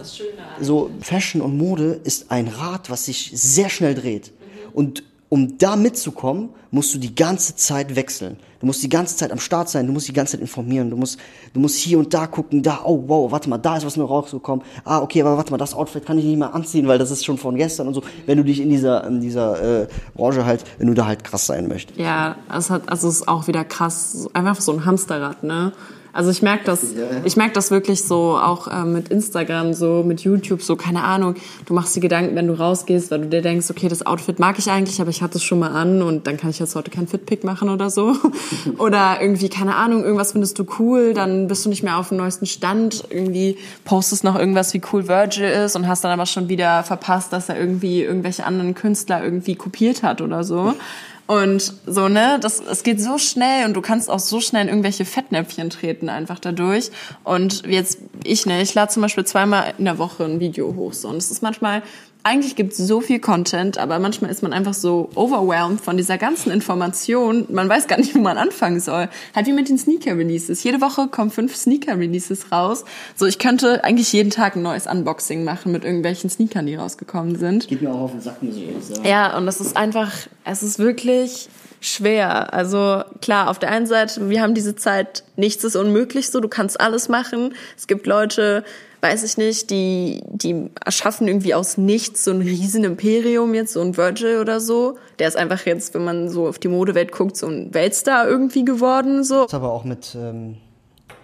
Das 0.00 0.16
Schöne 0.16 0.30
an. 0.38 0.64
so 0.64 0.90
Fashion 1.00 1.40
und 1.40 1.56
Mode 1.56 2.00
ist 2.04 2.30
ein 2.30 2.48
Rad, 2.48 2.90
was 2.90 3.04
sich 3.04 3.30
sehr 3.34 3.68
schnell 3.68 3.94
dreht. 3.94 4.32
Und 4.72 5.04
um 5.30 5.58
da 5.58 5.76
mitzukommen, 5.76 6.50
musst 6.72 6.92
du 6.92 6.98
die 6.98 7.14
ganze 7.14 7.54
Zeit 7.54 7.94
wechseln. 7.94 8.36
Du 8.58 8.66
musst 8.66 8.82
die 8.82 8.88
ganze 8.88 9.16
Zeit 9.16 9.32
am 9.32 9.38
Start 9.38 9.68
sein, 9.68 9.86
du 9.86 9.92
musst 9.92 10.06
die 10.08 10.12
ganze 10.12 10.32
Zeit 10.32 10.40
informieren, 10.40 10.90
du 10.90 10.96
musst, 10.96 11.18
du 11.54 11.60
musst 11.60 11.76
hier 11.76 11.98
und 11.98 12.12
da 12.12 12.26
gucken, 12.26 12.62
da, 12.62 12.80
oh 12.84 13.04
wow, 13.06 13.32
warte 13.32 13.48
mal, 13.48 13.56
da 13.56 13.76
ist 13.76 13.86
was 13.86 13.96
noch 13.96 14.10
rausgekommen. 14.10 14.64
Ah, 14.84 15.00
okay, 15.00 15.22
aber 15.22 15.36
warte 15.36 15.50
mal, 15.50 15.56
das 15.56 15.72
Outfit 15.72 16.04
kann 16.04 16.18
ich 16.18 16.24
nicht 16.24 16.36
mehr 16.36 16.52
anziehen, 16.52 16.86
weil 16.86 16.98
das 16.98 17.10
ist 17.10 17.24
schon 17.24 17.38
von 17.38 17.54
gestern 17.54 17.88
und 17.88 17.94
so. 17.94 18.02
Wenn 18.26 18.38
du 18.38 18.44
dich 18.44 18.60
in 18.60 18.68
dieser, 18.68 19.06
in 19.06 19.20
dieser 19.20 19.82
äh, 19.82 19.88
Branche 20.14 20.44
halt, 20.44 20.64
wenn 20.78 20.88
du 20.88 20.94
da 20.94 21.06
halt 21.06 21.24
krass 21.24 21.46
sein 21.46 21.68
möchtest. 21.68 21.98
Ja, 21.98 22.36
es 22.54 22.68
hat, 22.68 22.88
also 22.88 23.08
es 23.08 23.16
ist 23.16 23.28
auch 23.28 23.46
wieder 23.46 23.64
krass, 23.64 24.28
einfach 24.34 24.60
so 24.60 24.72
ein 24.72 24.84
Hamsterrad, 24.84 25.42
ne? 25.42 25.72
Also 26.12 26.30
ich 26.30 26.42
merke 26.42 26.64
das, 26.64 26.84
ich 27.24 27.36
merke 27.36 27.52
das 27.52 27.70
wirklich 27.70 28.02
so 28.04 28.36
auch 28.36 28.66
äh, 28.68 28.84
mit 28.84 29.08
Instagram, 29.08 29.74
so 29.74 30.02
mit 30.04 30.22
YouTube, 30.22 30.62
so 30.62 30.76
keine 30.76 31.04
Ahnung. 31.04 31.36
Du 31.66 31.74
machst 31.74 31.94
dir 31.94 32.00
Gedanken, 32.00 32.34
wenn 32.36 32.48
du 32.48 32.54
rausgehst, 32.54 33.10
weil 33.10 33.20
du 33.20 33.28
dir 33.28 33.42
denkst, 33.42 33.70
okay, 33.70 33.88
das 33.88 34.04
Outfit 34.04 34.38
mag 34.38 34.58
ich 34.58 34.70
eigentlich, 34.70 35.00
aber 35.00 35.10
ich 35.10 35.22
hatte 35.22 35.38
es 35.38 35.44
schon 35.44 35.60
mal 35.60 35.70
an 35.70 36.02
und 36.02 36.26
dann 36.26 36.36
kann 36.36 36.50
ich 36.50 36.58
jetzt 36.58 36.74
heute 36.74 36.90
kein 36.90 37.06
Fitpick 37.06 37.44
machen 37.44 37.68
oder 37.68 37.90
so. 37.90 38.16
oder 38.78 39.18
irgendwie 39.20 39.48
keine 39.48 39.76
Ahnung, 39.76 40.02
irgendwas 40.02 40.32
findest 40.32 40.58
du 40.58 40.66
cool, 40.78 41.14
dann 41.14 41.48
bist 41.48 41.64
du 41.64 41.68
nicht 41.68 41.82
mehr 41.82 41.98
auf 41.98 42.08
dem 42.08 42.18
neuesten 42.18 42.46
Stand. 42.46 43.04
Irgendwie 43.10 43.56
postest 43.84 44.24
noch 44.24 44.36
irgendwas, 44.36 44.74
wie 44.74 44.82
cool 44.92 45.06
Virgil 45.06 45.44
ist 45.44 45.76
und 45.76 45.86
hast 45.86 46.02
dann 46.04 46.10
aber 46.10 46.26
schon 46.26 46.48
wieder 46.48 46.82
verpasst, 46.82 47.32
dass 47.32 47.48
er 47.48 47.58
irgendwie 47.58 48.02
irgendwelche 48.02 48.44
anderen 48.44 48.74
Künstler 48.74 49.22
irgendwie 49.22 49.54
kopiert 49.54 50.02
hat 50.02 50.20
oder 50.20 50.44
so. 50.44 50.74
Und 51.30 51.74
so, 51.86 52.08
ne, 52.08 52.40
das, 52.40 52.58
es 52.58 52.82
geht 52.82 53.00
so 53.00 53.16
schnell 53.16 53.64
und 53.64 53.74
du 53.74 53.80
kannst 53.80 54.10
auch 54.10 54.18
so 54.18 54.40
schnell 54.40 54.62
in 54.62 54.68
irgendwelche 54.68 55.04
Fettnäpfchen 55.04 55.70
treten 55.70 56.08
einfach 56.08 56.40
dadurch. 56.40 56.90
Und 57.22 57.64
jetzt, 57.68 57.98
ich, 58.24 58.46
ne, 58.46 58.60
ich 58.62 58.74
lade 58.74 58.90
zum 58.90 59.02
Beispiel 59.02 59.24
zweimal 59.24 59.72
in 59.78 59.84
der 59.84 59.98
Woche 59.98 60.24
ein 60.24 60.40
Video 60.40 60.74
hoch, 60.74 60.92
so. 60.92 61.06
Und 61.06 61.18
es 61.18 61.30
ist 61.30 61.40
manchmal, 61.40 61.84
eigentlich 62.22 62.56
gibt's 62.56 62.76
so 62.76 63.00
viel 63.00 63.18
Content, 63.18 63.78
aber 63.78 63.98
manchmal 63.98 64.30
ist 64.30 64.42
man 64.42 64.52
einfach 64.52 64.74
so 64.74 65.10
overwhelmed 65.14 65.80
von 65.80 65.96
dieser 65.96 66.18
ganzen 66.18 66.50
Information. 66.50 67.46
Man 67.48 67.68
weiß 67.68 67.86
gar 67.86 67.98
nicht, 67.98 68.14
wo 68.14 68.20
man 68.20 68.36
anfangen 68.36 68.80
soll. 68.80 69.08
Halt 69.34 69.46
wie 69.46 69.52
mit 69.52 69.68
den 69.68 69.78
Sneaker-Releases. 69.78 70.62
Jede 70.62 70.80
Woche 70.80 71.08
kommen 71.08 71.30
fünf 71.30 71.56
Sneaker-Releases 71.56 72.52
raus. 72.52 72.84
So, 73.16 73.26
ich 73.26 73.38
könnte 73.38 73.84
eigentlich 73.84 74.12
jeden 74.12 74.30
Tag 74.30 74.56
ein 74.56 74.62
neues 74.62 74.86
Unboxing 74.86 75.44
machen 75.44 75.72
mit 75.72 75.84
irgendwelchen 75.84 76.28
Sneakern, 76.28 76.66
die 76.66 76.74
rausgekommen 76.74 77.36
sind. 77.36 77.68
Geht 77.68 77.82
mir 77.82 77.90
auch 77.90 78.00
auf 78.00 78.12
den 78.12 78.20
Sack, 78.20 78.42
muss 78.42 78.54
ich 78.56 78.84
sagen. 78.84 79.08
Ja, 79.08 79.36
und 79.36 79.46
das 79.46 79.60
ist 79.60 79.76
einfach, 79.76 80.12
es 80.44 80.62
ist 80.62 80.78
wirklich 80.78 81.48
schwer. 81.80 82.52
Also 82.52 83.02
klar, 83.22 83.48
auf 83.48 83.58
der 83.58 83.70
einen 83.70 83.86
Seite, 83.86 84.28
wir 84.28 84.42
haben 84.42 84.54
diese 84.54 84.76
Zeit, 84.76 85.24
nichts 85.36 85.64
ist 85.64 85.76
unmöglich 85.76 86.30
so, 86.30 86.40
du 86.40 86.48
kannst 86.48 86.80
alles 86.80 87.08
machen. 87.08 87.54
Es 87.76 87.86
gibt 87.86 88.06
Leute, 88.06 88.64
weiß 89.00 89.22
ich 89.22 89.38
nicht, 89.38 89.70
die, 89.70 90.22
die 90.28 90.70
erschaffen 90.84 91.26
irgendwie 91.28 91.54
aus 91.54 91.78
nichts 91.78 92.24
so 92.24 92.30
ein 92.30 92.40
riesen 92.40 92.84
Imperium 92.84 93.54
jetzt, 93.54 93.72
so 93.72 93.80
ein 93.80 93.96
Virgil 93.96 94.38
oder 94.38 94.60
so. 94.60 94.96
Der 95.18 95.28
ist 95.28 95.36
einfach 95.36 95.64
jetzt, 95.66 95.94
wenn 95.94 96.04
man 96.04 96.28
so 96.28 96.46
auf 96.48 96.58
die 96.58 96.68
Modewelt 96.68 97.12
guckt, 97.12 97.36
so 97.36 97.46
ein 97.46 97.72
Weltstar 97.72 98.28
irgendwie 98.28 98.64
geworden, 98.64 99.24
so. 99.24 99.44
Das 99.44 99.54
aber 99.54 99.72
auch 99.72 99.84
mit, 99.84 100.14
ähm, 100.14 100.56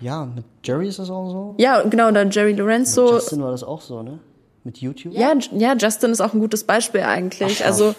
ja, 0.01 0.27
mit 0.27 0.45
Jerry 0.65 0.89
ist 0.89 0.99
das 0.99 1.11
auch 1.11 1.31
so. 1.31 1.55
Ja, 1.59 1.83
genau, 1.83 2.11
dann 2.11 2.31
Jerry 2.31 2.53
Lorenzo. 2.53 3.15
Justin 3.15 3.43
war 3.43 3.51
das 3.51 3.63
auch 3.63 3.81
so, 3.81 4.03
ne? 4.03 4.19
Mit 4.65 4.79
YouTube. 4.79 5.15
Ja, 5.15 5.33
ja, 5.53 5.77
Justin 5.77 6.11
ist 6.11 6.21
auch 6.21 6.35
ein 6.35 6.41
gutes 6.41 6.65
Beispiel 6.65 7.03
eigentlich. 7.03 7.63
Ach, 7.63 7.67
also, 7.67 7.95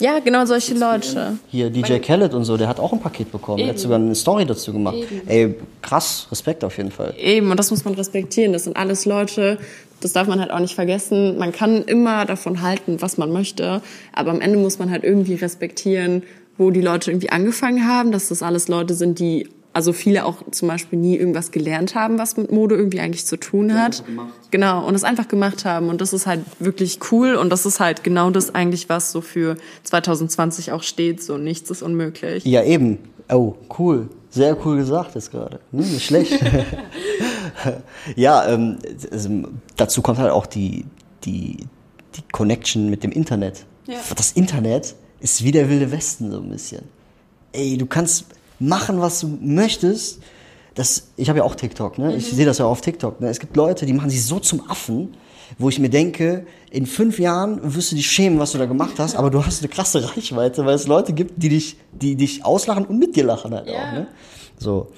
ja, 0.00 0.18
genau 0.20 0.44
solche 0.44 0.74
Leute. 0.74 1.38
Hier 1.50 1.70
DJ 1.70 1.98
Khaled 1.98 2.34
und 2.34 2.44
so, 2.44 2.56
der 2.56 2.68
hat 2.68 2.78
auch 2.80 2.92
ein 2.92 3.00
Paket 3.00 3.32
bekommen. 3.32 3.58
Der 3.58 3.68
hat 3.68 3.78
sogar 3.78 3.98
eine 3.98 4.14
Story 4.14 4.46
dazu 4.46 4.72
gemacht. 4.72 4.96
Ey, 5.26 5.54
krass, 5.82 6.26
Respekt 6.30 6.64
auf 6.64 6.76
jeden 6.76 6.90
Fall. 6.90 7.14
Eben, 7.18 7.50
und 7.50 7.56
das 7.58 7.70
muss 7.70 7.84
man 7.84 7.94
respektieren. 7.94 8.52
Das 8.52 8.64
sind 8.64 8.76
alles 8.76 9.06
Leute, 9.06 9.58
das 10.00 10.12
darf 10.12 10.28
man 10.28 10.40
halt 10.40 10.50
auch 10.50 10.60
nicht 10.60 10.74
vergessen. 10.74 11.38
Man 11.38 11.52
kann 11.52 11.82
immer 11.84 12.24
davon 12.24 12.62
halten, 12.62 13.00
was 13.00 13.18
man 13.18 13.32
möchte, 13.32 13.82
aber 14.12 14.30
am 14.30 14.40
Ende 14.40 14.58
muss 14.58 14.78
man 14.78 14.90
halt 14.90 15.04
irgendwie 15.04 15.34
respektieren, 15.34 16.22
wo 16.56 16.70
die 16.70 16.80
Leute 16.80 17.10
irgendwie 17.10 17.30
angefangen 17.30 17.86
haben, 17.86 18.12
dass 18.12 18.28
das 18.28 18.42
alles 18.42 18.68
Leute 18.68 18.94
sind, 18.94 19.18
die, 19.18 19.48
also 19.78 19.92
viele 19.92 20.24
auch 20.24 20.38
zum 20.50 20.66
Beispiel 20.66 20.98
nie 20.98 21.16
irgendwas 21.16 21.52
gelernt 21.52 21.94
haben, 21.94 22.18
was 22.18 22.36
mit 22.36 22.50
Mode 22.50 22.74
irgendwie 22.74 22.98
eigentlich 22.98 23.26
zu 23.26 23.36
tun 23.36 23.74
hat. 23.74 24.02
Genau, 24.50 24.84
und 24.84 24.92
es 24.96 25.04
einfach 25.04 25.28
gemacht 25.28 25.64
haben. 25.64 25.88
Und 25.88 26.00
das 26.00 26.12
ist 26.12 26.26
halt 26.26 26.40
wirklich 26.58 26.98
cool 27.12 27.36
und 27.36 27.48
das 27.50 27.64
ist 27.64 27.78
halt 27.78 28.02
genau 28.02 28.30
das 28.30 28.52
eigentlich, 28.52 28.88
was 28.88 29.12
so 29.12 29.20
für 29.20 29.56
2020 29.84 30.72
auch 30.72 30.82
steht. 30.82 31.22
So, 31.22 31.38
nichts 31.38 31.70
ist 31.70 31.82
unmöglich. 31.82 32.44
Ja, 32.44 32.64
eben. 32.64 32.98
Oh, 33.30 33.54
cool. 33.78 34.08
Sehr 34.30 34.56
cool 34.66 34.78
gesagt 34.78 35.14
jetzt 35.14 35.30
gerade. 35.30 35.60
Hm, 35.70 35.78
nicht 35.78 36.06
schlecht. 36.06 36.32
ja, 38.16 38.48
ähm, 38.48 38.78
also, 39.12 39.30
dazu 39.76 40.02
kommt 40.02 40.18
halt 40.18 40.32
auch 40.32 40.46
die, 40.46 40.86
die, 41.22 41.68
die 42.16 42.22
Connection 42.32 42.90
mit 42.90 43.04
dem 43.04 43.12
Internet. 43.12 43.64
Ja. 43.86 43.98
Das 44.16 44.32
Internet 44.32 44.96
ist 45.20 45.44
wie 45.44 45.52
der 45.52 45.70
wilde 45.70 45.92
Westen 45.92 46.32
so 46.32 46.40
ein 46.40 46.48
bisschen. 46.48 46.82
Ey, 47.52 47.78
du 47.78 47.86
kannst 47.86 48.24
machen, 48.58 49.00
was 49.00 49.20
du 49.20 49.38
möchtest. 49.40 50.20
Das, 50.74 51.08
ich 51.16 51.28
habe 51.28 51.38
ja 51.38 51.44
auch 51.44 51.54
TikTok, 51.54 51.98
ne? 51.98 52.14
Ich 52.14 52.30
sehe 52.30 52.46
das 52.46 52.58
ja 52.58 52.66
auf 52.66 52.80
TikTok. 52.80 53.20
Ne? 53.20 53.28
Es 53.28 53.40
gibt 53.40 53.56
Leute, 53.56 53.84
die 53.84 53.92
machen 53.92 54.10
sich 54.10 54.24
so 54.24 54.38
zum 54.38 54.68
Affen, 54.70 55.14
wo 55.58 55.68
ich 55.68 55.78
mir 55.78 55.90
denke, 55.90 56.46
in 56.70 56.86
fünf 56.86 57.18
Jahren 57.18 57.74
wirst 57.74 57.90
du 57.90 57.96
dich 57.96 58.08
schämen, 58.08 58.38
was 58.38 58.52
du 58.52 58.58
da 58.58 58.66
gemacht 58.66 58.94
hast, 58.98 59.16
aber 59.16 59.30
du 59.30 59.44
hast 59.44 59.60
eine 59.60 59.68
krasse 59.68 60.08
Reichweite, 60.16 60.64
weil 60.66 60.74
es 60.74 60.86
Leute 60.86 61.12
gibt, 61.12 61.42
die 61.42 61.48
dich, 61.48 61.76
die 61.92 62.16
dich 62.16 62.44
auslachen 62.44 62.84
und 62.84 62.98
mit 62.98 63.16
dir 63.16 63.24
lachen 63.24 63.54
halt 63.54 63.68
auch, 63.68 63.92
ne? 63.92 64.06
So. 64.58 64.88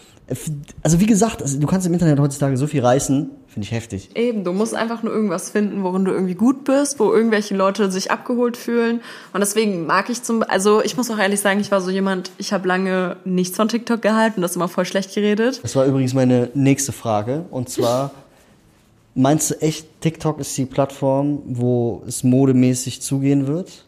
Also 0.83 1.01
wie 1.01 1.07
gesagt, 1.07 1.43
also 1.43 1.59
du 1.59 1.67
kannst 1.67 1.87
im 1.87 1.93
Internet 1.93 2.21
heutzutage 2.21 2.57
so 2.57 2.67
viel 2.67 2.85
reißen, 2.85 3.31
finde 3.49 3.67
ich 3.67 3.73
heftig. 3.73 4.11
Eben, 4.15 4.45
du 4.45 4.53
musst 4.53 4.75
einfach 4.75 5.03
nur 5.03 5.13
irgendwas 5.13 5.51
finden, 5.51 5.83
worin 5.83 6.05
du 6.05 6.13
irgendwie 6.13 6.35
gut 6.35 6.65
bist, 6.65 7.01
wo 7.01 7.13
irgendwelche 7.13 7.57
Leute 7.57 7.91
sich 7.91 8.13
abgeholt 8.13 8.57
fühlen. 8.57 9.01
Und 9.33 9.41
deswegen 9.41 9.87
mag 9.87 10.09
ich 10.09 10.23
zum, 10.23 10.45
also 10.45 10.83
ich 10.83 10.97
muss 10.97 11.11
auch 11.11 11.19
ehrlich 11.19 11.41
sagen, 11.41 11.59
ich 11.59 11.73
war 11.73 11.81
so 11.81 11.91
jemand, 11.91 12.31
ich 12.39 12.53
habe 12.53 12.69
lange 12.69 13.17
nichts 13.25 13.57
von 13.57 13.69
TikTok 13.69 14.03
gehalten, 14.03 14.41
das 14.41 14.55
immer 14.55 14.69
voll 14.69 14.85
schlecht 14.85 15.15
geredet. 15.15 15.61
Das 15.63 15.75
war 15.75 15.85
übrigens 15.85 16.15
meine 16.15 16.49
nächste 16.55 16.93
Frage. 16.93 17.45
Und 17.51 17.69
zwar, 17.69 18.13
meinst 19.15 19.51
du 19.51 19.61
echt, 19.61 20.01
TikTok 20.01 20.39
ist 20.39 20.57
die 20.57 20.67
Plattform, 20.67 21.43
wo 21.45 22.05
es 22.07 22.23
modemäßig 22.23 23.03
zugehen 23.03 23.49
wird? 23.49 23.85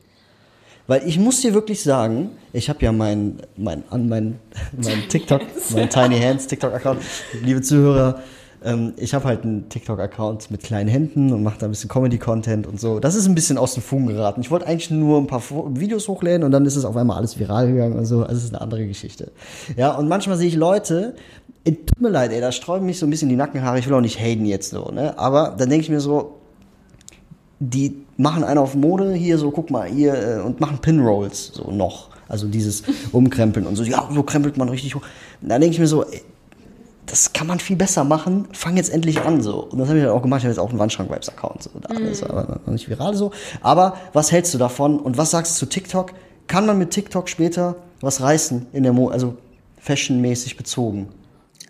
Weil 0.87 1.07
ich 1.07 1.18
muss 1.18 1.40
dir 1.40 1.55
wirklich 1.55 1.83
sagen, 1.83 2.31
ich 2.53 2.68
habe 2.68 2.85
ja 2.85 2.92
mein, 2.92 3.38
mein, 3.57 3.85
an 3.90 4.09
mein, 4.09 4.38
mein 4.77 5.09
TikTok, 5.09 5.42
mein 5.75 5.88
Tiny 5.88 6.21
Hands 6.21 6.47
TikTok-Account, 6.47 7.01
liebe 7.42 7.62
Zuhörer, 7.62 8.21
ähm, 8.64 8.92
ich 8.97 9.14
habe 9.14 9.25
halt 9.25 9.45
einen 9.45 9.68
TikTok-Account 9.68 10.51
mit 10.51 10.62
kleinen 10.62 10.88
Händen 10.88 11.33
und 11.33 11.42
mache 11.42 11.59
da 11.59 11.66
ein 11.66 11.71
bisschen 11.71 11.88
Comedy-Content 11.88 12.66
und 12.66 12.81
so. 12.81 13.01
Das 13.01 13.14
ist 13.14 13.27
ein 13.27 13.35
bisschen 13.35 13.59
aus 13.59 13.75
dem 13.75 13.83
Fugen 13.83 14.07
geraten. 14.07 14.40
Ich 14.40 14.51
wollte 14.51 14.66
eigentlich 14.66 14.90
nur 14.90 15.18
ein 15.18 15.27
paar 15.27 15.42
Videos 15.71 16.09
hochladen 16.09 16.45
und 16.45 16.53
dann 16.53 16.66
ist 16.66 16.77
es 16.77 16.85
auf 16.85 16.97
einmal 16.97 17.16
alles 17.16 17.38
viral 17.38 17.68
gegangen 17.68 17.99
und 17.99 18.07
so. 18.07 18.23
Also 18.23 18.37
es 18.37 18.45
ist 18.45 18.51
eine 18.51 18.61
andere 18.61 18.87
Geschichte. 18.87 19.33
Ja, 19.77 19.92
und 19.92 20.09
manchmal 20.09 20.37
sehe 20.37 20.49
ich 20.49 20.57
Leute, 20.57 21.14
tut 21.64 22.01
mir 22.01 22.11
leid, 22.11 22.33
ey, 22.33 22.40
da 22.40 22.53
sträuben 22.53 22.87
mich 22.87 22.99
so 22.99 23.07
ein 23.07 23.11
bisschen 23.11 23.29
die 23.29 23.37
Nackenhaare. 23.37 23.79
Ich 23.79 23.87
will 23.87 23.95
auch 23.95 24.01
nicht 24.01 24.21
haten 24.21 24.47
jetzt 24.47 24.71
so, 24.71 24.90
ne? 24.90 25.18
Aber 25.18 25.55
dann 25.57 25.68
denke 25.68 25.85
ich 25.85 25.90
mir 25.90 26.01
so, 26.01 26.41
die 27.70 28.05
machen 28.16 28.42
einen 28.42 28.59
auf 28.59 28.75
Mode 28.75 29.12
hier 29.12 29.38
so, 29.38 29.51
guck 29.51 29.70
mal, 29.70 29.88
hier 29.88 30.14
äh, 30.14 30.40
und 30.40 30.61
machen 30.61 30.79
Pinrolls 30.79 31.53
so 31.55 31.70
noch. 31.70 32.11
Also 32.29 32.48
dieses 32.48 32.83
Umkrempeln 33.12 33.66
und 33.66 33.77
so, 33.77 33.85
ja, 33.85 34.09
so 34.12 34.22
krempelt 34.22 34.57
man 34.57 34.68
richtig 34.68 34.94
hoch. 34.94 35.03
Da 35.40 35.59
denke 35.59 35.75
ich 35.75 35.79
mir 35.79 35.87
so, 35.87 36.05
ey, 36.05 36.22
das 37.07 37.33
kann 37.33 37.46
man 37.46 37.61
viel 37.61 37.77
besser 37.77 38.05
machen. 38.05 38.48
Fang 38.53 38.77
jetzt 38.77 38.92
endlich 38.92 39.20
an 39.20 39.42
so. 39.42 39.64
Und 39.64 39.79
das 39.79 39.88
habe 39.88 39.98
ich 39.98 40.05
dann 40.05 40.14
auch 40.14 40.22
gemacht. 40.22 40.38
Ich 40.38 40.44
habe 40.44 40.53
jetzt 40.53 40.61
auch 40.61 40.70
einen 40.70 40.79
Wandschrank-Vibes-Account. 40.79 41.62
So. 41.64 41.70
Da 41.81 41.98
mm. 41.98 42.05
ist 42.05 42.22
aber 42.22 42.61
noch 42.64 42.72
nicht 42.72 42.88
viral 42.88 43.14
so. 43.14 43.33
Aber 43.61 43.96
was 44.12 44.33
hältst 44.33 44.55
du 44.55 44.59
davon 44.59 44.98
und 44.98 45.18
was 45.18 45.31
sagst 45.31 45.55
du 45.55 45.66
zu 45.66 45.70
TikTok? 45.70 46.12
Kann 46.46 46.64
man 46.64 46.79
mit 46.79 46.90
TikTok 46.90 47.29
später 47.29 47.77
was 48.01 48.20
reißen 48.20 48.66
in 48.72 48.83
der 48.83 48.92
Mo 48.92 49.09
also 49.09 49.37
fashionmäßig 49.79 50.57
bezogen? 50.57 51.09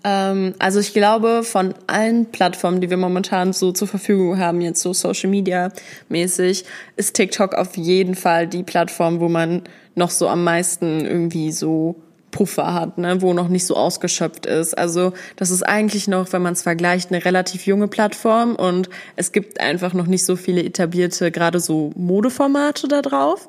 Ähm, 0.05 0.55
also 0.59 0.81
ich 0.81 0.93
glaube, 0.93 1.43
von 1.45 1.75
allen 1.87 2.27
Plattformen, 2.27 2.81
die 2.81 2.91
wir 2.91 2.97
momentan 2.97 3.53
so 3.53 3.73
zur 3.73 3.88
Verfügung 3.88 4.38
haben, 4.38 4.61
jetzt 4.61 4.83
so 4.83 4.93
Social 4.93 5.31
Media 5.31 5.71
mäßig, 6.09 6.65
ist 6.97 7.15
TikTok 7.15 7.55
auf 7.55 7.77
jeden 7.77 8.15
Fall 8.15 8.47
die 8.47 8.62
Plattform, 8.62 9.21
wo 9.21 9.29
man 9.29 9.62
noch 9.95 10.11
so 10.11 10.29
am 10.29 10.45
meisten 10.45 11.05
irgendwie 11.05 11.53
so 11.53 11.97
Puffer 12.33 12.73
hat, 12.75 12.99
ne, 12.99 13.21
wo 13.21 13.35
noch 13.35 13.49
nicht 13.49 13.67
so 13.67 13.77
ausgeschöpft 13.77 14.47
ist. 14.47 14.77
Also 14.77 15.12
das 15.37 15.51
ist 15.51 15.62
eigentlich 15.62 16.09
noch, 16.09 16.33
wenn 16.33 16.43
man 16.43 16.55
es 16.55 16.62
vergleicht, 16.62 17.12
eine 17.12 17.25
relativ 17.25 17.67
junge 17.67 17.88
Plattform 17.88 18.57
und 18.57 18.88
es 19.17 19.31
gibt 19.31 19.61
einfach 19.61 19.93
noch 19.93 20.07
nicht 20.07 20.25
so 20.25 20.35
viele 20.35 20.65
etablierte, 20.65 21.31
gerade 21.31 21.61
so 21.61 21.93
Modeformate 21.95 22.88
da 22.88 23.03
drauf. 23.03 23.49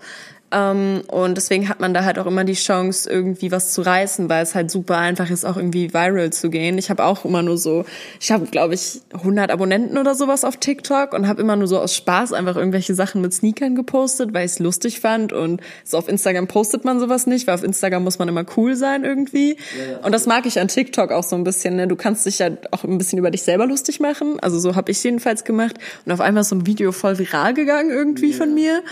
Ähm, 0.53 1.01
und 1.07 1.35
deswegen 1.35 1.67
hat 1.67 1.79
man 1.79 1.93
da 1.93 2.05
halt 2.05 2.19
auch 2.19 2.27
immer 2.27 2.43
die 2.43 2.53
Chance, 2.53 3.09
irgendwie 3.09 3.51
was 3.51 3.73
zu 3.73 3.81
reißen, 3.81 4.29
weil 4.29 4.43
es 4.43 4.53
halt 4.53 4.69
super 4.69 4.97
einfach 4.97 5.29
ist, 5.31 5.45
auch 5.45 5.57
irgendwie 5.57 5.93
viral 5.93 6.31
zu 6.31 6.51
gehen. 6.51 6.77
Ich 6.77 6.91
habe 6.91 7.03
auch 7.03 7.25
immer 7.25 7.41
nur 7.41 7.57
so, 7.57 7.85
ich 8.19 8.31
habe, 8.31 8.45
glaube 8.45 8.75
ich, 8.75 9.01
100 9.13 9.49
Abonnenten 9.49 9.97
oder 9.97 10.13
sowas 10.13 10.43
auf 10.43 10.57
TikTok 10.57 11.13
und 11.13 11.27
habe 11.27 11.41
immer 11.41 11.55
nur 11.55 11.67
so 11.67 11.79
aus 11.79 11.95
Spaß 11.95 12.33
einfach 12.33 12.55
irgendwelche 12.55 12.93
Sachen 12.93 13.21
mit 13.21 13.33
Sneakern 13.33 13.75
gepostet, 13.75 14.33
weil 14.33 14.45
ich 14.45 14.53
es 14.53 14.59
lustig 14.59 14.99
fand. 14.99 15.33
Und 15.33 15.61
so 15.83 15.97
auf 15.97 16.07
Instagram 16.07 16.47
postet 16.47 16.85
man 16.85 16.99
sowas 16.99 17.25
nicht, 17.25 17.47
weil 17.47 17.55
auf 17.55 17.63
Instagram 17.63 18.03
muss 18.03 18.19
man 18.19 18.27
immer 18.27 18.45
cool 18.55 18.75
sein 18.75 19.03
irgendwie. 19.03 19.57
Ja, 19.77 19.91
ja. 19.93 19.97
Und 20.05 20.11
das 20.11 20.27
mag 20.27 20.45
ich 20.45 20.59
an 20.59 20.67
TikTok 20.67 21.11
auch 21.11 21.23
so 21.23 21.35
ein 21.35 21.43
bisschen. 21.43 21.77
Ne? 21.77 21.87
Du 21.87 21.95
kannst 21.95 22.27
dich 22.27 22.37
ja 22.39 22.49
auch 22.69 22.83
ein 22.83 22.99
bisschen 22.99 23.17
über 23.17 23.31
dich 23.31 23.41
selber 23.41 23.65
lustig 23.65 23.99
machen. 23.99 24.39
Also 24.39 24.59
so 24.59 24.75
habe 24.75 24.91
ich 24.91 25.03
jedenfalls 25.03 25.45
gemacht. 25.45 25.77
Und 26.05 26.11
auf 26.11 26.21
einmal 26.21 26.41
ist 26.41 26.49
so 26.49 26.55
ein 26.55 26.67
Video 26.67 26.91
voll 26.91 27.17
viral 27.17 27.55
gegangen 27.55 27.89
irgendwie 27.89 28.31
ja. 28.31 28.37
von 28.37 28.53
mir. 28.53 28.83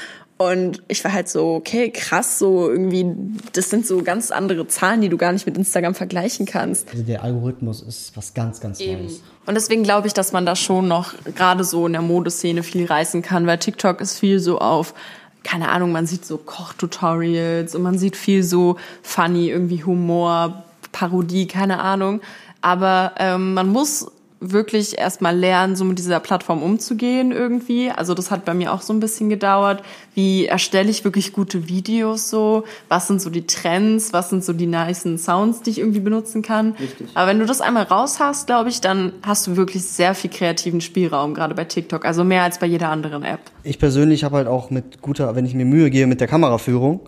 Und 0.41 0.81
ich 0.87 1.03
war 1.03 1.13
halt 1.13 1.29
so, 1.29 1.53
okay, 1.53 1.91
krass, 1.91 2.39
so 2.39 2.67
irgendwie, 2.67 3.05
das 3.53 3.69
sind 3.69 3.85
so 3.85 4.01
ganz 4.01 4.31
andere 4.31 4.67
Zahlen, 4.67 5.01
die 5.01 5.09
du 5.09 5.17
gar 5.17 5.31
nicht 5.31 5.45
mit 5.45 5.55
Instagram 5.55 5.93
vergleichen 5.93 6.47
kannst. 6.47 6.89
Also 6.89 7.03
der 7.03 7.23
Algorithmus 7.23 7.83
ist 7.83 8.17
was 8.17 8.33
ganz, 8.33 8.59
ganz 8.59 8.79
Eben. 8.79 9.03
Neues. 9.03 9.21
Und 9.45 9.53
deswegen 9.53 9.83
glaube 9.83 10.07
ich, 10.07 10.13
dass 10.13 10.31
man 10.31 10.45
da 10.45 10.55
schon 10.55 10.87
noch 10.87 11.13
gerade 11.35 11.63
so 11.63 11.85
in 11.85 11.93
der 11.93 12.01
Modeszene 12.01 12.63
viel 12.63 12.85
reißen 12.85 13.21
kann, 13.21 13.45
weil 13.45 13.59
TikTok 13.59 14.01
ist 14.01 14.17
viel 14.17 14.39
so 14.39 14.57
auf, 14.57 14.95
keine 15.43 15.69
Ahnung, 15.69 15.91
man 15.91 16.07
sieht 16.07 16.25
so 16.25 16.37
Kochtutorials 16.37 17.75
und 17.75 17.83
man 17.83 17.99
sieht 17.99 18.15
viel 18.15 18.41
so 18.41 18.77
funny, 19.03 19.49
irgendwie 19.49 19.83
Humor, 19.83 20.63
Parodie, 20.91 21.45
keine 21.45 21.81
Ahnung. 21.81 22.21
Aber 22.61 23.13
ähm, 23.17 23.53
man 23.53 23.69
muss 23.69 24.07
wirklich 24.41 24.97
erstmal 24.97 25.37
lernen, 25.37 25.75
so 25.75 25.85
mit 25.85 25.99
dieser 25.99 26.19
Plattform 26.19 26.63
umzugehen 26.63 27.31
irgendwie. 27.31 27.91
Also 27.91 28.15
das 28.15 28.31
hat 28.31 28.43
bei 28.43 28.55
mir 28.55 28.73
auch 28.73 28.81
so 28.81 28.91
ein 28.91 28.99
bisschen 28.99 29.29
gedauert. 29.29 29.83
Wie 30.15 30.47
erstelle 30.47 30.89
ich 30.89 31.03
wirklich 31.03 31.31
gute 31.31 31.69
Videos 31.69 32.29
so? 32.29 32.63
Was 32.89 33.07
sind 33.07 33.21
so 33.21 33.29
die 33.29 33.45
Trends? 33.45 34.13
Was 34.13 34.31
sind 34.31 34.43
so 34.43 34.51
die 34.51 34.65
nicen 34.65 35.19
Sounds, 35.19 35.61
die 35.61 35.69
ich 35.69 35.79
irgendwie 35.79 35.99
benutzen 35.99 36.41
kann? 36.41 36.71
Richtig. 36.71 37.07
Aber 37.13 37.27
wenn 37.27 37.37
du 37.37 37.45
das 37.45 37.61
einmal 37.61 37.83
raus 37.83 38.19
hast, 38.19 38.47
glaube 38.47 38.69
ich, 38.69 38.81
dann 38.81 39.13
hast 39.21 39.45
du 39.45 39.55
wirklich 39.57 39.83
sehr 39.83 40.15
viel 40.15 40.31
kreativen 40.31 40.81
Spielraum, 40.81 41.35
gerade 41.35 41.53
bei 41.53 41.65
TikTok. 41.65 42.03
Also 42.03 42.23
mehr 42.23 42.41
als 42.41 42.57
bei 42.57 42.65
jeder 42.65 42.89
anderen 42.89 43.23
App. 43.23 43.41
Ich 43.61 43.77
persönlich 43.77 44.23
habe 44.23 44.37
halt 44.37 44.47
auch 44.47 44.71
mit 44.71 45.03
guter, 45.03 45.35
wenn 45.35 45.45
ich 45.45 45.53
mir 45.53 45.65
Mühe 45.65 45.91
gehe 45.91 46.07
mit 46.07 46.19
der 46.19 46.27
Kameraführung, 46.27 47.01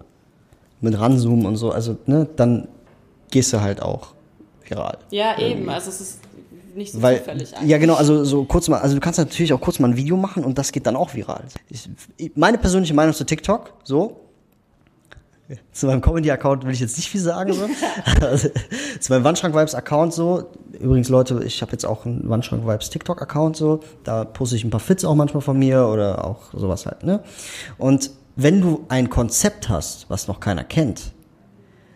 mit 0.81 0.99
Ranzoomen 0.99 1.47
und 1.47 1.55
so, 1.55 1.71
also 1.71 1.97
ne, 2.05 2.27
dann 2.35 2.67
gehst 3.31 3.51
du 3.53 3.61
halt 3.61 3.81
auch 3.81 4.13
viral. 4.67 4.99
Ja, 5.09 5.39
eben. 5.39 5.67
Also 5.69 5.89
es 5.89 5.99
ist 5.99 6.22
nicht 6.75 6.93
so 6.93 7.01
Weil, 7.01 7.19
zufällig 7.19 7.55
eigentlich. 7.55 7.69
Ja, 7.69 7.77
genau, 7.77 7.95
also 7.95 8.23
so 8.23 8.45
kurz 8.45 8.67
mal, 8.67 8.79
also 8.79 8.95
du 8.95 9.01
kannst 9.01 9.19
natürlich 9.19 9.53
auch 9.53 9.61
kurz 9.61 9.79
mal 9.79 9.89
ein 9.89 9.97
Video 9.97 10.17
machen 10.17 10.43
und 10.43 10.57
das 10.57 10.71
geht 10.71 10.85
dann 10.85 10.95
auch 10.95 11.13
viral. 11.13 11.45
Ich, 11.69 11.89
meine 12.35 12.57
persönliche 12.57 12.93
Meinung 12.93 13.13
zu 13.13 13.25
TikTok, 13.25 13.73
so, 13.83 14.23
zu 15.71 15.87
meinem 15.87 16.01
Comedy-Account 16.01 16.63
will 16.65 16.71
ich 16.71 16.79
jetzt 16.79 16.97
nicht 16.97 17.09
viel 17.09 17.21
sagen. 17.21 17.53
So. 17.53 17.67
also, 18.25 18.49
zu 18.99 19.11
meinem 19.11 19.23
Wandschrank-Vibes-Account 19.23 20.13
so. 20.13 20.49
Übrigens, 20.79 21.09
Leute, 21.09 21.43
ich 21.43 21.61
habe 21.61 21.73
jetzt 21.73 21.85
auch 21.85 22.05
einen 22.05 22.27
Wandschrank-Vibes 22.29 22.89
TikTok-Account 22.89 23.57
so. 23.57 23.81
Da 24.03 24.23
poste 24.23 24.55
ich 24.55 24.63
ein 24.63 24.69
paar 24.69 24.79
Fits 24.79 25.03
auch 25.03 25.15
manchmal 25.15 25.41
von 25.41 25.59
mir 25.59 25.87
oder 25.87 26.25
auch 26.25 26.53
sowas 26.53 26.85
halt. 26.85 27.03
Ne? 27.03 27.21
Und 27.77 28.11
wenn 28.35 28.61
du 28.61 28.85
ein 28.89 29.09
Konzept 29.09 29.69
hast, 29.69 30.09
was 30.09 30.27
noch 30.27 30.39
keiner 30.39 30.63
kennt, 30.63 31.11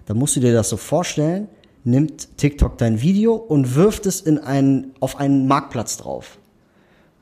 dann 0.05 0.17
musst 0.17 0.35
du 0.35 0.39
dir 0.39 0.53
das 0.53 0.69
so 0.69 0.77
vorstellen, 0.77 1.47
nimmt 1.87 2.37
TikTok 2.37 2.77
dein 2.77 3.01
Video 3.01 3.33
und 3.33 3.75
wirft 3.75 4.05
es 4.05 4.21
in 4.21 4.37
einen, 4.37 4.93
auf 4.99 5.19
einen 5.19 5.47
Marktplatz 5.47 5.97
drauf. 5.97 6.37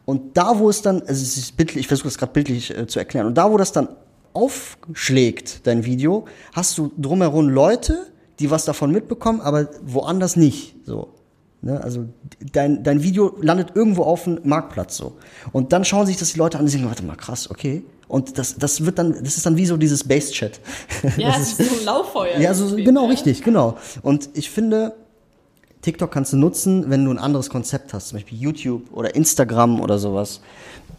Und 0.06 0.38
da, 0.38 0.60
wo 0.60 0.70
es 0.70 0.82
dann, 0.82 1.02
also 1.02 1.14
es 1.14 1.38
ist 1.38 1.56
bildlich, 1.56 1.82
ich 1.82 1.88
versuche 1.88 2.10
es 2.10 2.18
gerade 2.18 2.34
bildlich 2.34 2.76
äh, 2.76 2.88
zu 2.88 3.00
erklären, 3.00 3.28
und 3.28 3.36
da, 3.36 3.52
wo 3.52 3.58
das 3.58 3.72
dann 3.72 3.90
aufschlägt, 4.34 5.66
dein 5.66 5.86
Video, 5.86 6.26
hast 6.54 6.78
du 6.78 6.92
drumherum 6.98 7.48
Leute, 7.48 8.08
die 8.40 8.52
was 8.52 8.66
davon 8.66 8.92
mitbekommen, 8.92 9.40
aber 9.40 9.70
woanders 9.84 10.36
nicht. 10.36 10.76
So. 10.84 11.10
Ne? 11.66 11.84
Also 11.84 12.06
dein, 12.52 12.84
dein 12.84 13.02
Video 13.02 13.36
landet 13.42 13.70
irgendwo 13.74 14.04
auf 14.04 14.26
dem 14.26 14.40
Marktplatz 14.44 14.98
so. 14.98 15.18
Und 15.52 15.74
dann 15.74 15.84
schauen 15.84 16.06
sich 16.06 16.16
das 16.16 16.34
die 16.34 16.38
Leute 16.38 16.60
an 16.60 16.66
und 16.66 16.70
sagen, 16.70 16.86
warte 16.86 17.04
mal, 17.04 17.16
krass, 17.16 17.50
okay. 17.50 17.84
Und 18.08 18.38
das, 18.38 18.56
das 18.58 18.86
wird 18.86 19.00
dann, 19.00 19.24
das 19.24 19.36
ist 19.36 19.48
dann 19.48 19.58
wie 19.58 19.66
so 19.66 19.76
dieses 19.76 20.04
Base-Chat. 20.04 20.60
Ja, 21.18 21.30
das 21.38 21.60
ist 21.60 21.70
so 21.70 21.80
ein 21.80 21.86
Lauffeuer. 21.86 22.38
Ja, 22.38 22.54
so, 22.54 22.76
genau, 22.76 23.06
ja? 23.06 23.10
richtig, 23.10 23.44
genau. 23.44 23.78
Und 24.04 24.30
ich 24.34 24.52
finde, 24.52 24.94
TikTok 25.82 26.12
kannst 26.12 26.34
du 26.34 26.38
nutzen, 26.38 26.92
wenn 26.92 27.04
du 27.04 27.10
ein 27.10 27.18
anderes 27.18 27.50
Konzept 27.50 27.96
hast, 27.96 28.10
zum 28.10 28.18
Beispiel 28.18 28.38
YouTube 28.38 28.84
oder 28.94 29.16
Instagram 29.16 29.82
oder 29.82 29.98
sowas. 29.98 30.42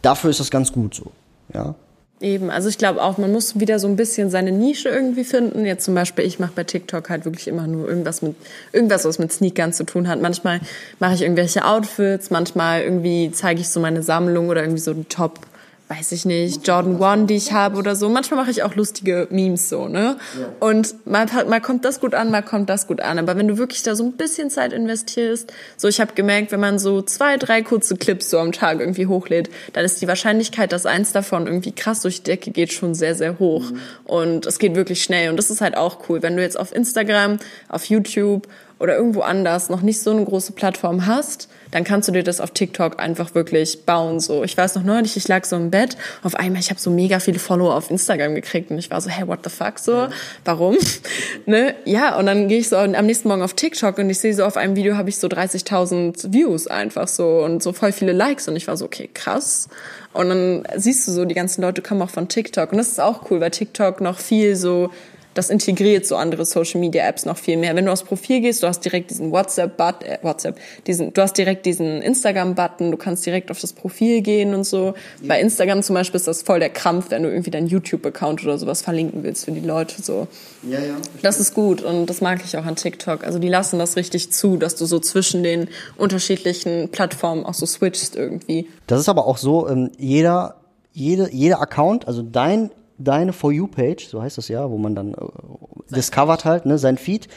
Dafür 0.01 0.31
ist 0.31 0.41
das 0.41 0.51
ganz 0.51 0.73
gut 0.73 0.93
so, 0.93 1.11
ja. 1.53 1.75
Eben, 2.19 2.49
also 2.49 2.67
ich 2.67 2.79
glaube 2.79 3.03
auch, 3.03 3.19
man 3.19 3.31
muss 3.31 3.59
wieder 3.59 3.77
so 3.77 3.87
ein 3.87 3.95
bisschen 3.95 4.31
seine 4.31 4.51
Nische 4.51 4.89
irgendwie 4.89 5.23
finden. 5.23 5.65
Jetzt 5.65 5.85
zum 5.85 5.93
Beispiel, 5.93 6.25
ich 6.25 6.39
mache 6.39 6.53
bei 6.55 6.63
TikTok 6.63 7.11
halt 7.11 7.25
wirklich 7.25 7.47
immer 7.47 7.67
nur 7.67 7.87
irgendwas 7.87 8.23
mit 8.23 8.35
irgendwas, 8.73 9.05
was 9.05 9.19
mit 9.19 9.31
Sneakern 9.31 9.71
zu 9.71 9.83
tun 9.83 10.07
hat. 10.07 10.19
Manchmal 10.19 10.59
mache 10.99 11.13
ich 11.13 11.21
irgendwelche 11.21 11.63
Outfits, 11.63 12.31
manchmal 12.31 12.81
irgendwie 12.81 13.31
zeige 13.31 13.61
ich 13.61 13.69
so 13.69 13.79
meine 13.79 14.01
Sammlung 14.01 14.49
oder 14.49 14.61
irgendwie 14.61 14.81
so 14.81 14.95
die 14.95 15.03
Top 15.03 15.41
weiß 15.89 16.11
ich 16.11 16.25
nicht, 16.25 16.67
Jordan 16.67 16.99
One, 16.99 17.25
die 17.27 17.35
ich 17.35 17.53
habe 17.53 17.77
oder 17.77 17.95
so. 17.95 18.09
Manchmal 18.09 18.41
mache 18.41 18.51
ich 18.51 18.63
auch 18.63 18.75
lustige 18.75 19.27
Memes 19.29 19.69
so, 19.69 19.87
ne? 19.87 20.17
Und 20.59 21.07
mal, 21.07 21.27
mal 21.47 21.61
kommt 21.61 21.85
das 21.85 22.01
gut 22.01 22.13
an, 22.13 22.29
mal 22.29 22.41
kommt 22.41 22.69
das 22.69 22.87
gut 22.87 22.99
an. 22.99 23.17
Aber 23.19 23.37
wenn 23.37 23.47
du 23.47 23.57
wirklich 23.57 23.83
da 23.83 23.95
so 23.95 24.03
ein 24.03 24.13
bisschen 24.13 24.49
Zeit 24.49 24.73
investierst, 24.73 25.53
so 25.77 25.87
ich 25.87 26.01
habe 26.01 26.13
gemerkt, 26.13 26.51
wenn 26.51 26.59
man 26.59 26.77
so 26.77 27.01
zwei, 27.01 27.37
drei 27.37 27.61
kurze 27.61 27.95
Clips 27.95 28.29
so 28.29 28.37
am 28.39 28.51
Tag 28.51 28.81
irgendwie 28.81 29.07
hochlädt, 29.07 29.49
dann 29.71 29.85
ist 29.85 30.01
die 30.01 30.09
Wahrscheinlichkeit, 30.09 30.73
dass 30.73 30.85
eins 30.85 31.13
davon 31.13 31.47
irgendwie 31.47 31.71
krass 31.71 32.01
durch 32.01 32.17
die 32.17 32.31
Decke 32.31 32.51
geht, 32.51 32.73
schon 32.73 32.93
sehr, 32.93 33.15
sehr 33.15 33.39
hoch. 33.39 33.71
Mhm. 33.71 33.79
Und 34.03 34.45
es 34.45 34.59
geht 34.59 34.75
wirklich 34.75 35.01
schnell. 35.01 35.29
Und 35.29 35.37
das 35.37 35.49
ist 35.49 35.61
halt 35.61 35.77
auch 35.77 36.09
cool. 36.09 36.21
Wenn 36.21 36.35
du 36.35 36.41
jetzt 36.41 36.59
auf 36.59 36.75
Instagram, 36.75 37.37
auf 37.69 37.85
YouTube 37.85 38.47
oder 38.79 38.97
irgendwo 38.97 39.21
anders 39.21 39.69
noch 39.69 39.81
nicht 39.81 40.01
so 40.01 40.11
eine 40.11 40.25
große 40.25 40.51
Plattform 40.51 41.05
hast, 41.05 41.47
dann 41.71 41.83
kannst 41.83 42.07
du 42.07 42.11
dir 42.11 42.23
das 42.23 42.39
auf 42.39 42.51
TikTok 42.51 42.99
einfach 42.99 43.35
wirklich 43.35 43.85
bauen. 43.85 44.19
So, 44.19 44.43
ich 44.43 44.55
weiß 44.57 44.75
noch 44.75 44.83
neulich, 44.83 45.17
ich 45.17 45.27
lag 45.27 45.45
so 45.45 45.55
im 45.55 45.71
Bett, 45.71 45.97
auf 46.23 46.35
einmal 46.35 46.61
ich 46.61 46.69
habe 46.69 46.79
so 46.79 46.89
mega 46.89 47.19
viele 47.19 47.39
Follower 47.39 47.75
auf 47.75 47.91
Instagram 47.91 48.35
gekriegt 48.35 48.71
und 48.71 48.77
ich 48.77 48.89
war 48.91 49.01
so, 49.01 49.09
hey, 49.09 49.27
what 49.27 49.39
the 49.43 49.49
fuck 49.49 49.79
so, 49.79 49.93
ja. 49.93 50.09
warum? 50.45 50.77
ne? 51.45 51.75
Ja, 51.85 52.17
und 52.17 52.25
dann 52.25 52.47
gehe 52.47 52.59
ich 52.59 52.69
so 52.69 52.77
am 52.77 53.05
nächsten 53.05 53.27
Morgen 53.27 53.41
auf 53.41 53.53
TikTok 53.53 53.97
und 53.97 54.09
ich 54.09 54.19
sehe 54.19 54.33
so 54.33 54.43
auf 54.45 54.57
einem 54.57 54.75
Video 54.75 54.95
habe 54.97 55.09
ich 55.09 55.17
so 55.17 55.27
30.000 55.27 56.33
Views 56.33 56.67
einfach 56.67 57.07
so 57.07 57.43
und 57.43 57.61
so 57.63 57.73
voll 57.73 57.91
viele 57.91 58.13
Likes 58.13 58.47
und 58.47 58.55
ich 58.55 58.67
war 58.67 58.77
so, 58.77 58.85
okay, 58.85 59.09
krass. 59.13 59.69
Und 60.13 60.29
dann 60.29 60.67
siehst 60.75 61.07
du 61.07 61.11
so, 61.11 61.25
die 61.25 61.35
ganzen 61.35 61.61
Leute 61.61 61.81
kommen 61.81 62.01
auch 62.01 62.09
von 62.09 62.27
TikTok 62.27 62.71
und 62.71 62.77
das 62.77 62.87
ist 62.87 62.99
auch 62.99 63.29
cool, 63.29 63.39
weil 63.39 63.51
TikTok 63.51 64.01
noch 64.01 64.19
viel 64.19 64.55
so 64.55 64.89
das 65.37 65.49
integriert 65.49 66.05
so 66.05 66.15
andere 66.15 66.45
Social 66.45 66.79
Media 66.79 67.07
Apps 67.07 67.25
noch 67.25 67.37
viel 67.37 67.57
mehr. 67.57 67.75
Wenn 67.75 67.85
du 67.85 67.91
aufs 67.91 68.03
Profil 68.03 68.41
gehst, 68.41 68.63
du 68.63 68.67
hast 68.67 68.81
direkt 68.81 69.11
diesen 69.11 69.31
WhatsApp-Button, 69.31 70.07
äh, 70.07 70.17
WhatsApp, 70.23 70.59
diesen, 70.87 71.13
du 71.13 71.21
hast 71.21 71.37
direkt 71.37 71.65
diesen 71.65 72.01
Instagram-Button, 72.01 72.91
du 72.91 72.97
kannst 72.97 73.25
direkt 73.25 73.51
auf 73.51 73.59
das 73.59 73.73
Profil 73.73 74.21
gehen 74.21 74.55
und 74.55 74.63
so. 74.63 74.95
Ja. 75.21 75.27
Bei 75.27 75.39
Instagram 75.39 75.83
zum 75.83 75.93
Beispiel 75.93 76.17
ist 76.17 76.27
das 76.27 76.41
voll 76.41 76.59
der 76.59 76.69
Krampf, 76.69 77.11
wenn 77.11 77.23
du 77.23 77.29
irgendwie 77.29 77.51
deinen 77.51 77.67
YouTube-Account 77.67 78.43
oder 78.43 78.57
sowas 78.57 78.81
verlinken 78.81 79.23
willst 79.23 79.45
für 79.45 79.51
die 79.51 79.59
Leute, 79.59 80.01
so. 80.01 80.27
Ja, 80.63 80.79
ja. 80.79 80.95
Das 81.21 81.39
ist 81.39 81.53
gut 81.53 81.81
und 81.81 82.07
das 82.07 82.21
mag 82.21 82.41
ich 82.43 82.57
auch 82.57 82.65
an 82.65 82.75
TikTok. 82.75 83.23
Also 83.23 83.37
die 83.37 83.49
lassen 83.49 83.77
das 83.77 83.95
richtig 83.95 84.31
zu, 84.31 84.57
dass 84.57 84.75
du 84.75 84.85
so 84.85 84.99
zwischen 84.99 85.43
den 85.43 85.69
unterschiedlichen 85.97 86.89
Plattformen 86.89 87.45
auch 87.45 87.53
so 87.53 87.65
switchst 87.65 88.15
irgendwie. 88.15 88.67
Das 88.87 88.99
ist 88.99 89.09
aber 89.09 89.27
auch 89.27 89.37
so, 89.37 89.69
ähm, 89.69 89.91
jeder, 89.97 90.55
jede, 90.93 91.29
jeder 91.31 91.61
Account, 91.61 92.07
also 92.07 92.23
dein, 92.23 92.71
deine 92.97 93.33
For 93.33 93.51
You-Page, 93.51 94.07
so 94.07 94.21
heißt 94.21 94.37
das 94.37 94.47
ja, 94.47 94.69
wo 94.69 94.77
man 94.77 94.95
dann 94.95 95.13
äh, 95.13 95.95
discovert 95.95 96.45
halt, 96.45 96.65
ne, 96.65 96.77
sein 96.77 96.97
Feed, 96.97 97.27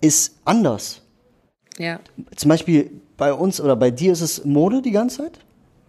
ist 0.00 0.38
anders. 0.44 1.02
Ja. 1.78 2.00
Zum 2.36 2.48
Beispiel 2.48 2.90
bei 3.16 3.32
uns 3.32 3.60
oder 3.60 3.76
bei 3.76 3.90
dir 3.90 4.12
ist 4.12 4.20
es 4.20 4.44
Mode 4.44 4.82
die 4.82 4.90
ganze 4.90 5.18
Zeit? 5.18 5.38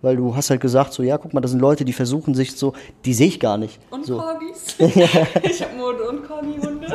Weil 0.01 0.15
du 0.15 0.35
hast 0.35 0.49
halt 0.49 0.61
gesagt, 0.61 0.93
so, 0.93 1.03
ja, 1.03 1.17
guck 1.19 1.33
mal, 1.33 1.41
das 1.41 1.51
sind 1.51 1.59
Leute, 1.59 1.85
die 1.85 1.93
versuchen 1.93 2.33
sich 2.33 2.53
so, 2.53 2.73
die 3.05 3.13
sehe 3.13 3.27
ich 3.27 3.39
gar 3.39 3.57
nicht. 3.57 3.79
Und 3.91 4.05
so. 4.05 4.17
Corgis. 4.17 4.75
ich 5.43 5.61
habe 5.61 5.75
Mode 5.77 6.09
und 6.09 6.27
Corgi-Hunde. 6.27 6.87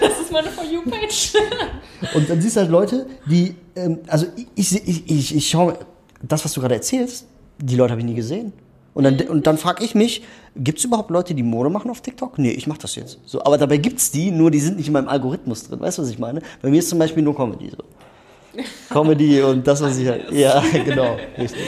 Das 0.00 0.20
ist 0.20 0.32
meine 0.32 0.48
For 0.48 0.64
You-Page. 0.64 1.34
und 2.14 2.28
dann 2.28 2.40
siehst 2.42 2.56
du 2.56 2.60
halt 2.60 2.70
Leute, 2.70 3.06
die, 3.26 3.54
ähm, 3.76 4.00
also 4.08 4.26
ich, 4.56 4.74
ich, 4.88 5.08
ich, 5.08 5.36
ich 5.36 5.48
schaue, 5.48 5.78
das, 6.20 6.44
was 6.44 6.52
du 6.52 6.60
gerade 6.60 6.74
erzählst, 6.74 7.26
die 7.58 7.76
Leute 7.76 7.92
habe 7.92 8.00
ich 8.00 8.06
nie 8.06 8.14
gesehen. 8.14 8.52
Und 8.98 9.04
dann, 9.04 9.20
und 9.28 9.46
dann 9.46 9.58
frage 9.58 9.84
ich 9.84 9.94
mich, 9.94 10.24
gibt 10.56 10.80
es 10.80 10.84
überhaupt 10.84 11.10
Leute, 11.10 11.32
die 11.32 11.44
Mode 11.44 11.70
machen 11.70 11.88
auf 11.88 12.00
TikTok? 12.00 12.36
Nee, 12.36 12.50
ich 12.50 12.66
mache 12.66 12.80
das 12.80 12.96
jetzt. 12.96 13.20
So, 13.26 13.40
aber 13.44 13.56
dabei 13.56 13.76
gibt 13.76 14.00
es 14.00 14.10
die, 14.10 14.32
nur 14.32 14.50
die 14.50 14.58
sind 14.58 14.76
nicht 14.76 14.88
in 14.88 14.92
meinem 14.92 15.06
Algorithmus 15.06 15.68
drin. 15.68 15.78
Weißt 15.78 15.98
du, 15.98 16.02
was 16.02 16.10
ich 16.10 16.18
meine? 16.18 16.42
Bei 16.62 16.68
mir 16.68 16.80
ist 16.80 16.88
zum 16.88 16.98
Beispiel 16.98 17.22
nur 17.22 17.36
Comedy 17.36 17.70
so. 17.70 18.60
Comedy 18.92 19.40
und 19.40 19.64
das, 19.64 19.80
was 19.82 19.98
ich 19.98 20.08
halt. 20.08 20.32
Ja, 20.32 20.60
genau, 20.84 21.16
richtig. 21.38 21.62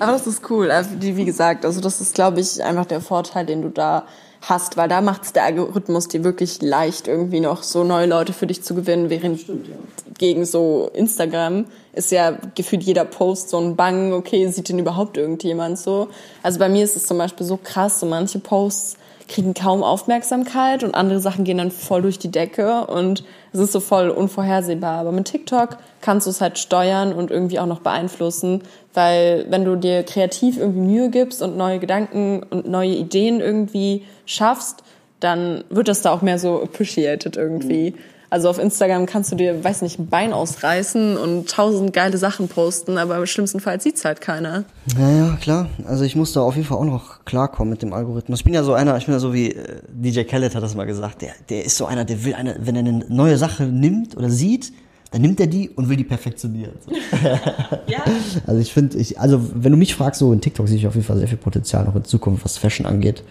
Aber 0.00 0.10
das 0.10 0.26
ist 0.26 0.50
cool. 0.50 0.68
Also, 0.68 0.90
wie 1.00 1.24
gesagt, 1.24 1.64
also 1.64 1.80
das 1.80 2.00
ist, 2.00 2.16
glaube 2.16 2.40
ich, 2.40 2.60
einfach 2.60 2.86
der 2.86 3.00
Vorteil, 3.00 3.46
den 3.46 3.62
du 3.62 3.68
da 3.68 4.04
hast, 4.42 4.76
weil 4.76 4.88
da 4.88 5.00
macht 5.00 5.22
es 5.22 5.32
der 5.32 5.44
Algorithmus 5.44 6.08
dir 6.08 6.24
wirklich 6.24 6.60
leicht, 6.60 7.06
irgendwie 7.06 7.38
noch 7.38 7.62
so 7.62 7.84
neue 7.84 8.06
Leute 8.06 8.32
für 8.32 8.48
dich 8.48 8.64
zu 8.64 8.74
gewinnen, 8.74 9.10
während 9.10 9.40
Stimmt, 9.40 9.68
ja. 9.68 9.74
gegen 10.18 10.44
so 10.44 10.90
Instagram 10.92 11.66
ist 11.96 12.12
ja 12.12 12.38
gefühlt 12.54 12.82
jeder 12.82 13.04
Post 13.04 13.48
so 13.48 13.58
ein 13.58 13.74
Bang, 13.74 14.12
okay, 14.12 14.46
sieht 14.48 14.68
denn 14.68 14.78
überhaupt 14.78 15.16
irgendjemand 15.16 15.78
so? 15.78 16.08
Also 16.42 16.58
bei 16.58 16.68
mir 16.68 16.84
ist 16.84 16.96
es 16.96 17.06
zum 17.06 17.18
Beispiel 17.18 17.46
so 17.46 17.58
krass, 17.62 18.00
so 18.00 18.06
manche 18.06 18.38
Posts 18.38 18.96
kriegen 19.28 19.54
kaum 19.54 19.82
Aufmerksamkeit 19.82 20.84
und 20.84 20.94
andere 20.94 21.20
Sachen 21.20 21.44
gehen 21.44 21.58
dann 21.58 21.70
voll 21.70 22.02
durch 22.02 22.18
die 22.18 22.30
Decke 22.30 22.86
und 22.86 23.24
es 23.52 23.58
ist 23.58 23.72
so 23.72 23.80
voll 23.80 24.10
unvorhersehbar. 24.10 25.00
Aber 25.00 25.10
mit 25.10 25.26
TikTok 25.26 25.78
kannst 26.00 26.26
du 26.26 26.30
es 26.30 26.40
halt 26.40 26.58
steuern 26.58 27.12
und 27.12 27.30
irgendwie 27.30 27.58
auch 27.58 27.66
noch 27.66 27.80
beeinflussen, 27.80 28.62
weil 28.94 29.46
wenn 29.48 29.64
du 29.64 29.76
dir 29.76 30.04
kreativ 30.04 30.58
irgendwie 30.58 30.80
Mühe 30.80 31.10
gibst 31.10 31.42
und 31.42 31.56
neue 31.56 31.80
Gedanken 31.80 32.44
und 32.48 32.68
neue 32.68 32.94
Ideen 32.94 33.40
irgendwie 33.40 34.04
schaffst, 34.26 34.84
dann 35.18 35.64
wird 35.70 35.88
das 35.88 36.02
da 36.02 36.12
auch 36.12 36.22
mehr 36.22 36.38
so 36.38 36.62
appreciated 36.62 37.36
irgendwie. 37.36 37.92
Mhm. 37.92 38.15
Also 38.28 38.48
auf 38.48 38.58
Instagram 38.58 39.06
kannst 39.06 39.30
du 39.30 39.36
dir, 39.36 39.62
weiß 39.62 39.82
nicht, 39.82 39.98
ein 39.98 40.08
Bein 40.08 40.32
ausreißen 40.32 41.16
und 41.16 41.48
tausend 41.48 41.92
geile 41.92 42.18
Sachen 42.18 42.48
posten, 42.48 42.98
aber 42.98 43.16
im 43.16 43.26
schlimmsten 43.26 43.60
Fall 43.60 43.80
sieht's 43.80 44.04
halt 44.04 44.20
keiner. 44.20 44.64
Naja, 44.98 45.36
klar. 45.40 45.68
Also 45.86 46.04
ich 46.04 46.16
muss 46.16 46.32
da 46.32 46.40
auf 46.40 46.56
jeden 46.56 46.66
Fall 46.66 46.78
auch 46.78 46.84
noch 46.84 47.24
klarkommen 47.24 47.70
mit 47.70 47.82
dem 47.82 47.92
Algorithmus. 47.92 48.40
Ich 48.40 48.44
bin 48.44 48.54
ja 48.54 48.64
so 48.64 48.74
einer, 48.74 48.96
ich 48.96 49.06
bin 49.06 49.14
ja 49.14 49.20
so 49.20 49.32
wie 49.32 49.52
äh, 49.52 49.80
DJ 49.88 50.22
Khaled 50.22 50.54
hat 50.54 50.62
das 50.62 50.74
mal 50.74 50.86
gesagt, 50.86 51.22
der, 51.22 51.32
der 51.48 51.64
ist 51.64 51.76
so 51.76 51.86
einer, 51.86 52.04
der 52.04 52.24
will 52.24 52.34
eine, 52.34 52.56
wenn 52.60 52.74
er 52.74 52.80
eine 52.80 53.04
neue 53.08 53.38
Sache 53.38 53.64
nimmt 53.64 54.16
oder 54.16 54.28
sieht, 54.28 54.72
dann 55.12 55.22
nimmt 55.22 55.38
er 55.38 55.46
die 55.46 55.70
und 55.70 55.88
will 55.88 55.96
die 55.96 56.04
perfektionieren. 56.04 56.74
So. 56.84 56.92
ja. 57.86 58.04
Also 58.46 58.60
ich 58.60 58.72
finde, 58.72 58.98
ich, 58.98 59.20
also 59.20 59.40
wenn 59.54 59.72
du 59.72 59.78
mich 59.78 59.94
fragst, 59.94 60.18
so 60.18 60.32
in 60.32 60.40
TikTok 60.40 60.66
sehe 60.66 60.76
ich 60.76 60.86
auf 60.86 60.94
jeden 60.94 61.06
Fall 61.06 61.18
sehr 61.18 61.28
viel 61.28 61.38
Potenzial 61.38 61.84
noch 61.84 61.94
in 61.94 62.04
Zukunft, 62.04 62.44
was 62.44 62.58
Fashion 62.58 62.86
angeht. 62.86 63.22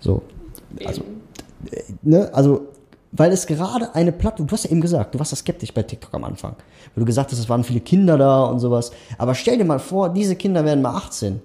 So, 0.00 0.22
also, 0.84 1.02
äh, 1.70 1.82
ne, 2.02 2.30
also 2.32 2.66
weil 3.12 3.32
es 3.32 3.46
gerade 3.46 3.94
eine 3.94 4.12
Plattform, 4.12 4.46
du 4.46 4.52
hast 4.52 4.64
ja 4.64 4.70
eben 4.70 4.80
gesagt, 4.80 5.14
du 5.14 5.18
warst 5.18 5.32
ja 5.32 5.36
skeptisch 5.36 5.74
bei 5.74 5.82
TikTok 5.82 6.14
am 6.14 6.24
Anfang, 6.24 6.52
weil 6.94 7.00
du 7.00 7.04
gesagt 7.04 7.32
hast, 7.32 7.38
es 7.38 7.48
waren 7.48 7.64
viele 7.64 7.80
Kinder 7.80 8.16
da 8.16 8.44
und 8.44 8.60
sowas. 8.60 8.92
Aber 9.18 9.34
stell 9.34 9.58
dir 9.58 9.64
mal 9.64 9.80
vor, 9.80 10.10
diese 10.10 10.36
Kinder 10.36 10.64
werden 10.64 10.82
mal 10.82 10.94
18. 10.94 11.40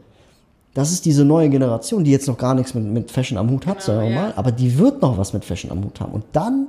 Das 0.74 0.92
ist 0.92 1.06
diese 1.06 1.24
neue 1.24 1.50
Generation, 1.50 2.04
die 2.04 2.12
jetzt 2.12 2.28
noch 2.28 2.38
gar 2.38 2.54
nichts 2.54 2.74
mit, 2.74 2.84
mit 2.84 3.12
Fashion 3.12 3.38
am 3.38 3.50
Hut 3.50 3.66
hat, 3.66 3.78
genau, 3.78 3.86
sagen 3.86 4.02
wir 4.02 4.16
ja. 4.16 4.22
mal, 4.22 4.34
aber 4.36 4.52
die 4.52 4.78
wird 4.78 5.02
noch 5.02 5.18
was 5.18 5.34
mit 5.34 5.46
Fashion 5.46 5.72
am 5.72 5.84
Hut 5.84 6.00
haben. 6.02 6.12
Und 6.12 6.26
dann 6.34 6.68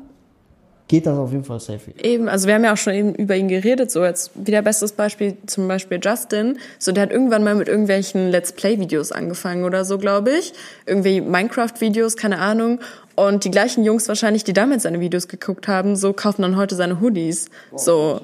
geht 0.88 1.06
das 1.06 1.18
auf 1.18 1.32
jeden 1.32 1.44
Fall 1.44 1.60
safe. 1.60 1.92
Eben, 2.02 2.28
also 2.28 2.46
wir 2.46 2.54
haben 2.54 2.64
ja 2.64 2.72
auch 2.72 2.76
schon 2.76 2.94
eben 2.94 3.14
über 3.14 3.36
ihn 3.36 3.48
geredet, 3.48 3.90
so 3.90 4.04
jetzt 4.04 4.30
wieder 4.34 4.62
bestes 4.62 4.92
Beispiel, 4.92 5.36
zum 5.46 5.66
Beispiel 5.66 5.98
Justin, 6.02 6.58
so 6.78 6.92
der 6.92 7.04
hat 7.04 7.10
irgendwann 7.10 7.42
mal 7.42 7.54
mit 7.54 7.68
irgendwelchen 7.68 8.30
Let's 8.30 8.52
Play-Videos 8.52 9.12
angefangen 9.12 9.64
oder 9.64 9.84
so, 9.84 9.98
glaube 9.98 10.30
ich, 10.30 10.52
irgendwie 10.86 11.20
Minecraft-Videos, 11.20 12.16
keine 12.16 12.38
Ahnung, 12.38 12.80
und 13.16 13.44
die 13.44 13.50
gleichen 13.50 13.82
Jungs 13.82 14.06
wahrscheinlich, 14.08 14.44
die 14.44 14.52
damals 14.52 14.84
seine 14.84 15.00
Videos 15.00 15.26
geguckt 15.26 15.68
haben, 15.68 15.96
so 15.96 16.12
kaufen 16.12 16.42
dann 16.42 16.56
heute 16.56 16.74
seine 16.76 17.00
Hoodies, 17.00 17.46
so. 17.74 18.20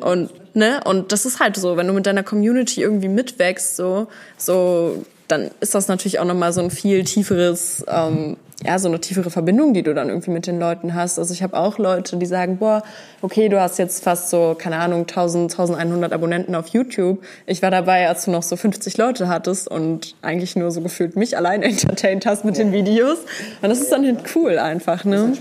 Und, 0.00 0.30
ne, 0.54 0.80
und 0.86 1.12
das 1.12 1.26
ist 1.26 1.40
halt 1.40 1.56
so, 1.56 1.76
wenn 1.76 1.86
du 1.86 1.92
mit 1.92 2.06
deiner 2.06 2.22
Community 2.22 2.80
irgendwie 2.80 3.08
mitwächst, 3.08 3.76
so, 3.76 4.06
so, 4.38 5.04
dann 5.30 5.50
ist 5.60 5.74
das 5.74 5.88
natürlich 5.88 6.18
auch 6.18 6.24
nochmal 6.24 6.52
so 6.52 6.60
ein 6.60 6.70
viel 6.70 7.04
tieferes, 7.04 7.84
ähm, 7.88 8.36
ja, 8.64 8.78
so 8.78 8.88
eine 8.88 9.00
tiefere 9.00 9.30
Verbindung, 9.30 9.72
die 9.72 9.82
du 9.82 9.94
dann 9.94 10.08
irgendwie 10.08 10.30
mit 10.30 10.46
den 10.46 10.58
Leuten 10.58 10.94
hast. 10.94 11.18
Also 11.18 11.32
ich 11.32 11.42
habe 11.42 11.56
auch 11.56 11.78
Leute, 11.78 12.16
die 12.18 12.26
sagen, 12.26 12.58
boah, 12.58 12.82
okay, 13.22 13.48
du 13.48 13.60
hast 13.60 13.78
jetzt 13.78 14.04
fast 14.04 14.28
so, 14.28 14.54
keine 14.58 14.78
Ahnung, 14.78 15.00
1000, 15.00 15.52
1100 15.52 16.12
Abonnenten 16.12 16.54
auf 16.54 16.68
YouTube. 16.68 17.22
Ich 17.46 17.62
war 17.62 17.70
dabei, 17.70 18.08
als 18.08 18.26
du 18.26 18.30
noch 18.30 18.42
so 18.42 18.56
50 18.56 18.98
Leute 18.98 19.28
hattest 19.28 19.68
und 19.68 20.14
eigentlich 20.20 20.56
nur 20.56 20.70
so 20.70 20.82
gefühlt 20.82 21.16
mich 21.16 21.36
allein 21.36 21.62
entertained 21.62 22.26
hast 22.26 22.44
mit 22.44 22.58
den 22.58 22.72
Videos. 22.72 23.18
Und 23.62 23.70
das 23.70 23.80
ist 23.80 23.92
dann 23.92 24.04
halt 24.04 24.24
cool 24.34 24.58
einfach, 24.58 25.04
ne? 25.04 25.32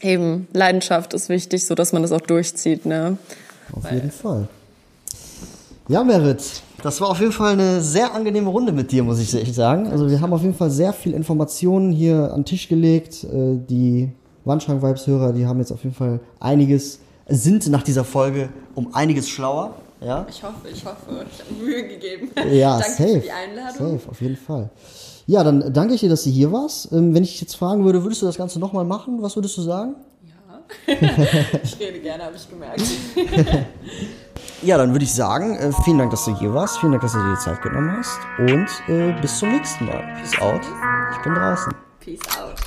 Eben, 0.00 0.48
Leidenschaft 0.52 1.14
ist 1.14 1.28
wichtig, 1.28 1.64
so 1.64 1.74
dass 1.74 1.92
man 1.92 2.02
das 2.02 2.12
auch 2.12 2.20
durchzieht, 2.20 2.86
ne? 2.86 3.18
Auf 3.72 3.90
jeden 3.90 4.10
Fall. 4.10 4.48
Ja, 5.88 6.02
Merit, 6.02 6.42
das 6.86 7.00
war 7.00 7.08
auf 7.08 7.18
jeden 7.18 7.32
Fall 7.32 7.54
eine 7.54 7.82
sehr 7.82 8.14
angenehme 8.14 8.48
Runde 8.48 8.70
mit 8.70 8.92
dir, 8.92 9.02
muss 9.02 9.18
ich 9.18 9.34
echt 9.34 9.56
sagen. 9.56 9.88
Also 9.88 10.08
wir 10.08 10.20
haben 10.20 10.32
auf 10.32 10.42
jeden 10.42 10.54
Fall 10.54 10.70
sehr 10.70 10.92
viel 10.92 11.14
Informationen 11.14 11.90
hier 11.90 12.30
an 12.32 12.40
den 12.40 12.44
Tisch 12.44 12.68
gelegt. 12.68 13.24
Äh, 13.24 13.58
die 13.68 14.08
Wandschrank-Vibes-Hörer, 14.44 15.32
die 15.32 15.46
haben 15.46 15.58
jetzt 15.58 15.72
auf 15.72 15.82
jeden 15.82 15.96
Fall 15.96 16.20
einiges, 16.38 17.00
sind 17.26 17.66
nach 17.70 17.82
dieser 17.82 18.04
Folge 18.04 18.50
um 18.76 18.94
einiges 18.94 19.28
schlauer. 19.28 19.74
Ja? 20.00 20.26
Ich 20.30 20.40
hoffe, 20.44 20.68
ich 20.72 20.84
hoffe. 20.84 21.26
Ich 21.28 21.40
habe 21.40 21.54
Mühe 21.60 21.88
gegeben. 21.88 22.30
Ja, 22.54 22.78
danke 22.78 22.90
safe, 22.92 23.14
für 23.14 23.20
die 23.20 23.32
Einladung. 23.32 23.98
Safe, 23.98 24.08
auf 24.08 24.20
jeden 24.20 24.36
Fall. 24.36 24.70
Ja, 25.26 25.42
dann 25.42 25.72
danke 25.72 25.94
ich 25.94 26.00
dir, 26.00 26.08
dass 26.08 26.22
du 26.22 26.30
hier 26.30 26.52
warst. 26.52 26.92
Ähm, 26.92 27.12
wenn 27.14 27.24
ich 27.24 27.40
jetzt 27.40 27.56
fragen 27.56 27.84
würde, 27.84 28.04
würdest 28.04 28.22
du 28.22 28.26
das 28.26 28.36
Ganze 28.36 28.60
nochmal 28.60 28.84
machen? 28.84 29.20
Was 29.22 29.34
würdest 29.34 29.56
du 29.56 29.62
sagen? 29.62 29.96
Ja. 30.24 30.94
ich 31.64 31.80
rede 31.80 31.98
gerne, 31.98 32.26
habe 32.26 32.36
ich 32.36 32.48
gemerkt. 32.48 32.82
Ja, 34.62 34.78
dann 34.78 34.92
würde 34.92 35.04
ich 35.04 35.14
sagen, 35.14 35.56
äh, 35.56 35.70
vielen 35.84 35.98
Dank, 35.98 36.10
dass 36.10 36.24
du 36.24 36.36
hier 36.36 36.52
warst. 36.54 36.78
Vielen 36.78 36.92
Dank, 36.92 37.02
dass 37.02 37.12
du 37.12 37.18
dir 37.18 37.34
die 37.34 37.40
Zeit 37.40 37.62
genommen 37.62 37.96
hast. 37.98 38.18
Und 38.38 38.68
äh, 38.88 39.12
bis 39.20 39.38
zum 39.38 39.50
nächsten 39.52 39.86
Mal. 39.86 40.02
Peace 40.18 40.40
out. 40.40 40.62
Ich 41.12 41.18
bin 41.22 41.34
draußen. 41.34 41.72
Peace 42.00 42.20
out. 42.38 42.65